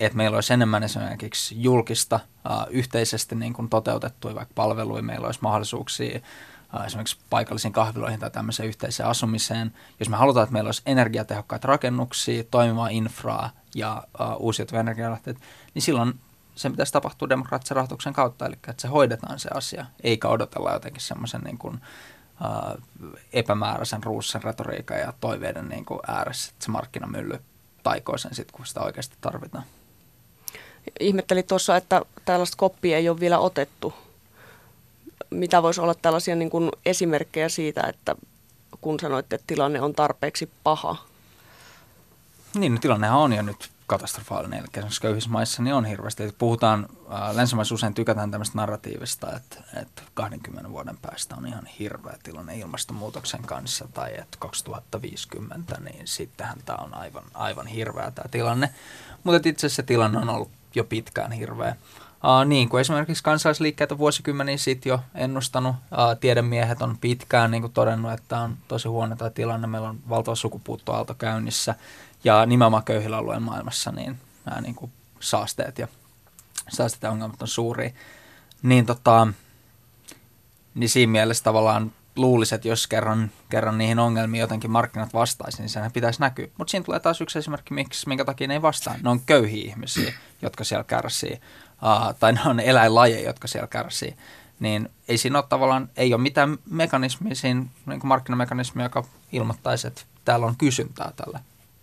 että 0.00 0.16
meillä 0.16 0.34
olisi 0.34 0.52
enemmän 0.52 0.82
esimerkiksi 0.82 1.62
julkista, 1.62 2.20
yhteisesti 2.70 3.34
niin 3.34 3.52
kuin 3.52 3.68
toteutettuja 3.68 4.34
vaikka 4.34 4.52
palveluja, 4.54 5.02
meillä 5.02 5.26
olisi 5.26 5.40
mahdollisuuksia 5.42 6.20
esimerkiksi 6.86 7.16
paikallisiin 7.30 7.72
kahviloihin 7.72 8.20
tai 8.20 8.30
tämmöiseen 8.30 8.68
yhteiseen 8.68 9.08
asumiseen. 9.08 9.74
Jos 10.00 10.08
me 10.08 10.16
halutaan, 10.16 10.44
että 10.44 10.52
meillä 10.52 10.68
olisi 10.68 10.82
energiatehokkaita 10.86 11.68
rakennuksia, 11.68 12.44
toimivaa 12.44 12.88
infraa 12.88 13.50
ja 13.74 14.04
uusiutuvia 14.38 14.80
energialähteitä, 14.80 15.40
niin 15.74 15.82
silloin 15.82 16.20
sen 16.58 16.72
pitäisi 16.72 16.92
tapahtua 16.92 17.28
demokraattisen 17.28 17.76
rahoituksen 17.76 18.12
kautta, 18.12 18.46
eli 18.46 18.54
että 18.54 18.82
se 18.82 18.88
hoidetaan 18.88 19.38
se 19.38 19.48
asia, 19.54 19.86
eikä 20.02 20.28
odotella 20.28 20.72
jotenkin 20.72 21.02
semmoisen 21.02 21.40
niin 21.40 21.58
kuin, 21.58 21.80
äh, 22.44 22.82
epämääräisen 23.32 24.02
ruussen 24.02 24.42
retoriikan 24.42 24.98
ja 24.98 25.12
toiveiden 25.20 25.68
niin 25.68 25.84
kuin 25.84 26.00
ääressä, 26.06 26.50
että 26.52 26.64
se 26.64 26.70
markkinamylly 26.70 27.40
taikoo 27.82 28.18
sen 28.18 28.34
sitten, 28.34 28.56
kun 28.56 28.66
sitä 28.66 28.80
oikeasti 28.80 29.16
tarvitaan. 29.20 29.64
Ihmettelin 31.00 31.44
tuossa, 31.44 31.76
että 31.76 32.02
tällaista 32.24 32.56
koppia 32.56 32.96
ei 32.96 33.08
ole 33.08 33.20
vielä 33.20 33.38
otettu. 33.38 33.94
Mitä 35.30 35.62
voisi 35.62 35.80
olla 35.80 35.94
tällaisia 35.94 36.36
niin 36.36 36.50
kuin 36.50 36.70
esimerkkejä 36.86 37.48
siitä, 37.48 37.82
että 37.88 38.16
kun 38.80 39.00
sanoitte, 39.00 39.36
että 39.36 39.46
tilanne 39.46 39.80
on 39.80 39.94
tarpeeksi 39.94 40.50
paha? 40.64 40.96
Niin, 42.54 42.74
no 42.74 42.80
tilannehan 42.80 43.18
on 43.18 43.32
jo 43.32 43.42
nyt 43.42 43.70
katastrofaalinen. 43.88 44.58
Eli 44.58 44.90
köyhissä 45.00 45.30
maissa 45.30 45.62
niin 45.62 45.74
on 45.74 45.84
hirveästi. 45.84 46.22
Että 46.22 46.38
puhutaan, 46.38 46.88
länsimaissa 47.32 47.74
usein 47.74 47.94
tykätään 47.94 48.30
tämmöistä 48.30 48.58
narratiivista, 48.58 49.36
että, 49.36 49.56
että 49.80 50.02
20 50.14 50.70
vuoden 50.70 50.98
päästä 51.02 51.36
on 51.36 51.46
ihan 51.46 51.66
hirveä 51.78 52.18
tilanne 52.22 52.56
ilmastonmuutoksen 52.56 53.42
kanssa, 53.42 53.88
tai 53.94 54.10
että 54.10 54.36
2050, 54.38 55.80
niin 55.80 56.06
sittenhän 56.06 56.58
tämä 56.64 56.78
on 56.84 56.94
aivan, 56.94 57.24
aivan 57.34 57.66
hirveä 57.66 58.10
tämä 58.10 58.28
tilanne. 58.30 58.70
Mutta 59.24 59.48
itse 59.48 59.66
asiassa 59.66 59.82
tilanne 59.82 60.18
on 60.18 60.30
ollut 60.30 60.50
jo 60.74 60.84
pitkään 60.84 61.32
hirveä. 61.32 61.76
Uh, 62.24 62.48
niin 62.48 62.68
kuin 62.68 62.80
esimerkiksi 62.80 63.22
kansalaisliikkeet 63.22 63.92
on 63.92 63.98
vuosikymmeniä 63.98 64.56
sitten 64.56 64.90
jo 64.90 65.00
ennustanut. 65.14 65.76
Uh, 65.76 66.18
tiedemiehet 66.20 66.82
on 66.82 66.98
pitkään 66.98 67.50
niin 67.50 67.60
kuin 67.60 67.72
todennut, 67.72 68.12
että 68.12 68.38
on 68.38 68.56
tosi 68.68 68.88
huono 68.88 69.16
tämä 69.16 69.30
tilanne. 69.30 69.66
Meillä 69.66 69.88
on 69.88 69.98
valtava 70.08 70.34
sukupuuttoaalto 70.34 71.14
käynnissä. 71.14 71.74
Ja 72.24 72.46
nimenomaan 72.46 72.84
köyhillä 72.84 73.16
alueen 73.16 73.42
maailmassa 73.42 73.92
niin 73.92 74.20
nämä 74.44 74.60
niin 74.60 74.74
kuin 74.74 74.92
saasteet 75.20 75.78
ja 75.78 75.88
säästetään 76.68 77.22
on 77.22 77.32
suuri. 77.44 77.94
Niin, 78.62 78.86
tota, 78.86 79.26
niin 80.74 80.88
siinä 80.88 81.12
mielessä 81.12 81.44
tavallaan 81.44 81.92
luulisi, 82.16 82.54
että 82.54 82.68
jos 82.68 82.86
kerran, 82.86 83.30
kerran 83.48 83.78
niihin 83.78 83.98
ongelmiin 83.98 84.40
jotenkin 84.40 84.70
markkinat 84.70 85.14
vastaisi, 85.14 85.58
niin 85.62 85.68
sehän 85.68 85.92
pitäisi 85.92 86.20
näkyä. 86.20 86.46
Mutta 86.58 86.70
siinä 86.70 86.84
tulee 86.84 87.00
taas 87.00 87.20
yksi 87.20 87.38
esimerkki, 87.38 87.74
miksi, 87.74 88.08
minkä 88.08 88.24
takia 88.24 88.48
ne 88.48 88.54
ei 88.54 88.62
vastaa. 88.62 88.94
Ne 89.02 89.10
on 89.10 89.20
köyhiä 89.20 89.64
ihmisiä, 89.68 90.12
jotka 90.42 90.64
siellä 90.64 90.84
kärsii, 90.84 91.40
uh, 91.82 92.14
tai 92.20 92.32
ne 92.32 92.40
on 92.46 92.60
eläinlajeja, 92.60 93.28
jotka 93.28 93.48
siellä 93.48 93.66
kärsii. 93.66 94.16
Niin 94.60 94.88
ei 95.08 95.18
siinä 95.18 95.38
ole 95.38 95.44
tavallaan, 95.48 95.88
ei 95.96 96.14
ole 96.14 96.22
mitään 96.22 96.58
mekanismia 96.70 97.34
siinä, 97.34 97.64
niin 97.86 98.00
kuin 98.00 98.08
markkinamekanismia, 98.08 98.84
joka 98.84 99.04
ilmoittaisi, 99.32 99.86
että 99.86 100.02
täällä 100.24 100.46
on 100.46 100.56
kysyntää 100.56 101.12
tälle 101.16 101.40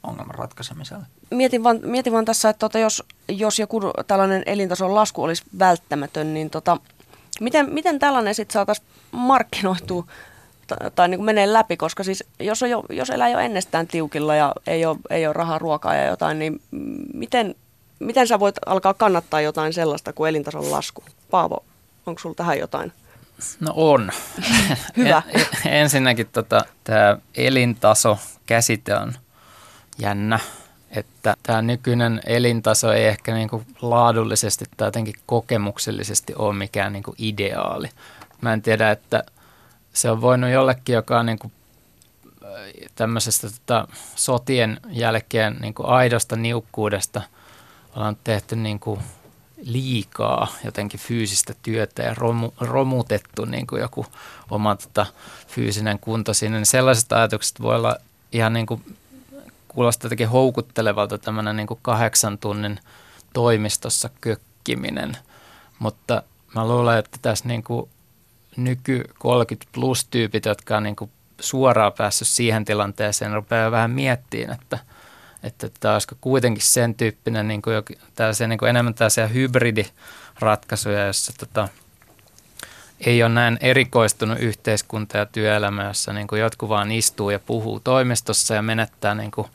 ongelman 0.08 0.36
ratkaisemiselle. 0.36 1.06
Mietin 1.32 1.64
vaan, 1.64 1.80
mietin 1.84 2.14
vaan 2.14 2.26
tässä, 2.26 2.49
että 2.49 2.60
tota, 2.60 2.80
jos, 2.80 3.03
jos 3.28 3.60
joku 3.60 3.82
tällainen 4.08 4.43
elintason 4.45 4.95
lasku 4.95 5.24
olisi 5.24 5.43
välttämätön, 5.60 6.34
niin 6.34 6.49
tota, 6.49 6.78
miten, 7.41 7.74
miten 7.74 7.99
tällainen 7.99 8.36
sitten 8.36 8.53
saataisiin 8.53 8.88
markkinoitua 9.12 10.06
tai, 10.68 10.91
tai 10.95 11.08
niin 11.08 11.18
kuin 11.18 11.26
menee 11.26 11.53
läpi, 11.53 11.78
koska 11.78 12.03
siis 12.03 12.24
jos, 12.39 12.64
on 12.64 12.70
jo, 12.70 12.84
jos 12.89 13.10
elää 13.10 13.30
jo 13.30 13.39
ennestään 13.39 13.88
tiukilla 13.88 14.36
ja 14.36 14.53
ei 14.68 14.86
ole, 14.86 14.97
ei 15.10 15.26
ole 15.26 15.34
rahaa 15.34 15.60
ruokaa 15.60 15.95
ja 15.95 16.06
jotain, 16.06 16.39
niin 16.39 16.62
miten, 17.14 17.56
miten 17.99 18.28
sä 18.28 18.39
voit 18.39 18.56
alkaa 18.66 18.93
kannattaa 18.93 19.41
jotain 19.41 19.74
sellaista 19.74 20.14
kuin 20.14 20.30
elintason 20.30 20.72
lasku? 20.72 21.03
Paavo, 21.32 21.66
onko 22.06 22.20
sulla 22.20 22.36
tähän 22.36 22.60
jotain? 22.60 22.91
No 23.60 23.74
on. 23.76 24.12
Hyvä. 24.97 25.22
En, 25.34 25.74
ensinnäkin 25.74 26.28
tota, 26.32 26.66
tämä 26.84 27.18
elintaso 27.36 28.18
käsite 28.45 28.95
on 28.95 29.14
jännä, 29.97 30.39
että 30.91 31.35
tämä 31.43 31.61
nykyinen 31.61 32.21
elintaso 32.25 32.93
ei 32.93 33.05
ehkä 33.05 33.33
niinku 33.33 33.63
laadullisesti 33.81 34.65
tai 34.77 34.87
jotenkin 34.87 35.15
kokemuksellisesti 35.25 36.35
ole 36.35 36.53
mikään 36.53 36.93
niinku 36.93 37.15
ideaali. 37.17 37.89
Mä 38.41 38.53
en 38.53 38.61
tiedä, 38.61 38.91
että 38.91 39.23
se 39.93 40.11
on 40.11 40.21
voinut 40.21 40.49
jollekin, 40.49 40.93
joka 40.93 41.19
on 41.19 41.25
niinku 41.25 41.51
tämmöisestä 42.95 43.49
tota, 43.49 43.87
sotien 44.15 44.79
jälkeen 44.89 45.57
niinku 45.61 45.83
aidosta 45.85 46.35
niukkuudesta 46.35 47.21
ollaan 47.95 48.17
tehty 48.23 48.55
niinku 48.55 48.99
liikaa 49.65 50.47
jotenkin 50.63 50.99
fyysistä 50.99 51.53
työtä 51.61 52.03
ja 52.03 52.13
romu, 52.13 52.51
romutettu 52.59 53.45
niin 53.45 53.67
kuin 53.67 53.81
joku 53.81 54.05
oma 54.49 54.75
tota, 54.75 55.05
fyysinen 55.47 55.99
kunto 55.99 56.33
sinne, 56.33 56.57
niin 56.57 56.65
sellaiset 56.65 57.11
ajatukset 57.11 57.61
voi 57.61 57.75
olla 57.75 57.95
ihan 58.31 58.53
niin 58.53 58.65
kuin 58.65 58.97
kuulostaa 59.76 60.05
jotenkin 60.05 60.30
houkuttelevalta 60.30 61.17
tämmöinen 61.17 61.55
niin 61.55 61.67
kahdeksan 61.82 62.38
tunnin 62.38 62.80
toimistossa 63.34 64.09
kökkiminen, 64.21 65.17
mutta 65.80 66.23
mä 66.55 66.67
luulen, 66.67 66.99
että 66.99 67.17
tässä 67.21 67.47
niin 67.47 67.63
kuin 67.63 67.89
nyky 68.57 69.03
30 69.19 69.69
plus 69.71 70.05
tyypit, 70.05 70.45
jotka 70.45 70.78
on 70.78 70.84
niin 70.84 70.95
kuin 70.95 71.11
suoraan 71.39 71.93
päässyt 71.93 72.28
siihen 72.28 72.65
tilanteeseen, 72.65 73.34
rupeaa 73.34 73.71
vähän 73.71 73.91
miettimään, 73.91 74.59
että, 74.61 74.80
että 75.43 75.93
olisiko 75.93 76.15
kuitenkin 76.21 76.63
sen 76.63 76.95
tyyppinen 76.95 77.47
niin 77.47 77.61
kuin 77.61 77.76
tällaisia, 78.15 78.47
niin 78.47 78.59
kuin 78.59 78.69
enemmän 78.69 78.93
tällaisia 78.93 79.28
hybridiratkaisuja, 79.28 81.05
joissa 81.05 81.34
tota, 81.39 81.67
ei 83.06 83.24
ole 83.24 83.34
näin 83.34 83.58
erikoistunut 83.62 84.39
yhteiskunta 84.39 85.18
ja 85.18 85.26
työelämä, 85.26 85.84
jossa 85.84 86.14
niin 86.14 86.28
kuin 86.28 86.41
jotkut 86.41 86.70
vaan 86.70 86.91
istuu 86.91 87.30
ja 87.30 87.39
puhuu 87.39 87.80
toimistossa 87.80 88.56
ja 88.56 88.62
menettää 88.62 89.16
niin 89.16 89.32
kuin 89.32 89.47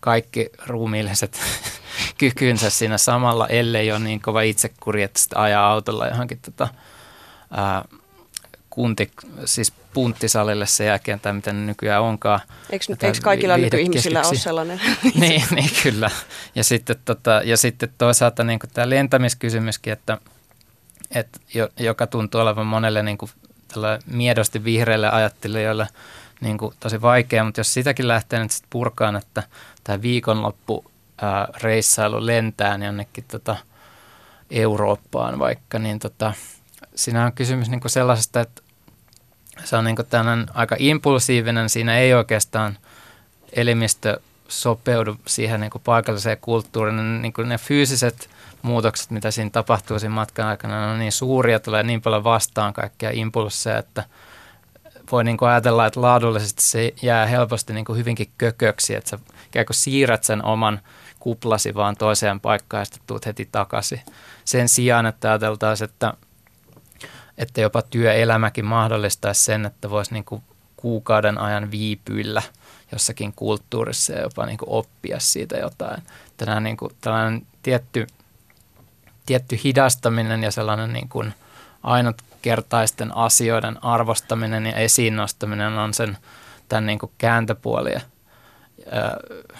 kaikki 0.00 0.50
ruumiilliset 0.66 1.40
kykynsä 2.18 2.70
siinä 2.70 2.98
samalla, 2.98 3.46
ellei 3.46 3.92
ole 3.92 3.98
niin 3.98 4.20
kova 4.20 4.42
itsekuri, 4.42 5.02
että 5.02 5.20
sitä 5.20 5.42
ajaa 5.42 5.70
autolla 5.70 6.06
johonkin 6.06 6.38
tota, 6.38 6.68
ää, 7.50 7.84
kunti, 8.70 9.10
siis 9.44 9.72
punttisalille 9.92 10.66
sen 10.66 10.86
jälkeen, 10.86 11.20
tai 11.20 11.32
mitä 11.32 11.52
ne 11.52 11.66
nykyään 11.66 12.02
onkaan. 12.02 12.40
Eikö, 12.70 12.84
eikö 13.02 13.18
kaikilla 13.22 13.56
nykyihmisillä 13.56 14.22
ole 14.22 14.36
sellainen? 14.36 14.80
niin, 15.20 15.42
niin, 15.54 15.70
kyllä. 15.82 16.10
Ja 16.54 16.64
sitten, 16.64 16.96
tota, 17.04 17.42
ja 17.44 17.56
sitten 17.56 17.88
toisaalta 17.98 18.44
niin 18.44 18.58
tämä 18.74 18.90
lentämiskysymyskin, 18.90 19.92
että, 19.92 20.18
että 21.10 21.40
joka 21.80 22.06
tuntuu 22.06 22.40
olevan 22.40 22.66
monelle 22.66 23.02
niin 23.02 23.18
kuin 23.18 23.30
miedosti 24.06 24.64
vihreille 24.64 25.10
ajattelijoille 25.10 25.88
niin 26.40 26.58
kuin 26.58 26.74
tosi 26.80 27.02
vaikea, 27.02 27.44
mutta 27.44 27.60
jos 27.60 27.74
sitäkin 27.74 28.08
lähtee 28.08 28.38
nyt 28.38 28.50
sitten 28.50 28.70
purkaan, 28.70 29.16
että 29.16 29.42
tämä 29.84 30.02
viikonloppu 30.02 30.84
ää, 31.22 31.48
reissailu 31.62 32.26
lentään 32.26 32.82
jonnekin 32.82 33.24
tota 33.28 33.56
Eurooppaan 34.50 35.38
vaikka, 35.38 35.78
niin 35.78 35.98
tota, 35.98 36.32
siinä 36.94 37.24
on 37.24 37.32
kysymys 37.32 37.68
niin 37.68 37.80
kuin 37.80 37.90
sellaisesta, 37.90 38.40
että 38.40 38.62
se 39.64 39.76
on 39.76 39.84
niin 39.84 39.96
tämmöinen 40.10 40.46
aika 40.54 40.76
impulsiivinen, 40.78 41.68
siinä 41.68 41.98
ei 41.98 42.14
oikeastaan 42.14 42.78
elimistö 43.52 44.20
sopeudu 44.48 45.16
siihen 45.26 45.60
niin 45.60 45.70
paikalliseen 45.84 46.38
kulttuuriin. 46.40 47.22
Niin 47.22 47.32
kuin 47.32 47.48
ne 47.48 47.58
fyysiset 47.58 48.30
muutokset, 48.62 49.10
mitä 49.10 49.30
siinä 49.30 49.50
tapahtuu 49.50 49.98
siinä 49.98 50.14
matkan 50.14 50.46
aikana, 50.46 50.86
ne 50.86 50.92
on 50.92 50.98
niin 50.98 51.12
suuria, 51.12 51.60
tulee 51.60 51.82
niin 51.82 52.02
paljon 52.02 52.24
vastaan 52.24 52.72
kaikkia 52.72 53.10
impulsseja, 53.12 53.78
että 53.78 54.04
voi 55.12 55.24
niin 55.24 55.36
kuin 55.36 55.48
ajatella, 55.48 55.86
että 55.86 56.00
laadullisesti 56.00 56.62
se 56.62 56.94
jää 57.02 57.26
helposti 57.26 57.72
niin 57.72 57.84
kuin 57.84 57.98
hyvinkin 57.98 58.30
kököksi, 58.38 58.94
että 58.94 59.10
sä 59.10 59.18
ikään 59.46 59.66
kuin 59.66 59.76
siirrät 59.76 60.24
sen 60.24 60.44
oman 60.44 60.80
kuplasi 61.20 61.74
vaan 61.74 61.96
toiseen 61.96 62.40
paikkaan 62.40 62.80
ja 62.80 62.84
sitten 62.84 63.02
tuut 63.06 63.26
heti 63.26 63.48
takaisin. 63.52 64.00
Sen 64.44 64.68
sijaan, 64.68 65.06
että 65.06 65.28
ajateltaisiin, 65.28 65.90
että– 65.90 66.14
että 67.38 67.60
jopa 67.60 67.82
työelämäkin 67.82 68.64
mahdollistaisi 68.64 69.44
sen, 69.44 69.66
että 69.66 69.90
voisi 69.90 70.12
niin 70.12 70.24
kuin 70.24 70.42
kuukauden 70.76 71.38
ajan 71.38 71.70
viipyillä 71.70 72.42
jossakin 72.92 73.32
kulttuurissa 73.32 74.12
ja 74.12 74.22
jopa 74.22 74.46
niin 74.46 74.58
kuin 74.58 74.68
oppia 74.70 75.20
siitä 75.20 75.56
jotain. 75.56 76.02
Tänään 76.36 76.62
niin 76.62 76.76
kuin 76.76 76.92
tällainen 77.00 77.46
tietty, 77.62 78.06
tietty 79.28 79.60
hidastaminen 79.64 80.42
ja 80.42 80.50
sellainen 80.50 80.92
niin 80.92 81.08
kuin 81.08 81.34
ainutkertaisten 81.82 83.16
asioiden 83.16 83.84
arvostaminen 83.84 84.66
ja 84.66 84.72
esiin 84.72 85.16
nostaminen 85.16 85.78
on 85.78 85.94
sen 85.94 86.18
tämän 86.68 86.86
niin 86.86 86.98
kuin 86.98 87.12
kääntöpuoli, 87.18 87.90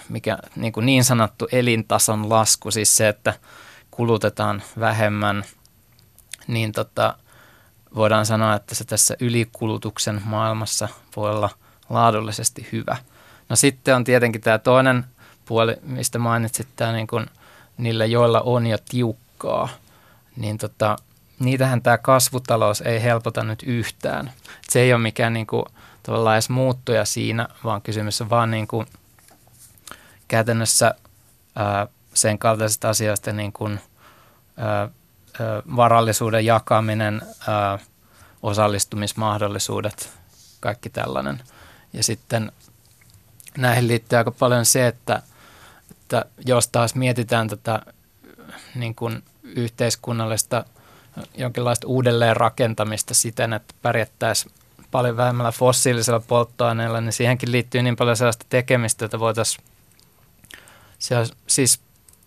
mikä 0.09 0.37
niin, 0.55 0.73
kuin 0.73 0.85
niin 0.85 1.03
sanottu 1.03 1.47
elintason 1.51 2.29
lasku, 2.29 2.71
siis 2.71 2.97
se, 2.97 3.07
että 3.07 3.33
kulutetaan 3.91 4.61
vähemmän, 4.79 5.43
niin 6.47 6.71
tota, 6.71 7.17
voidaan 7.95 8.25
sanoa, 8.25 8.55
että 8.55 8.75
se 8.75 8.83
tässä 8.83 9.15
ylikulutuksen 9.19 10.21
maailmassa 10.25 10.87
voi 11.15 11.31
olla 11.31 11.49
laadullisesti 11.89 12.67
hyvä. 12.71 12.97
No 13.49 13.55
sitten 13.55 13.95
on 13.95 14.03
tietenkin 14.03 14.41
tämä 14.41 14.57
toinen 14.57 15.05
puoli, 15.45 15.75
mistä 15.81 16.19
mainitsit, 16.19 16.67
tämä 16.75 16.91
niin 16.91 17.07
kuin 17.07 17.25
niillä, 17.77 18.05
joilla 18.05 18.41
on 18.41 18.67
jo 18.67 18.77
tiukkaa, 19.39 19.69
niin 20.35 20.57
tota, 20.57 20.95
niitähän 21.39 21.81
tämä 21.81 21.97
kasvutalous 21.97 22.81
ei 22.81 23.03
helpota 23.03 23.43
nyt 23.43 23.63
yhtään. 23.63 24.31
Se 24.69 24.79
ei 24.79 24.93
ole 24.93 25.01
mikään 25.01 25.33
niin 25.33 25.47
kuin, 25.47 25.65
tavallaan 26.03 26.35
edes 26.35 26.49
muuttuja 26.49 27.05
siinä, 27.05 27.47
vaan 27.63 27.81
kysymys 27.81 28.21
on 28.21 28.29
vaan 28.29 28.51
niin 28.51 28.67
kuin, 28.67 28.87
käytännössä 30.27 30.93
ää, 31.55 31.87
sen 32.13 32.39
kaltaisista 32.39 32.89
asioista 32.89 33.33
niin 33.33 33.53
kuin, 33.53 33.79
ää, 34.57 34.89
varallisuuden 35.75 36.45
jakaminen, 36.45 37.21
osallistumismahdollisuudet, 38.41 40.09
kaikki 40.59 40.89
tällainen. 40.89 41.43
Ja 41.93 42.03
sitten 42.03 42.51
näihin 43.57 43.87
liittyy 43.87 44.17
aika 44.17 44.31
paljon 44.31 44.65
se, 44.65 44.87
että, 44.87 45.21
että 45.91 46.25
jos 46.45 46.67
taas 46.67 46.95
mietitään 46.95 47.47
tätä 47.47 47.81
niin 48.75 48.95
kuin 48.95 49.23
yhteiskunnallista 49.43 50.65
jonkinlaista 51.37 51.87
uudelleen 51.87 52.37
rakentamista 52.37 53.13
siten, 53.13 53.53
että 53.53 53.73
pärjättäisiin 53.81 54.53
paljon 54.91 55.17
vähemmällä 55.17 55.51
fossiilisella 55.51 56.19
polttoaineella, 56.19 57.01
niin 57.01 57.13
siihenkin 57.13 57.51
liittyy 57.51 57.83
niin 57.83 57.95
paljon 57.95 58.17
sellaista 58.17 58.45
tekemistä, 58.49 59.05
että 59.05 59.19
voitaisiin 59.19 59.63
siis 61.47 61.79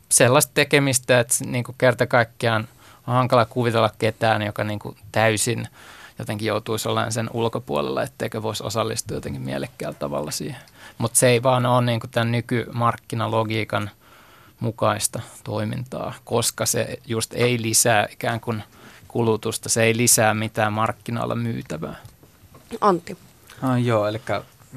sellaista 0.08 0.52
tekemistä, 0.54 1.20
että 1.20 1.34
niin 1.44 1.64
kuin 1.64 1.74
kerta 1.78 2.06
kaikkiaan– 2.06 2.68
on 3.06 3.14
hankala 3.14 3.44
kuvitella 3.44 3.90
ketään, 3.98 4.42
joka 4.42 4.64
niin 4.64 4.78
kuin 4.78 4.96
täysin 5.12 5.68
jotenkin 6.18 6.46
joutuisi 6.46 6.88
olemaan 6.88 7.12
sen 7.12 7.30
ulkopuolella, 7.32 8.02
etteikö 8.02 8.42
voisi 8.42 8.64
osallistua 8.64 9.16
jotenkin 9.16 9.42
mielekkäällä 9.42 9.98
tavalla 9.98 10.30
siihen. 10.30 10.60
Mutta 10.98 11.18
se 11.18 11.28
ei 11.28 11.42
vaan 11.42 11.66
ole 11.66 11.84
niin 11.84 12.00
kuin 12.00 12.10
tämän 12.10 12.32
nykymarkkinalogiikan 12.32 13.90
mukaista 14.62 15.20
toimintaa, 15.44 16.14
koska 16.24 16.66
se 16.66 16.98
just 17.06 17.34
ei 17.34 17.62
lisää 17.62 18.06
ikään 18.10 18.40
kuin 18.40 18.62
kulutusta, 19.08 19.68
se 19.68 19.82
ei 19.82 19.96
lisää 19.96 20.34
mitään 20.34 20.72
markkinoilla 20.72 21.34
myytävää. 21.34 21.96
Antti. 22.80 23.18
Ah, 23.62 23.82
joo, 23.82 24.06
eli 24.06 24.20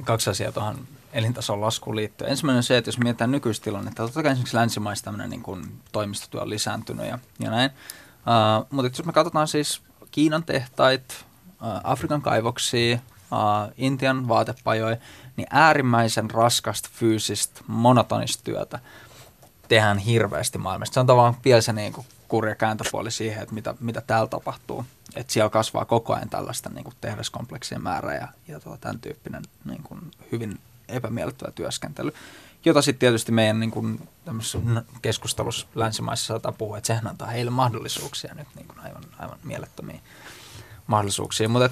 kaksi 0.04 0.30
asiaa 0.30 0.52
tuohon 0.52 0.88
elintason 1.14 1.62
laskuun 1.62 1.96
liittyen. 1.96 2.32
Ensimmäinen 2.32 2.58
on 2.58 2.64
se, 2.64 2.78
että 2.78 2.88
jos 2.90 3.00
mietitään 3.00 3.32
nykyistä 3.32 3.64
tilannetta, 3.64 4.04
totta 4.04 4.24
kai 4.24 4.32
esimerkiksi 4.32 4.58
länsimaissa 4.58 5.06
tämmöinen 5.06 5.30
niin 5.30 5.44
kuin 5.44 5.82
toimistotyö 5.92 6.42
on 6.42 6.50
lisääntynyt 6.50 7.06
ja, 7.06 7.20
ja 7.40 7.50
näin. 7.50 7.72
Uh, 7.72 8.68
mutta 8.70 8.92
jos 9.00 9.06
me 9.06 9.14
katsotaan 9.14 9.48
siis 9.48 9.82
Kiinan 10.12 10.44
tehtait, 10.44 11.26
uh, 11.48 11.68
Afrikan 11.84 12.22
kaivoksia, 12.22 12.96
uh, 12.96 13.74
Intian 13.78 14.28
vaatepajoja, 14.28 14.98
niin 15.38 15.48
äärimmäisen 15.52 16.32
raskasta 16.32 16.90
fyysistä 16.94 17.62
monotonista 17.68 18.44
työtä 18.44 18.80
tehdään 19.68 19.98
hirveästi 19.98 20.58
maailmasta. 20.58 20.94
Se 20.94 21.00
on 21.00 21.08
tavallaan 21.08 21.38
vielä 21.46 21.62
se 21.62 21.74
niin 21.74 21.94
kuin 21.94 22.08
kurja 22.28 22.56
kääntöpuoli 22.56 23.12
siihen, 23.12 23.44
että 23.44 23.56
mitä, 23.56 23.76
mitä 23.80 24.02
täällä 24.08 24.28
tapahtuu. 24.28 24.86
Että 25.16 25.34
siellä 25.34 25.50
kasvaa 25.50 25.86
koko 25.86 26.14
ajan 26.14 26.30
tällaista 26.30 26.70
niin 26.70 26.84
kuin 26.84 26.96
tehdaskompleksien 27.02 27.84
määrä 27.84 28.16
ja, 28.16 28.28
ja 28.48 28.60
tota, 28.60 28.78
tämän 28.78 29.00
tyyppinen 29.00 29.44
niin 29.66 29.84
kuin 29.84 30.02
hyvin 30.32 30.60
epämiellyttävä 30.88 31.52
työskentely, 31.52 32.14
jota 32.66 32.82
sitten 32.82 33.00
tietysti 33.00 33.32
meidän 33.32 33.60
niin 33.60 33.72
kuin, 33.72 34.10
keskustelussa 35.02 35.68
länsimaissa 35.76 36.26
saattaa 36.26 36.52
puhua, 36.52 36.78
että 36.78 36.88
sehän 36.88 37.08
antaa 37.08 37.28
heille 37.28 37.52
mahdollisuuksia 37.52 38.34
nyt 38.34 38.48
niin 38.56 38.68
kuin 38.68 38.80
aivan, 38.80 39.04
aivan 39.20 39.38
mielettömiä 39.44 40.00
mahdollisuuksia. 40.88 41.50
Mutta, 41.50 41.70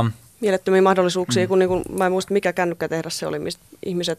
uh, 0.00 0.10
mielettömiä 0.40 0.82
mahdollisuuksia, 0.82 1.44
mm. 1.44 1.48
kun, 1.48 1.58
niin 1.58 1.68
kuin, 1.68 1.82
mä 1.90 2.06
en 2.06 2.12
muista 2.12 2.32
mikä 2.32 2.52
kännykkätehdas 2.52 3.18
se 3.18 3.26
oli, 3.26 3.38
mistä 3.38 3.62
ihmiset, 3.84 4.18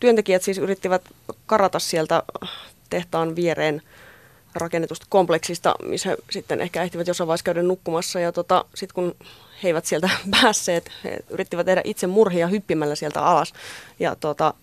työntekijät 0.00 0.42
siis 0.42 0.58
yrittivät 0.58 1.02
karata 1.46 1.78
sieltä 1.78 2.22
tehtaan 2.90 3.36
viereen 3.36 3.82
rakennetusta 4.54 5.06
kompleksista, 5.08 5.74
missä 5.82 6.08
he 6.08 6.16
sitten 6.30 6.60
ehkä 6.60 6.82
ehtivät 6.82 7.06
jossain 7.06 7.28
vaiheessa 7.28 7.44
käydä 7.44 7.62
nukkumassa. 7.62 8.20
Ja 8.20 8.32
tota, 8.32 8.64
sitten 8.74 8.94
kun 8.94 9.14
he 9.62 9.68
eivät 9.68 9.86
sieltä 9.86 10.10
päässeet, 10.40 10.90
he 11.04 11.18
yrittivät 11.30 11.66
tehdä 11.66 11.80
itse 11.84 12.06
murhia 12.06 12.46
hyppimällä 12.46 12.94
sieltä 12.94 13.22
alas. 13.22 13.52
Ja 13.98 14.16
tota, 14.16 14.54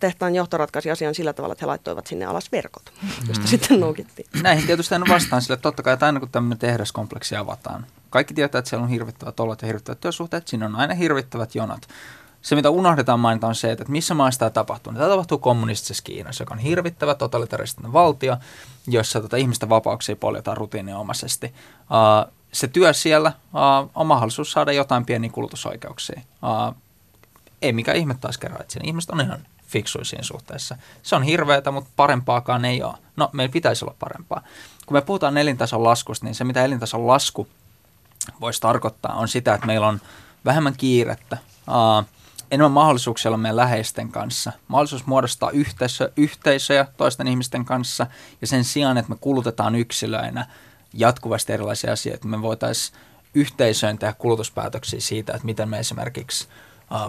tehtaan 0.00 0.34
johto 0.34 0.56
ratkaisi 0.56 0.90
asian 0.90 1.14
sillä 1.14 1.32
tavalla, 1.32 1.52
että 1.52 1.64
he 1.64 1.66
laittoivat 1.66 2.06
sinne 2.06 2.24
alas 2.24 2.52
verkot, 2.52 2.92
josta 3.28 3.44
mm. 3.44 3.48
sitten 3.48 3.80
noukittiin. 3.80 4.26
Näihin 4.42 4.66
tietysti 4.66 4.94
en 4.94 5.04
vastaan 5.08 5.42
sille, 5.42 5.54
että 5.54 5.62
totta 5.62 5.82
kai, 5.82 5.92
että 5.92 6.06
aina 6.06 6.20
kun 6.20 6.28
tämmöinen 6.28 6.58
tehdaskompleksi 6.58 7.36
avataan, 7.36 7.86
kaikki 8.10 8.34
tietää, 8.34 8.58
että 8.58 8.68
siellä 8.68 8.84
on 8.84 8.90
hirvittävät 8.90 9.40
olot 9.40 9.62
ja 9.62 9.66
hirvittävät 9.66 10.00
työsuhteet, 10.00 10.48
siinä 10.48 10.66
on 10.66 10.76
aina 10.76 10.94
hirvittävät 10.94 11.54
jonot. 11.54 11.86
Se, 12.42 12.56
mitä 12.56 12.70
unohdetaan 12.70 13.20
mainita, 13.20 13.46
on 13.46 13.54
se, 13.54 13.72
että 13.72 13.84
missä 13.88 14.14
maassa 14.14 14.38
tämä 14.38 14.50
tapahtuu. 14.50 14.92
Tämä 14.92 15.08
tapahtuu 15.08 15.38
kommunistisessa 15.38 16.02
Kiinassa, 16.02 16.42
joka 16.42 16.54
on 16.54 16.60
hirvittävä 16.60 17.14
totalitaristinen 17.14 17.92
valtio, 17.92 18.36
jossa 18.86 19.20
tota, 19.20 19.36
ihmisten 19.36 19.68
vapauksia 19.68 20.16
poljetaan 20.16 20.56
rutiininomaisesti. 20.56 21.54
Se 22.52 22.68
työ 22.68 22.92
siellä 22.92 23.32
on 23.94 24.06
mahdollisuus 24.06 24.52
saada 24.52 24.72
jotain 24.72 25.06
pieniä 25.06 25.30
kulutusoikeuksia. 25.30 26.20
Ei 27.62 27.72
mikä 27.72 27.92
ihme 27.92 28.14
taas 28.20 28.38
kerran, 28.38 28.60
että 28.60 28.80
ihmiset 28.84 29.10
on 29.10 29.20
ihan 29.20 29.46
fiksuja 29.66 30.04
siinä 30.04 30.22
suhteessa. 30.22 30.76
Se 31.02 31.16
on 31.16 31.22
hirveätä, 31.22 31.70
mutta 31.70 31.90
parempaakaan 31.96 32.64
ei 32.64 32.82
ole. 32.82 32.94
No, 33.16 33.30
meillä 33.32 33.52
pitäisi 33.52 33.84
olla 33.84 33.94
parempaa. 33.98 34.42
Kun 34.86 34.96
me 34.96 35.00
puhutaan 35.00 35.38
elintason 35.38 35.84
laskusta, 35.84 36.26
niin 36.26 36.34
se 36.34 36.44
mitä 36.44 36.64
elintason 36.64 37.06
lasku 37.06 37.48
voisi 38.40 38.60
tarkoittaa 38.60 39.14
on 39.14 39.28
sitä, 39.28 39.54
että 39.54 39.66
meillä 39.66 39.88
on 39.88 40.00
vähemmän 40.44 40.74
kiirettä, 40.76 41.38
uh, 41.68 42.06
enemmän 42.52 42.72
mahdollisuuksia 42.72 43.28
olla 43.28 43.38
meidän 43.38 43.56
läheisten 43.56 44.08
kanssa, 44.08 44.52
mahdollisuus 44.68 45.06
muodostaa 45.06 45.50
yhteisö, 45.50 46.12
yhteisöjä 46.16 46.86
toisten 46.96 47.28
ihmisten 47.28 47.64
kanssa 47.64 48.06
ja 48.40 48.46
sen 48.46 48.64
sijaan, 48.64 48.98
että 48.98 49.10
me 49.10 49.16
kulutetaan 49.20 49.74
yksilöinä 49.74 50.46
jatkuvasti 50.94 51.52
erilaisia 51.52 51.92
asioita, 51.92 52.28
me 52.28 52.42
voitaisiin 52.42 52.98
yhteisöön 53.34 53.98
tehdä 53.98 54.14
kulutuspäätöksiä 54.18 55.00
siitä, 55.00 55.32
että 55.32 55.46
miten 55.46 55.68
me 55.68 55.78
esimerkiksi 55.78 56.48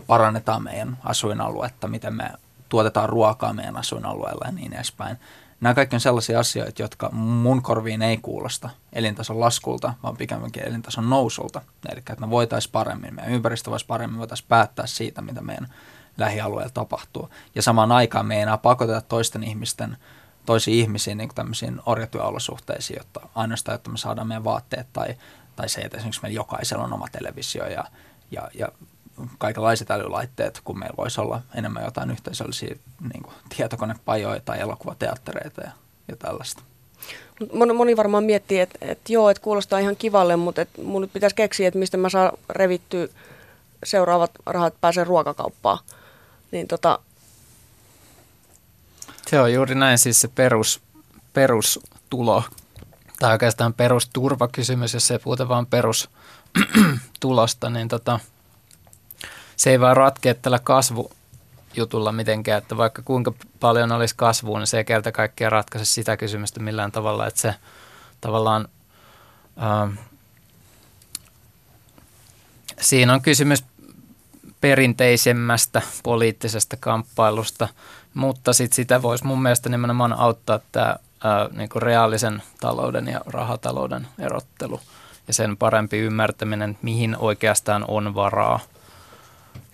parannetaan 0.08 0.64
meidän 0.64 0.98
asuinaluetta, 1.04 1.88
miten 1.88 2.14
me 2.14 2.32
tuotetaan 2.70 3.10
ruokaa 3.10 3.54
meidän 3.54 3.78
asuinalueella 3.78 4.46
ja 4.46 4.52
niin 4.52 4.74
edespäin. 4.74 5.18
Nämä 5.64 5.74
kaikki 5.74 5.96
on 5.96 6.00
sellaisia 6.00 6.40
asioita, 6.40 6.82
jotka 6.82 7.10
mun 7.12 7.62
korviin 7.62 8.02
ei 8.02 8.18
kuulosta 8.18 8.70
elintason 8.94 9.40
laskulta, 9.40 9.94
vaan 10.04 10.18
pikemminkin 10.18 10.64
elintason 10.68 11.10
nousulta. 11.10 11.62
Eli 11.90 12.00
että 12.00 12.16
me 12.20 12.30
voitaisiin 12.30 12.72
paremmin, 12.72 13.16
meidän 13.16 13.34
ympäristö 13.34 13.72
voisi 13.72 13.86
paremmin, 13.86 14.20
voitaisiin 14.20 14.48
päättää 14.50 14.88
siitä, 14.88 15.22
mitä 15.22 15.42
meidän 15.42 15.74
lähialueella 16.18 16.72
tapahtuu. 16.74 17.30
Ja 17.56 17.62
samaan 17.62 17.92
aikaan 17.92 18.26
me 18.26 18.36
ei 18.36 18.42
enää 18.42 18.58
pakoteta 18.58 19.02
toisten 19.02 19.44
ihmisten, 19.44 19.98
toisiin 20.46 20.78
ihmisiin 20.78 21.18
niin 21.18 21.30
tämmöisiin 21.36 21.82
orjatyöolosuhteisiin, 21.86 22.98
jotta 22.98 23.30
ainoastaan, 23.36 23.76
että 23.76 23.90
me 23.90 23.98
saadaan 23.98 24.28
meidän 24.28 24.44
vaatteet 24.44 24.88
tai, 24.94 25.16
tai 25.56 25.70
se, 25.70 25.82
että 25.82 25.98
esimerkiksi 25.98 26.22
meillä 26.22 26.36
jokaisella 26.36 26.84
on 26.84 26.94
oma 26.94 27.08
televisio 27.12 27.68
ja, 27.68 27.84
ja, 28.32 28.50
ja 28.54 28.68
kaikenlaiset 29.38 29.92
älylaitteet, 29.92 30.62
kun 30.64 30.80
meillä 30.80 30.98
voisi 30.98 31.22
olla 31.22 31.42
enemmän 31.56 31.84
jotain 31.84 32.12
yhteisöllisiä 32.12 32.76
niin 33.14 33.24
kuin 33.24 33.34
tietokonepajoja 33.58 34.40
tai 34.40 34.60
elokuvateattereita 34.60 35.62
ja, 35.62 35.72
ja 36.08 36.16
tällaista. 36.16 36.64
Moni, 37.54 37.74
moni 37.74 37.98
varmaan 37.98 38.24
miettii, 38.24 38.60
että, 38.60 38.78
että 38.82 39.14
joo, 39.14 39.30
että 39.30 39.44
kuulostaa 39.44 39.80
ihan 39.80 39.96
kivalle, 39.96 40.36
mutta 40.36 40.62
että 40.62 40.82
mun 40.82 41.02
nyt 41.02 41.14
pitäisi 41.14 41.36
keksiä, 41.36 41.68
että 41.68 41.80
mistä 41.80 41.98
mä 41.98 42.10
saan 42.10 42.32
revittyä 42.50 43.08
seuraavat 43.84 44.32
rahat, 44.46 44.74
pääsen 44.82 45.08
ruokakauppaan. 45.08 45.80
Niin 46.52 46.68
tota... 46.68 47.00
Se 49.28 49.42
on 49.42 49.54
juuri 49.54 49.76
näin, 49.76 49.98
siis 49.98 50.22
se 50.22 50.28
perus, 50.28 50.82
perustulo, 51.34 52.44
tai 53.20 53.32
oikeastaan 53.32 53.74
perusturvakysymys, 53.74 54.94
jos 54.94 55.12
ei 55.12 55.20
puhuta 55.20 55.50
vaan 55.50 55.66
perustulosta, 55.66 57.70
niin 57.76 57.88
tota, 57.88 58.20
se 59.64 59.70
ei 59.70 59.80
vaan 59.80 59.98
ratkea 59.98 60.34
tällä 60.34 60.60
kasvujutulla 60.60 62.12
mitenkään, 62.12 62.58
että 62.58 62.78
vaikka 62.78 63.02
kuinka 63.02 63.34
paljon 63.60 63.92
olisi 63.92 64.16
kasvua, 64.18 64.60
niin 64.60 64.68
se 64.68 64.78
ei 64.78 64.86
kerta 64.86 65.12
kaikkiaan 65.12 65.52
ratkaise 65.52 65.86
sitä 65.86 66.18
kysymystä 66.18 66.60
millään 66.60 66.92
tavalla, 66.92 67.28
että 67.28 67.42
se 67.42 67.56
tavallaan 68.22 68.68
ää, 69.58 69.88
siinä 72.82 73.14
on 73.14 73.22
kysymys 73.22 73.64
perinteisemmästä 74.62 75.82
poliittisesta 76.04 76.78
kamppailusta, 76.80 77.68
mutta 78.14 78.54
sit 78.54 78.74
sitä 78.74 79.02
voisi 79.02 79.26
mun 79.26 79.42
mielestä 79.42 79.70
nimenomaan 79.70 80.14
auttaa 80.14 80.60
tämä 80.72 80.96
niin 81.52 81.70
reaalisen 81.76 82.44
talouden 82.62 83.08
ja 83.08 83.22
rahatalouden 83.26 84.08
erottelu 84.20 84.80
ja 85.28 85.34
sen 85.34 85.58
parempi 85.58 85.98
ymmärtäminen, 85.98 86.78
mihin 86.82 87.18
oikeastaan 87.20 87.86
on 87.88 88.16
varaa– 88.16 88.60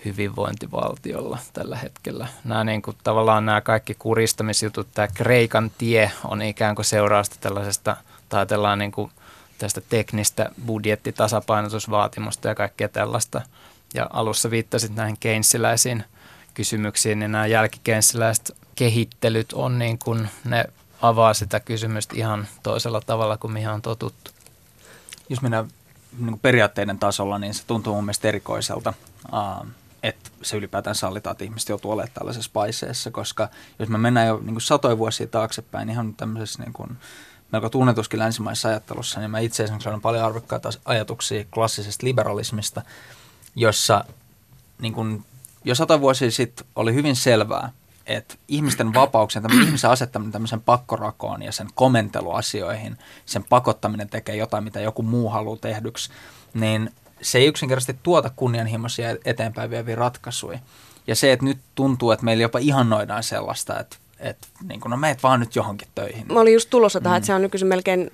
hyvinvointivaltiolla 0.06 1.38
tällä 1.54 1.76
hetkellä. 1.76 2.28
Nämä 2.44 2.64
niin 2.64 2.82
kuin, 2.82 2.98
tavallaan 3.04 3.46
nämä 3.46 3.62
kaikki 3.62 3.96
kuristamisjutut, 4.00 4.88
tämä 4.94 5.08
Kreikan 5.08 5.72
tie 5.78 6.12
on 6.26 6.42
ikään 6.42 6.76
kuin 6.76 6.86
seurausta 6.86 7.36
tällaisesta, 7.40 7.98
tai 8.30 8.38
ajatellaan 8.38 8.80
niin 8.80 8.92
kuin 8.92 9.12
tästä 9.58 9.82
teknistä 9.82 10.52
budjettitasapainotusvaatimusta 10.66 12.48
ja 12.48 12.56
kaikkea 12.56 12.90
tällaista. 12.90 13.42
Ja 13.94 14.08
alussa 14.14 14.52
viittasit 14.52 14.96
näihin 14.96 15.18
keinsiläisiin 15.20 16.04
kysymyksiin, 16.54 17.20
niin 17.20 17.32
nämä 17.32 17.48
jälkikeinsiläiset 17.48 18.58
kehittelyt 18.76 19.54
on 19.54 19.80
niin 19.80 20.00
kuin, 20.00 20.30
ne 20.46 20.66
avaa 21.02 21.34
sitä 21.34 21.60
kysymystä 21.60 22.16
ihan 22.18 22.48
toisella 22.64 23.02
tavalla 23.02 23.38
kuin 23.38 23.54
mihin 23.54 23.70
on 23.70 23.82
totuttu. 23.82 24.32
Jos 25.30 25.42
mennään 25.42 25.68
niin 26.20 26.40
periaatteiden 26.40 27.00
tasolla, 27.00 27.40
niin 27.40 27.54
se 27.54 27.66
tuntuu 27.66 27.96
mun 27.96 28.04
mielestä 28.04 28.28
erikoiselta 28.28 28.94
että 30.04 30.30
se 30.42 30.58
ylipäätään 30.58 30.96
sallitaan, 30.96 31.32
että 31.32 31.44
ihmiset 31.44 31.70
joutuu 31.70 31.92
olemaan 31.92 32.14
tällaisessa 32.14 32.52
paiseessa, 32.54 33.12
koska 33.12 33.50
jos 33.80 33.90
me 33.90 33.98
mennään 33.98 34.28
jo 34.28 34.40
niin 34.44 34.62
satoja 34.62 34.98
vuosia 34.98 35.28
taaksepäin, 35.28 35.88
niin 35.88 35.94
ihan 35.94 36.16
tämmöisessä 36.16 36.64
niin 36.64 36.74
kuin, 36.74 36.98
melko 37.52 37.70
tunnetuskin 37.70 38.20
länsimaisessa 38.20 38.70
ajattelussa, 38.70 39.20
niin 39.20 39.32
mä 39.32 39.40
itse 39.40 39.64
esimerkiksi 39.64 39.90
olen 39.90 40.02
paljon 40.02 40.26
arvokkaita 40.26 40.70
ajatuksia 40.86 41.46
klassisesta 41.54 42.06
liberalismista, 42.06 42.82
jossa 43.56 44.06
niin 44.82 44.94
kuin, 44.94 45.26
jo 45.64 45.76
sata 45.76 46.02
vuosia 46.02 46.32
sitten 46.32 46.68
oli 46.76 46.94
hyvin 46.94 47.16
selvää, 47.16 47.72
että 48.06 48.36
ihmisten 48.48 48.94
vapauksen, 48.94 49.44
ihmisen 49.66 49.90
asettaminen 49.90 50.32
tämmöisen 50.32 50.62
pakkorakoon 50.62 51.42
ja 51.42 51.52
sen 51.52 51.68
komenteluasioihin, 51.76 52.98
sen 53.26 53.44
pakottaminen 53.44 54.10
tekee 54.10 54.36
jotain, 54.36 54.64
mitä 54.64 54.80
joku 54.80 55.04
muu 55.04 55.30
haluaa 55.30 55.58
tehdyksi, 55.58 56.10
niin 56.54 56.94
se 57.22 57.38
ei 57.38 57.48
yksinkertaisesti 57.48 58.00
tuota 58.04 58.32
kunnianhimoisia 58.36 59.16
eteenpäin 59.26 59.70
vieviä 59.70 59.96
ratkaisuja. 59.96 60.60
Ja 61.08 61.16
se, 61.16 61.32
että 61.32 61.46
nyt 61.46 61.58
tuntuu, 61.76 62.12
että 62.12 62.26
meillä 62.26 62.42
jopa 62.42 62.60
ihannoidaan 62.60 63.24
sellaista, 63.24 63.80
että, 63.80 63.98
että 64.20 64.48
niin 64.64 64.80
kuin, 64.80 64.90
no 64.90 64.98
meet 64.98 65.24
vaan 65.24 65.40
nyt 65.40 65.56
johonkin 65.56 65.88
töihin. 65.96 66.26
Mä 66.34 66.40
olin 66.40 66.54
just 66.54 66.70
tulossa 66.70 67.02
tähän, 67.02 67.16
mm. 67.16 67.18
että 67.18 67.28
se 67.28 67.34
on 67.34 67.42
nykyisin 67.42 67.68
melkein 67.68 68.12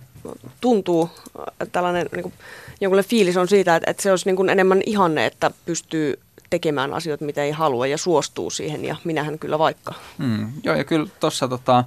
tuntuu, 0.62 1.10
että 1.50 1.66
tällainen 1.72 2.10
niin 2.12 2.24
kuin, 2.24 2.34
jonkunlainen 2.82 3.10
fiilis 3.10 3.38
on 3.38 3.48
siitä, 3.48 3.76
että, 3.76 3.92
että 3.92 4.04
se 4.04 4.12
olisi 4.12 4.26
niin 4.26 4.36
kuin 4.36 4.50
enemmän 4.50 4.82
ihanne, 4.86 5.26
että 5.26 5.52
pystyy 5.66 6.20
tekemään 6.50 6.94
asioita, 6.94 7.26
mitä 7.26 7.44
ei 7.44 7.52
halua 7.52 7.88
ja 7.88 7.98
suostuu 7.98 8.50
siihen 8.50 8.86
ja 8.86 8.96
minähän 9.04 9.40
kyllä 9.40 9.60
vaikka. 9.60 9.94
Mm, 10.18 10.52
joo 10.64 10.76
ja 10.76 10.84
kyllä 10.84 11.08
tuossa 11.20 11.48
tota, 11.48 11.84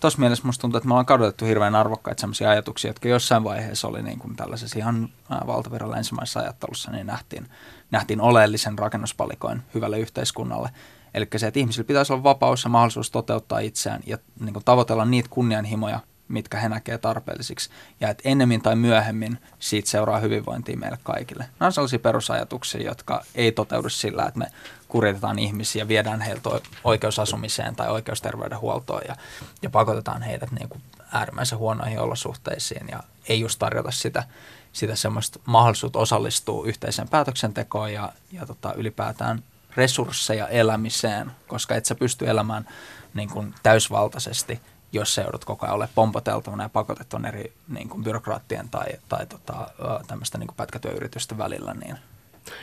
tuossa 0.00 0.18
mielessä 0.18 0.46
musta 0.46 0.60
tuntuu, 0.60 0.78
että 0.78 0.88
me 0.88 0.94
ollaan 0.94 1.06
kadotettu 1.06 1.44
hirveän 1.44 1.74
arvokkaita 1.74 2.20
sellaisia 2.20 2.50
ajatuksia, 2.50 2.88
jotka 2.88 3.08
jossain 3.08 3.44
vaiheessa 3.44 3.88
oli 3.88 4.02
niin 4.02 4.18
kuin 4.18 4.36
tällaisessa 4.36 4.78
ihan 4.78 5.08
valtavirralla 5.46 5.96
ensimmäisessä 5.96 6.40
ajattelussa, 6.40 6.90
niin 6.90 7.06
nähtiin, 7.06 7.46
nähtiin 7.90 8.20
oleellisen 8.20 8.78
rakennuspalikoin 8.78 9.62
hyvälle 9.74 9.98
yhteiskunnalle. 9.98 10.70
Eli 11.14 11.28
se, 11.36 11.46
että 11.46 11.60
ihmisillä 11.60 11.86
pitäisi 11.86 12.12
olla 12.12 12.22
vapaus 12.22 12.64
ja 12.64 12.70
mahdollisuus 12.70 13.10
toteuttaa 13.10 13.58
itseään 13.58 14.02
ja 14.06 14.18
niin 14.40 14.52
kuin 14.52 14.64
tavoitella 14.64 15.04
niitä 15.04 15.28
kunnianhimoja, 15.28 16.00
mitkä 16.28 16.58
he 16.58 16.68
näkee 16.68 16.98
tarpeellisiksi. 16.98 17.70
Ja 18.00 18.08
että 18.08 18.28
ennemmin 18.28 18.62
tai 18.62 18.76
myöhemmin 18.76 19.38
siitä 19.58 19.90
seuraa 19.90 20.18
hyvinvointia 20.18 20.76
meille 20.76 20.98
kaikille. 21.02 21.44
Nämä 21.60 21.66
on 21.66 21.72
sellaisia 21.72 21.98
perusajatuksia, 21.98 22.82
jotka 22.82 23.24
ei 23.34 23.52
toteudu 23.52 23.88
sillä, 23.88 24.24
että 24.24 24.38
me 24.38 24.46
kuritetaan 24.90 25.38
ihmisiä, 25.38 25.88
viedään 25.88 26.20
heiltä 26.20 26.50
oikeus 26.84 27.18
asumiseen 27.18 27.76
tai 27.76 27.88
oikeus 27.88 28.22
terveydenhuoltoon 28.22 29.02
ja, 29.08 29.16
ja 29.62 29.70
pakotetaan 29.70 30.22
heidät 30.22 30.50
niin 30.50 30.68
kuin 30.68 30.82
äärimmäisen 31.12 31.58
huonoihin 31.58 32.00
olosuhteisiin 32.00 32.88
ja 32.88 33.02
ei 33.28 33.40
just 33.40 33.58
tarjota 33.58 33.90
sitä, 33.90 34.24
sitä 34.72 34.96
semmoista 34.96 35.40
mahdollisuutta 35.44 35.98
osallistua 35.98 36.66
yhteiseen 36.66 37.08
päätöksentekoon 37.08 37.92
ja, 37.92 38.12
ja 38.32 38.46
tota, 38.46 38.74
ylipäätään 38.74 39.42
resursseja 39.76 40.48
elämiseen, 40.48 41.30
koska 41.46 41.74
et 41.74 41.86
sä 41.86 41.94
pysty 41.94 42.30
elämään 42.30 42.68
niin 43.14 43.28
kuin 43.28 43.54
täysvaltaisesti, 43.62 44.60
jos 44.92 45.14
sä 45.14 45.22
joudut 45.22 45.44
koko 45.44 45.66
ajan 45.66 45.74
olemaan 45.74 45.94
pompoteltavana 45.94 46.62
ja 46.62 46.68
pakotettuna 46.68 47.28
eri 47.28 47.52
niin 47.68 47.88
kuin 47.88 48.04
byrokraattien 48.04 48.68
tai, 48.68 48.86
tai 49.08 49.26
tota, 49.26 49.70
tämmöistä 50.06 50.38
niin 50.38 50.48
pätkätyöyritysten 50.56 51.38
välillä. 51.38 51.74
Niin. 51.74 51.98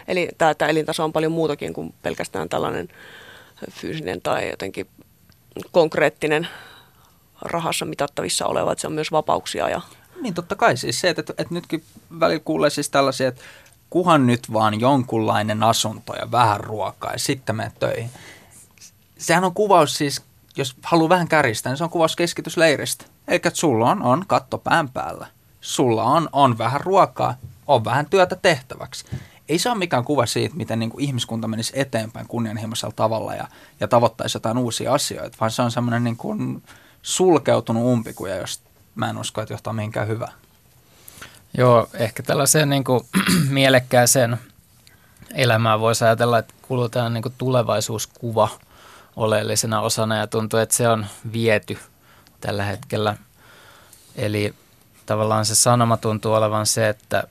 Eli 0.07 0.29
tämä, 0.37 0.55
tämä 0.55 0.69
elintaso 0.69 1.03
on 1.03 1.13
paljon 1.13 1.31
muutakin 1.31 1.73
kuin 1.73 1.93
pelkästään 2.01 2.49
tällainen 2.49 2.87
fyysinen 3.71 4.21
tai 4.21 4.49
jotenkin 4.49 4.87
konkreettinen 5.71 6.47
rahassa 7.41 7.85
mitattavissa 7.85 8.45
oleva, 8.45 8.71
että 8.71 8.81
se 8.81 8.87
on 8.87 8.93
myös 8.93 9.11
vapauksia. 9.11 9.69
Ja... 9.69 9.81
Niin 10.21 10.33
totta 10.33 10.55
kai 10.55 10.77
siis 10.77 11.01
se, 11.01 11.09
että, 11.09 11.19
että, 11.19 11.33
että 11.37 11.53
nytkin 11.53 11.83
välillä 12.19 12.41
kuulee 12.45 12.69
siis 12.69 12.89
tällaisia, 12.89 13.27
että 13.27 13.41
kuhan 13.89 14.27
nyt 14.27 14.53
vaan 14.53 14.79
jonkunlainen 14.79 15.63
asunto 15.63 16.13
ja 16.15 16.31
vähän 16.31 16.59
ruokaa 16.59 17.11
ja 17.11 17.19
sitten 17.19 17.55
menet 17.55 17.79
töihin. 17.79 18.09
Sehän 19.17 19.43
on 19.43 19.53
kuvaus 19.53 19.97
siis, 19.97 20.21
jos 20.57 20.75
haluaa 20.83 21.09
vähän 21.09 21.27
käristää, 21.27 21.71
niin 21.71 21.77
se 21.77 21.83
on 21.83 21.89
kuvaus 21.89 22.15
keskitysleiristä. 22.15 23.05
Eli 23.27 23.35
että 23.35 23.49
sulla 23.53 23.91
on, 23.91 24.03
on 24.03 24.23
katto 24.27 24.57
pään 24.57 24.89
päällä. 24.89 25.27
Sulla 25.61 26.03
on, 26.03 26.29
on 26.31 26.57
vähän 26.57 26.81
ruokaa, 26.81 27.35
on 27.67 27.85
vähän 27.85 28.05
työtä 28.05 28.35
tehtäväksi. 28.35 29.05
Ei 29.49 29.59
se 29.59 29.69
ole 29.69 29.77
mikään 29.77 30.03
kuva 30.03 30.25
siitä, 30.25 30.55
miten 30.55 30.79
niin 30.79 30.89
kuin 30.89 31.03
ihmiskunta 31.03 31.47
menisi 31.47 31.73
eteenpäin 31.75 32.27
kunnianhimoisella 32.27 32.93
tavalla 32.95 33.35
ja, 33.35 33.47
ja 33.79 33.87
tavoittaisi 33.87 34.35
jotain 34.35 34.57
uusia 34.57 34.93
asioita, 34.93 35.37
vaan 35.39 35.51
se 35.51 35.61
on 35.61 35.71
semmoinen 35.71 36.03
niin 36.03 36.17
kuin 36.17 36.63
sulkeutunut 37.01 37.83
umpikuja, 37.83 38.35
jos 38.35 38.61
mä 38.95 39.09
en 39.09 39.17
usko, 39.17 39.41
että 39.41 39.53
johtaa 39.53 39.73
mihinkään 39.73 40.07
hyvää. 40.07 40.31
Joo, 41.57 41.89
ehkä 41.93 42.23
tällaiseen 42.23 42.69
niin 42.69 42.83
kuin, 42.83 43.01
mielekkääseen 43.49 44.37
elämään 45.33 45.79
voisi 45.79 46.05
ajatella, 46.05 46.37
että 46.37 46.53
kulutaan 46.61 47.13
niin 47.13 47.21
kuin 47.21 47.35
tulevaisuuskuva 47.37 48.49
oleellisena 49.15 49.81
osana 49.81 50.17
ja 50.17 50.27
tuntuu, 50.27 50.59
että 50.59 50.75
se 50.75 50.89
on 50.89 51.05
viety 51.33 51.77
tällä 52.41 52.63
hetkellä. 52.63 53.17
Eli 54.15 54.53
tavallaan 55.05 55.45
se 55.45 55.55
sanoma 55.55 55.97
tuntuu 55.97 56.33
olevan 56.33 56.65
se, 56.65 56.89
että, 56.89 57.23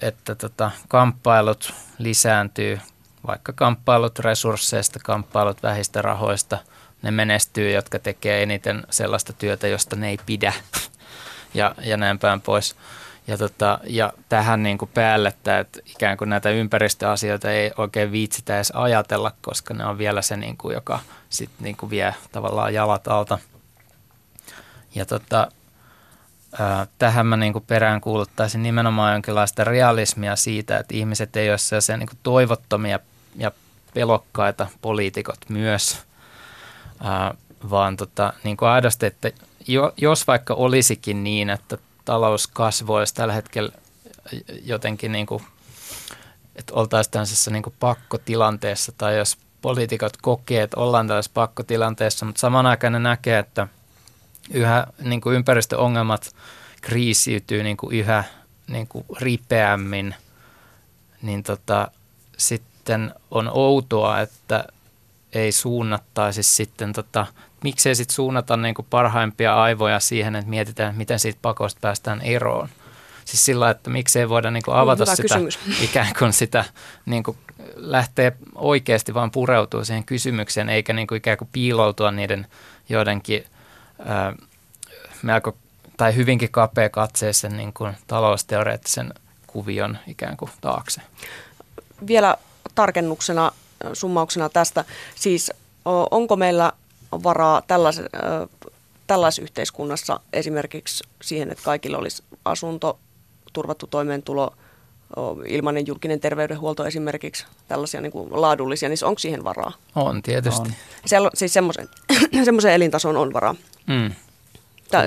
että 0.00 0.34
tota, 0.34 0.70
kamppailut 0.88 1.74
lisääntyy, 1.98 2.80
vaikka 3.26 3.52
kamppailut 3.52 4.18
resursseista, 4.18 4.98
kamppailut 5.04 5.62
vähistä 5.62 6.02
rahoista, 6.02 6.58
ne 7.02 7.10
menestyy, 7.10 7.70
jotka 7.70 7.98
tekee 7.98 8.42
eniten 8.42 8.82
sellaista 8.90 9.32
työtä, 9.32 9.68
josta 9.68 9.96
ne 9.96 10.08
ei 10.08 10.18
pidä 10.26 10.52
ja, 11.54 11.74
ja 11.82 11.96
näin 11.96 12.18
päin 12.18 12.40
pois. 12.40 12.76
Ja, 13.26 13.38
tota, 13.38 13.78
ja 13.86 14.12
tähän 14.28 14.62
niin 14.62 14.78
kuin 14.78 14.90
päälle, 14.94 15.28
että 15.28 15.64
ikään 15.84 16.16
kuin 16.16 16.30
näitä 16.30 16.50
ympäristöasioita 16.50 17.50
ei 17.50 17.70
oikein 17.76 18.12
viitsitä 18.12 18.56
edes 18.56 18.70
ajatella, 18.70 19.32
koska 19.42 19.74
ne 19.74 19.86
on 19.86 19.98
vielä 19.98 20.22
se, 20.22 20.36
niin 20.36 20.56
kuin, 20.56 20.74
joka 20.74 20.98
sit 21.28 21.50
niin 21.60 21.76
kuin 21.76 21.90
vie 21.90 22.14
tavallaan 22.32 22.74
jalat 22.74 23.08
alta. 23.08 23.38
Ja 24.94 25.06
tota, 25.06 25.52
tähän 26.98 27.26
mä 27.26 27.36
niin 27.36 27.52
kuin 27.52 27.64
perään 27.66 28.00
kuuluttaisin 28.00 28.62
nimenomaan 28.62 29.12
jonkinlaista 29.12 29.64
realismia 29.64 30.36
siitä, 30.36 30.78
että 30.78 30.94
ihmiset 30.94 31.36
ei 31.36 31.50
ole 31.50 31.58
sellaisia 31.58 31.96
niin 31.96 32.08
toivottomia 32.22 32.98
ja 33.36 33.50
pelokkaita 33.94 34.66
poliitikot 34.82 35.38
myös, 35.48 35.98
vaan 37.70 37.96
tota, 37.96 38.32
niin 38.44 38.56
kuin 38.56 38.68
aidosti, 38.68 39.06
että 39.06 39.30
jo, 39.66 39.92
jos 39.96 40.26
vaikka 40.26 40.54
olisikin 40.54 41.24
niin, 41.24 41.50
että 41.50 41.78
talouskasvu 42.04 42.94
olisi 42.94 43.14
tällä 43.14 43.32
hetkellä 43.32 43.72
jotenkin 44.64 45.12
niin 45.12 45.26
kuin, 45.26 45.42
että 46.56 46.74
oltaisiin 46.74 47.12
tällaisessa 47.12 47.50
niin 47.50 47.64
pakkotilanteessa 47.80 48.92
tai 48.98 49.18
jos 49.18 49.38
poliitikot 49.62 50.16
kokee, 50.16 50.62
että 50.62 50.80
ollaan 50.80 51.06
tällaisessa 51.06 51.34
pakkotilanteessa, 51.34 52.26
mutta 52.26 52.40
samaan 52.40 52.66
aikaan 52.66 52.92
ne 52.92 52.98
näkee, 52.98 53.38
että 53.38 53.66
yhä 54.54 54.86
niin 55.02 55.20
kuin 55.20 55.36
ympäristöongelmat 55.36 56.34
kriisiytyy 56.80 57.62
niin 57.62 57.76
kuin 57.76 57.96
yhä 57.96 58.24
niin 58.68 58.86
kuin 58.86 59.04
ripeämmin, 59.20 60.14
niin 61.22 61.42
tota, 61.42 61.90
sitten 62.36 63.14
on 63.30 63.50
outoa, 63.54 64.20
että 64.20 64.64
ei 65.32 65.52
suunnattaisi 65.52 66.42
sitten 66.42 66.92
tota, 66.92 67.26
miksei 67.64 67.94
sitten 67.94 68.14
suunnata 68.14 68.56
niin 68.56 68.74
kuin 68.74 68.86
parhaimpia 68.90 69.62
aivoja 69.62 70.00
siihen, 70.00 70.36
että 70.36 70.50
mietitään, 70.50 70.96
miten 70.96 71.18
siitä 71.18 71.38
pakosta 71.42 71.78
päästään 71.80 72.20
eroon. 72.20 72.68
Siis 73.24 73.44
sillä, 73.44 73.70
että 73.70 73.90
miksei 73.90 74.28
voida 74.28 74.50
niin 74.50 74.62
kuin 74.62 74.76
avata 74.76 75.04
Hyvä 75.04 75.16
sitä 75.16 75.28
kysymys. 75.28 75.58
ikään 75.90 76.14
kuin 76.18 76.32
sitä, 76.32 76.64
niin 77.06 77.22
kuin 77.22 77.36
lähtee 77.76 78.32
oikeasti 78.54 79.14
vaan 79.14 79.30
pureutua 79.30 79.84
siihen 79.84 80.04
kysymykseen, 80.04 80.68
eikä 80.68 80.92
niin 80.92 81.06
kuin 81.06 81.16
ikään 81.16 81.38
kuin 81.38 81.48
piiloutua 81.52 82.10
niiden 82.10 82.46
joidenkin 82.88 83.44
ää, 84.04 84.34
melko 85.22 85.56
tai 85.96 86.16
hyvinkin 86.16 86.50
kapea 86.50 86.88
katseisen 86.88 87.56
niin 87.56 87.72
kuin 87.72 87.94
talousteoreettisen 88.06 89.14
kuvion 89.46 89.98
ikään 90.06 90.36
kuin 90.36 90.50
taakse. 90.60 91.00
Vielä 92.06 92.36
tarkennuksena, 92.74 93.52
summauksena 93.92 94.48
tästä, 94.48 94.84
siis 95.14 95.52
onko 96.10 96.36
meillä 96.36 96.72
varaa 97.12 97.62
tällais, 97.66 98.02
tällaisessa 99.06 99.42
yhteiskunnassa 99.42 100.20
esimerkiksi 100.32 101.04
siihen, 101.22 101.50
että 101.50 101.64
kaikilla 101.64 101.98
olisi 101.98 102.22
asunto, 102.44 102.98
turvattu 103.52 103.86
toimeentulo, 103.86 104.54
ilmainen 105.46 105.86
julkinen 105.86 106.20
terveydenhuolto 106.20 106.86
esimerkiksi, 106.86 107.46
tällaisia 107.68 108.00
niin 108.00 108.12
kuin 108.12 108.28
laadullisia, 108.40 108.88
niin 108.88 109.04
onko 109.04 109.18
siihen 109.18 109.44
varaa? 109.44 109.72
On 109.94 110.22
tietysti. 110.22 110.68
On. 110.68 110.74
Sel, 111.06 111.30
siis 111.34 111.52
semmoisen, 111.52 111.88
semmoisen 112.44 112.72
elintason 112.72 113.16
on 113.16 113.32
varaa. 113.32 113.54
Mm. 113.90 114.14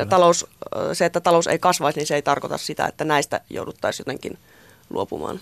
talous, 0.09 0.45
se, 0.93 1.05
että 1.05 1.19
talous 1.19 1.47
ei 1.47 1.59
kasvaisi, 1.59 1.99
niin 1.99 2.07
se 2.07 2.15
ei 2.15 2.21
tarkoita 2.21 2.57
sitä, 2.57 2.85
että 2.85 3.05
näistä 3.05 3.41
jouduttaisiin 3.49 4.05
jotenkin 4.07 4.37
luopumaan. 4.89 5.39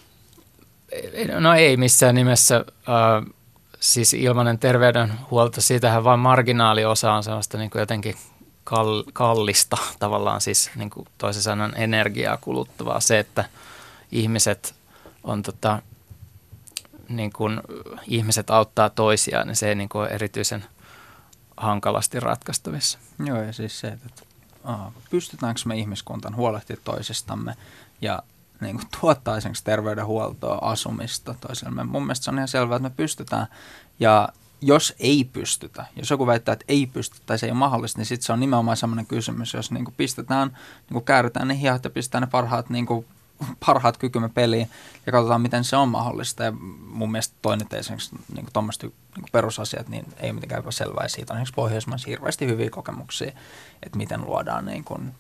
No 1.40 1.54
ei 1.54 1.78
missään 1.78 2.16
nimessä. 2.16 2.56
Äh, 2.56 3.34
siis 3.80 4.14
ilmainen 4.14 4.60
terveydenhuolto, 4.60 5.62
siitähän 5.62 6.04
vain 6.04 6.20
marginaaliosa 6.20 7.14
on 7.14 7.24
sellaista 7.24 7.58
niin 7.58 7.70
kuin 7.70 7.80
jotenkin 7.80 8.16
kall, 8.64 9.04
kallista 9.14 9.78
tavallaan 10.00 10.42
siis 10.42 10.72
niin 10.76 10.90
kuin 10.90 11.08
toisin 11.18 11.44
sanoen 11.44 11.74
energiaa 11.76 12.38
kuluttavaa. 12.42 13.00
Se, 13.00 13.20
että 13.20 13.46
ihmiset 14.12 14.76
on 15.24 15.44
tota, 15.44 15.82
niin 17.10 17.34
kuin, 17.34 17.62
ihmiset 18.08 18.50
auttaa 18.50 18.90
toisiaan, 18.90 19.48
niin 19.48 19.56
se 19.56 19.70
ei 19.70 19.76
niin 19.76 19.90
kuin 19.90 20.02
ole 20.02 20.10
erityisen 20.10 20.66
hankalasti 21.58 22.20
ratkaistavissa. 22.20 23.00
Joo, 23.26 23.42
ja 23.42 23.54
siis 23.54 23.80
se, 23.80 23.88
että 23.88 24.24
aa, 24.64 24.92
pystytäänkö 25.10 25.62
me 25.66 25.78
ihmiskuntan 25.78 26.36
huolehtimaan 26.36 26.84
toisistamme 26.84 27.56
ja 28.02 28.24
niin 28.62 28.76
kuin 28.76 28.88
tuottaa 29.02 29.38
esimerkiksi 29.38 29.64
terveydenhuoltoa, 29.64 30.60
asumista 30.62 31.36
toisille. 31.48 31.84
Mun 31.84 32.04
mielestä 32.04 32.24
se 32.24 32.32
on 32.32 32.38
ihan 32.38 32.48
selvää, 32.48 32.76
että 32.76 32.90
me 32.90 32.96
pystytään. 32.96 33.48
Ja 34.00 34.30
jos 34.62 34.96
ei 35.00 35.24
pystytä, 35.34 35.86
jos 35.96 36.10
joku 36.10 36.28
väittää, 36.28 36.54
että 36.54 36.66
ei 36.68 36.88
pystytä 36.88 37.22
tai 37.26 37.40
se 37.40 37.46
ei 37.46 37.52
ole 37.52 37.60
mahdollista, 37.60 38.00
niin 38.00 38.06
sitten 38.06 38.26
se 38.26 38.34
on 38.34 38.40
nimenomaan 38.40 38.78
sellainen 38.78 39.06
kysymys, 39.06 39.54
jos 39.54 39.72
niin 39.72 39.86
kuin 39.86 39.96
pistetään, 39.98 40.48
niin 40.48 40.94
kuin 40.94 41.06
kääritään 41.06 41.48
ne 41.48 41.60
hihat 41.60 41.84
ja 41.84 41.90
pistetään 41.90 42.22
ne 42.22 42.28
parhaat, 42.28 42.70
niin 42.70 42.86
kuin, 42.86 43.06
parhaat 43.66 43.98
kykymme 43.98 44.30
peliin 44.30 44.70
ja 45.06 45.12
katsotaan, 45.12 45.42
miten 45.42 45.64
se 45.64 45.76
on 45.76 45.90
mahdollista. 45.90 46.44
Ja 46.44 46.52
mun 46.88 47.12
mielestä 47.12 47.36
toinen 47.42 47.68
esimerkiksi 47.72 48.16
niin 48.16 48.46
kuin 48.46 48.54
tuommoista 48.54 48.88
niin 48.88 49.26
perusasiat, 49.32 49.90
niin 49.90 50.06
ei 50.20 50.34
mitenkään 50.34 50.64
selvää. 50.70 51.08
Siitä 51.08 51.34
on 51.34 51.38
esimerkiksi 51.38 51.54
Pohjoismaissa 51.56 52.10
hirveästi 52.10 52.48
hyviä 52.48 52.70
kokemuksia, 52.70 53.32
että 53.84 53.98
miten 53.98 54.26
luodaan 54.26 54.66
niin 54.66 54.84
kuin 54.84 55.12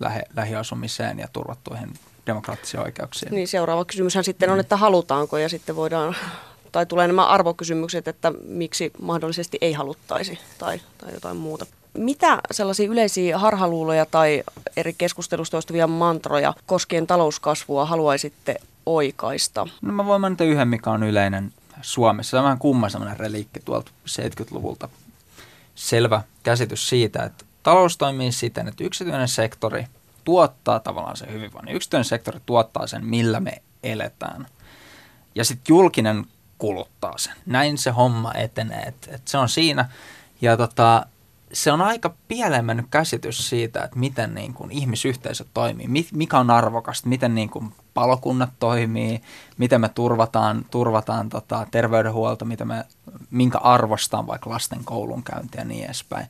lähe, 0.00 0.22
lähiasumiseen 0.36 1.18
ja 1.18 1.28
turvattuihin 1.32 1.94
demokraattisia 2.26 2.82
oikeuksia. 2.82 3.28
Niin 3.32 3.48
seuraava 3.48 3.84
kysymyshän 3.84 4.24
sitten 4.24 4.50
on, 4.50 4.60
että 4.60 4.76
halutaanko 4.76 5.38
ja 5.38 5.48
sitten 5.48 5.76
voidaan, 5.76 6.16
tai 6.72 6.86
tulee 6.86 7.06
nämä 7.06 7.26
arvokysymykset, 7.26 8.08
että 8.08 8.32
miksi 8.44 8.92
mahdollisesti 9.00 9.58
ei 9.60 9.72
haluttaisi 9.72 10.38
tai, 10.58 10.80
tai 10.98 11.14
jotain 11.14 11.36
muuta. 11.36 11.66
Mitä 11.96 12.40
sellaisia 12.50 12.90
yleisiä 12.90 13.38
harhaluuloja 13.38 14.06
tai 14.06 14.42
eri 14.76 14.94
keskustelusta 14.98 15.50
toistuvia 15.50 15.86
mantroja 15.86 16.54
koskien 16.66 17.06
talouskasvua 17.06 17.86
haluaisitte 17.86 18.56
oikaista? 18.86 19.66
No 19.82 19.92
mä 19.92 20.06
voin 20.06 20.20
mainita 20.20 20.44
yhden, 20.44 20.68
mikä 20.68 20.90
on 20.90 21.02
yleinen 21.02 21.52
Suomessa. 21.82 22.30
Se 22.30 22.36
on 22.36 22.44
vähän 22.44 22.58
kumma 22.58 22.88
semmoinen 22.88 23.20
reliikki 23.20 23.60
tuolta 23.60 23.90
70-luvulta. 24.08 24.88
Selvä 25.74 26.22
käsitys 26.42 26.88
siitä, 26.88 27.22
että 27.22 27.44
talous 27.62 27.96
toimii 27.96 28.32
siten, 28.32 28.68
että 28.68 28.84
yksityinen 28.84 29.28
sektori 29.28 29.86
tuottaa 30.24 30.80
tavallaan 30.80 31.16
sen 31.16 31.32
hyvinvoinnin. 31.32 31.76
Yksityinen 31.76 32.04
sektori 32.04 32.40
tuottaa 32.46 32.86
sen, 32.86 33.04
millä 33.04 33.40
me 33.40 33.62
eletään. 33.82 34.46
Ja 35.34 35.44
sitten 35.44 35.74
julkinen 35.74 36.26
kuluttaa 36.58 37.18
sen. 37.18 37.34
Näin 37.46 37.78
se 37.78 37.90
homma 37.90 38.32
etenee. 38.34 38.82
Et, 38.82 39.08
et 39.12 39.28
se 39.28 39.38
on 39.38 39.48
siinä. 39.48 39.88
Ja 40.40 40.56
tota, 40.56 41.06
se 41.52 41.72
on 41.72 41.80
aika 41.80 42.14
pieleen 42.28 42.64
mennyt 42.64 42.86
käsitys 42.90 43.48
siitä, 43.48 43.84
että 43.84 43.98
miten 43.98 44.34
niin 44.34 44.54
kuin 44.54 44.70
ihmisyhteisö 44.70 45.44
toimii, 45.54 45.88
mikä 46.12 46.38
on 46.38 46.50
arvokasta, 46.50 47.08
miten 47.08 47.34
niin 47.34 47.50
kuin 47.50 47.72
palokunnat 47.94 48.50
toimii, 48.58 49.20
miten 49.58 49.80
me 49.80 49.88
turvataan, 49.88 50.66
turvataan 50.70 51.28
tota 51.28 51.66
terveydenhuolto, 51.70 52.44
mitä 52.44 52.64
me, 52.64 52.84
minkä 53.30 53.58
arvostaan 53.58 54.26
vaikka 54.26 54.50
lasten 54.50 54.84
koulunkäyntiä 54.84 55.60
ja 55.60 55.64
niin 55.64 55.84
edespäin. 55.84 56.26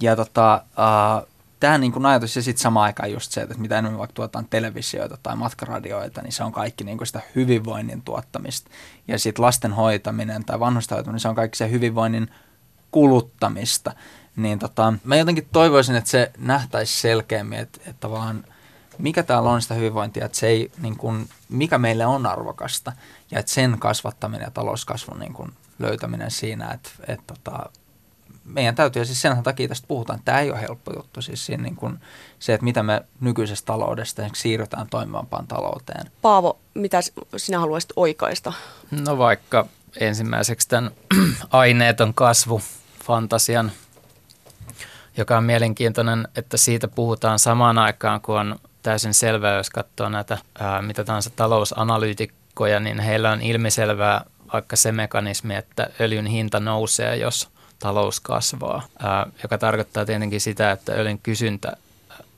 Ja 0.00 0.16
tota, 0.16 0.64
uh, 0.70 1.28
tämä 1.60 1.78
niin 1.78 1.92
kuin 1.92 2.06
ajatus 2.06 2.36
ja 2.36 2.42
sitten 2.42 2.62
samaan 2.62 2.84
aikaan 2.84 3.12
just 3.12 3.32
se, 3.32 3.40
että 3.40 3.54
mitä 3.58 3.78
enemmän 3.78 3.98
vaikka 3.98 4.14
tuotaan 4.14 4.46
televisioita 4.50 5.18
tai 5.22 5.36
matkaradioita, 5.36 6.22
niin 6.22 6.32
se 6.32 6.44
on 6.44 6.52
kaikki 6.52 6.84
niin 6.84 6.98
kuin 6.98 7.06
sitä 7.06 7.20
hyvinvoinnin 7.34 8.02
tuottamista. 8.02 8.70
Ja 9.08 9.18
sitten 9.18 9.44
lasten 9.44 9.72
hoitaminen 9.72 10.44
tai 10.44 10.60
vanhusten 10.60 10.96
hoitaminen, 10.96 11.14
niin 11.14 11.20
se 11.20 11.28
on 11.28 11.34
kaikki 11.34 11.58
se 11.58 11.70
hyvinvoinnin 11.70 12.30
kuluttamista. 12.90 13.92
Niin 14.36 14.58
tota, 14.58 14.92
mä 15.04 15.16
jotenkin 15.16 15.48
toivoisin, 15.52 15.96
että 15.96 16.10
se 16.10 16.32
nähtäisi 16.38 17.00
selkeämmin, 17.00 17.58
että, 17.58 17.80
että 17.86 18.10
vaan 18.10 18.44
mikä 18.98 19.22
täällä 19.22 19.50
on 19.50 19.62
sitä 19.62 19.74
hyvinvointia, 19.74 20.24
että 20.26 20.38
se 20.38 20.46
ei, 20.46 20.70
niin 20.82 20.96
kuin, 20.96 21.28
mikä 21.48 21.78
meille 21.78 22.06
on 22.06 22.26
arvokasta 22.26 22.92
ja 23.30 23.40
että 23.40 23.52
sen 23.52 23.78
kasvattaminen 23.78 24.44
ja 24.44 24.50
talouskasvun 24.50 25.18
niin 25.18 25.32
kuin, 25.32 25.52
löytäminen 25.78 26.30
siinä, 26.30 26.70
että, 26.70 26.90
että 27.08 27.34
tota, 27.34 27.70
meidän 28.44 28.74
täytyy, 28.74 29.04
siis 29.04 29.22
sen 29.22 29.42
takia 29.42 29.68
tästä 29.68 29.88
puhutaan, 29.88 30.18
että 30.18 30.24
tämä 30.24 30.40
ei 30.40 30.50
ole 30.50 30.60
helppo 30.60 30.92
juttu, 30.96 31.22
siis 31.22 31.46
siinä 31.46 31.62
niin 31.62 31.76
kuin 31.76 32.00
se, 32.38 32.54
että 32.54 32.64
mitä 32.64 32.82
me 32.82 33.02
nykyisestä 33.20 33.66
taloudesta 33.66 34.22
siirrytään 34.34 34.86
toimivampaan 34.90 35.46
talouteen. 35.46 36.10
Paavo, 36.22 36.58
mitä 36.74 37.00
sinä 37.36 37.58
haluaisit 37.58 37.92
oikaista? 37.96 38.52
No 38.90 39.18
vaikka 39.18 39.66
ensimmäiseksi 40.00 40.68
tämän 40.68 40.90
aineeton 41.50 42.14
kasvu, 42.14 42.62
fantasian, 43.04 43.72
joka 45.16 45.36
on 45.36 45.44
mielenkiintoinen, 45.44 46.28
että 46.36 46.56
siitä 46.56 46.88
puhutaan 46.88 47.38
samaan 47.38 47.78
aikaan, 47.78 48.20
kun 48.20 48.38
on 48.38 48.58
täysin 48.82 49.14
selvää, 49.14 49.56
jos 49.56 49.70
katsoo 49.70 50.08
näitä 50.08 50.38
ää, 50.58 50.82
mitä 50.82 51.04
tahansa 51.04 51.30
talousanalyytikkoja, 51.30 52.80
niin 52.80 53.00
heillä 53.00 53.30
on 53.30 53.40
ilmiselvää 53.40 54.24
vaikka 54.52 54.76
se 54.76 54.92
mekanismi, 54.92 55.54
että 55.54 55.90
öljyn 56.00 56.26
hinta 56.26 56.60
nousee, 56.60 57.16
jos 57.16 57.48
talous 57.78 58.20
kasvaa, 58.20 58.82
ää, 58.98 59.26
joka 59.42 59.58
tarkoittaa 59.58 60.06
tietenkin 60.06 60.40
sitä, 60.40 60.70
että 60.70 60.92
öljyn 60.92 61.18
kysyntä 61.18 61.76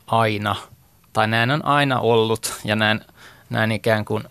aina, 0.06 0.56
tai 1.12 1.28
näin 1.28 1.50
on 1.50 1.64
aina 1.64 2.00
ollut, 2.00 2.54
ja 2.64 2.76
näin, 2.76 3.00
näin 3.50 3.72
ikään 3.72 4.04
kuin 4.04 4.24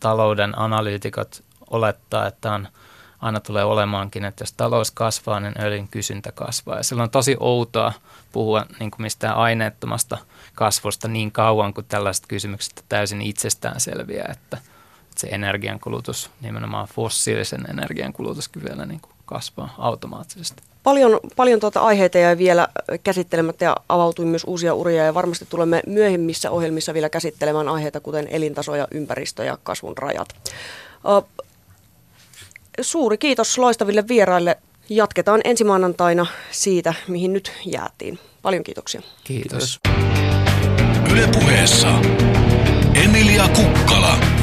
talouden 0.00 0.58
analyytikot 0.58 1.42
olettaa, 1.70 2.26
että 2.26 2.52
on, 2.52 2.68
aina 3.20 3.40
tulee 3.40 3.64
olemaankin, 3.64 4.24
että 4.24 4.42
jos 4.42 4.52
talous 4.52 4.90
kasvaa, 4.90 5.40
niin 5.40 5.60
öljyn 5.60 5.88
kysyntä 5.88 6.32
kasvaa. 6.32 6.76
Ja 6.76 6.82
silloin 6.82 7.06
on 7.06 7.10
tosi 7.10 7.36
outoa 7.40 7.92
puhua 8.32 8.66
niin 8.80 8.90
kuin 8.90 9.02
mistään 9.02 9.36
aineettomasta 9.36 10.18
kasvusta 10.54 11.08
niin 11.08 11.32
kauan, 11.32 11.74
kuin 11.74 11.86
tällaiset 11.88 12.26
kysymykset 12.26 12.84
täysin 12.88 13.22
itsestään 13.22 13.80
selviää, 13.80 14.28
että, 14.32 14.56
että 14.56 15.20
se 15.20 15.26
energiankulutus, 15.26 16.30
nimenomaan 16.40 16.88
fossiilisen 16.88 17.64
energiankulutus 17.70 18.48
kyllä 18.48 18.86
niin 18.86 19.00
kuin 19.00 19.12
kasvaa 19.26 19.74
automaattisesti. 19.78 20.62
Paljon, 20.82 21.20
paljon 21.36 21.60
tuota 21.60 21.80
aiheita 21.80 22.18
jäi 22.18 22.38
vielä 22.38 22.68
käsittelemättä 23.04 23.64
ja 23.64 23.76
avautui 23.88 24.24
myös 24.24 24.44
uusia 24.46 24.74
uria 24.74 25.04
ja 25.04 25.14
varmasti 25.14 25.46
tulemme 25.50 25.82
myöhemmissä 25.86 26.50
ohjelmissa 26.50 26.94
vielä 26.94 27.08
käsittelemään 27.08 27.68
aiheita 27.68 28.00
kuten 28.00 28.28
elintaso 28.30 28.74
ja 28.74 28.88
ympäristö 28.90 29.44
ja 29.44 29.58
kasvun 29.62 29.98
rajat. 29.98 30.28
Suuri 32.80 33.18
kiitos 33.18 33.58
loistaville 33.58 34.08
vieraille. 34.08 34.56
Jatketaan 34.88 35.40
ensi 35.44 35.64
maanantaina 35.64 36.26
siitä, 36.50 36.94
mihin 37.08 37.32
nyt 37.32 37.52
jäätiin. 37.66 38.18
Paljon 38.42 38.64
kiitoksia. 38.64 39.02
Kiitos. 39.24 39.80
Ylepuheessa 41.12 41.88
Emilia 43.04 43.48
Kukka. 43.48 44.37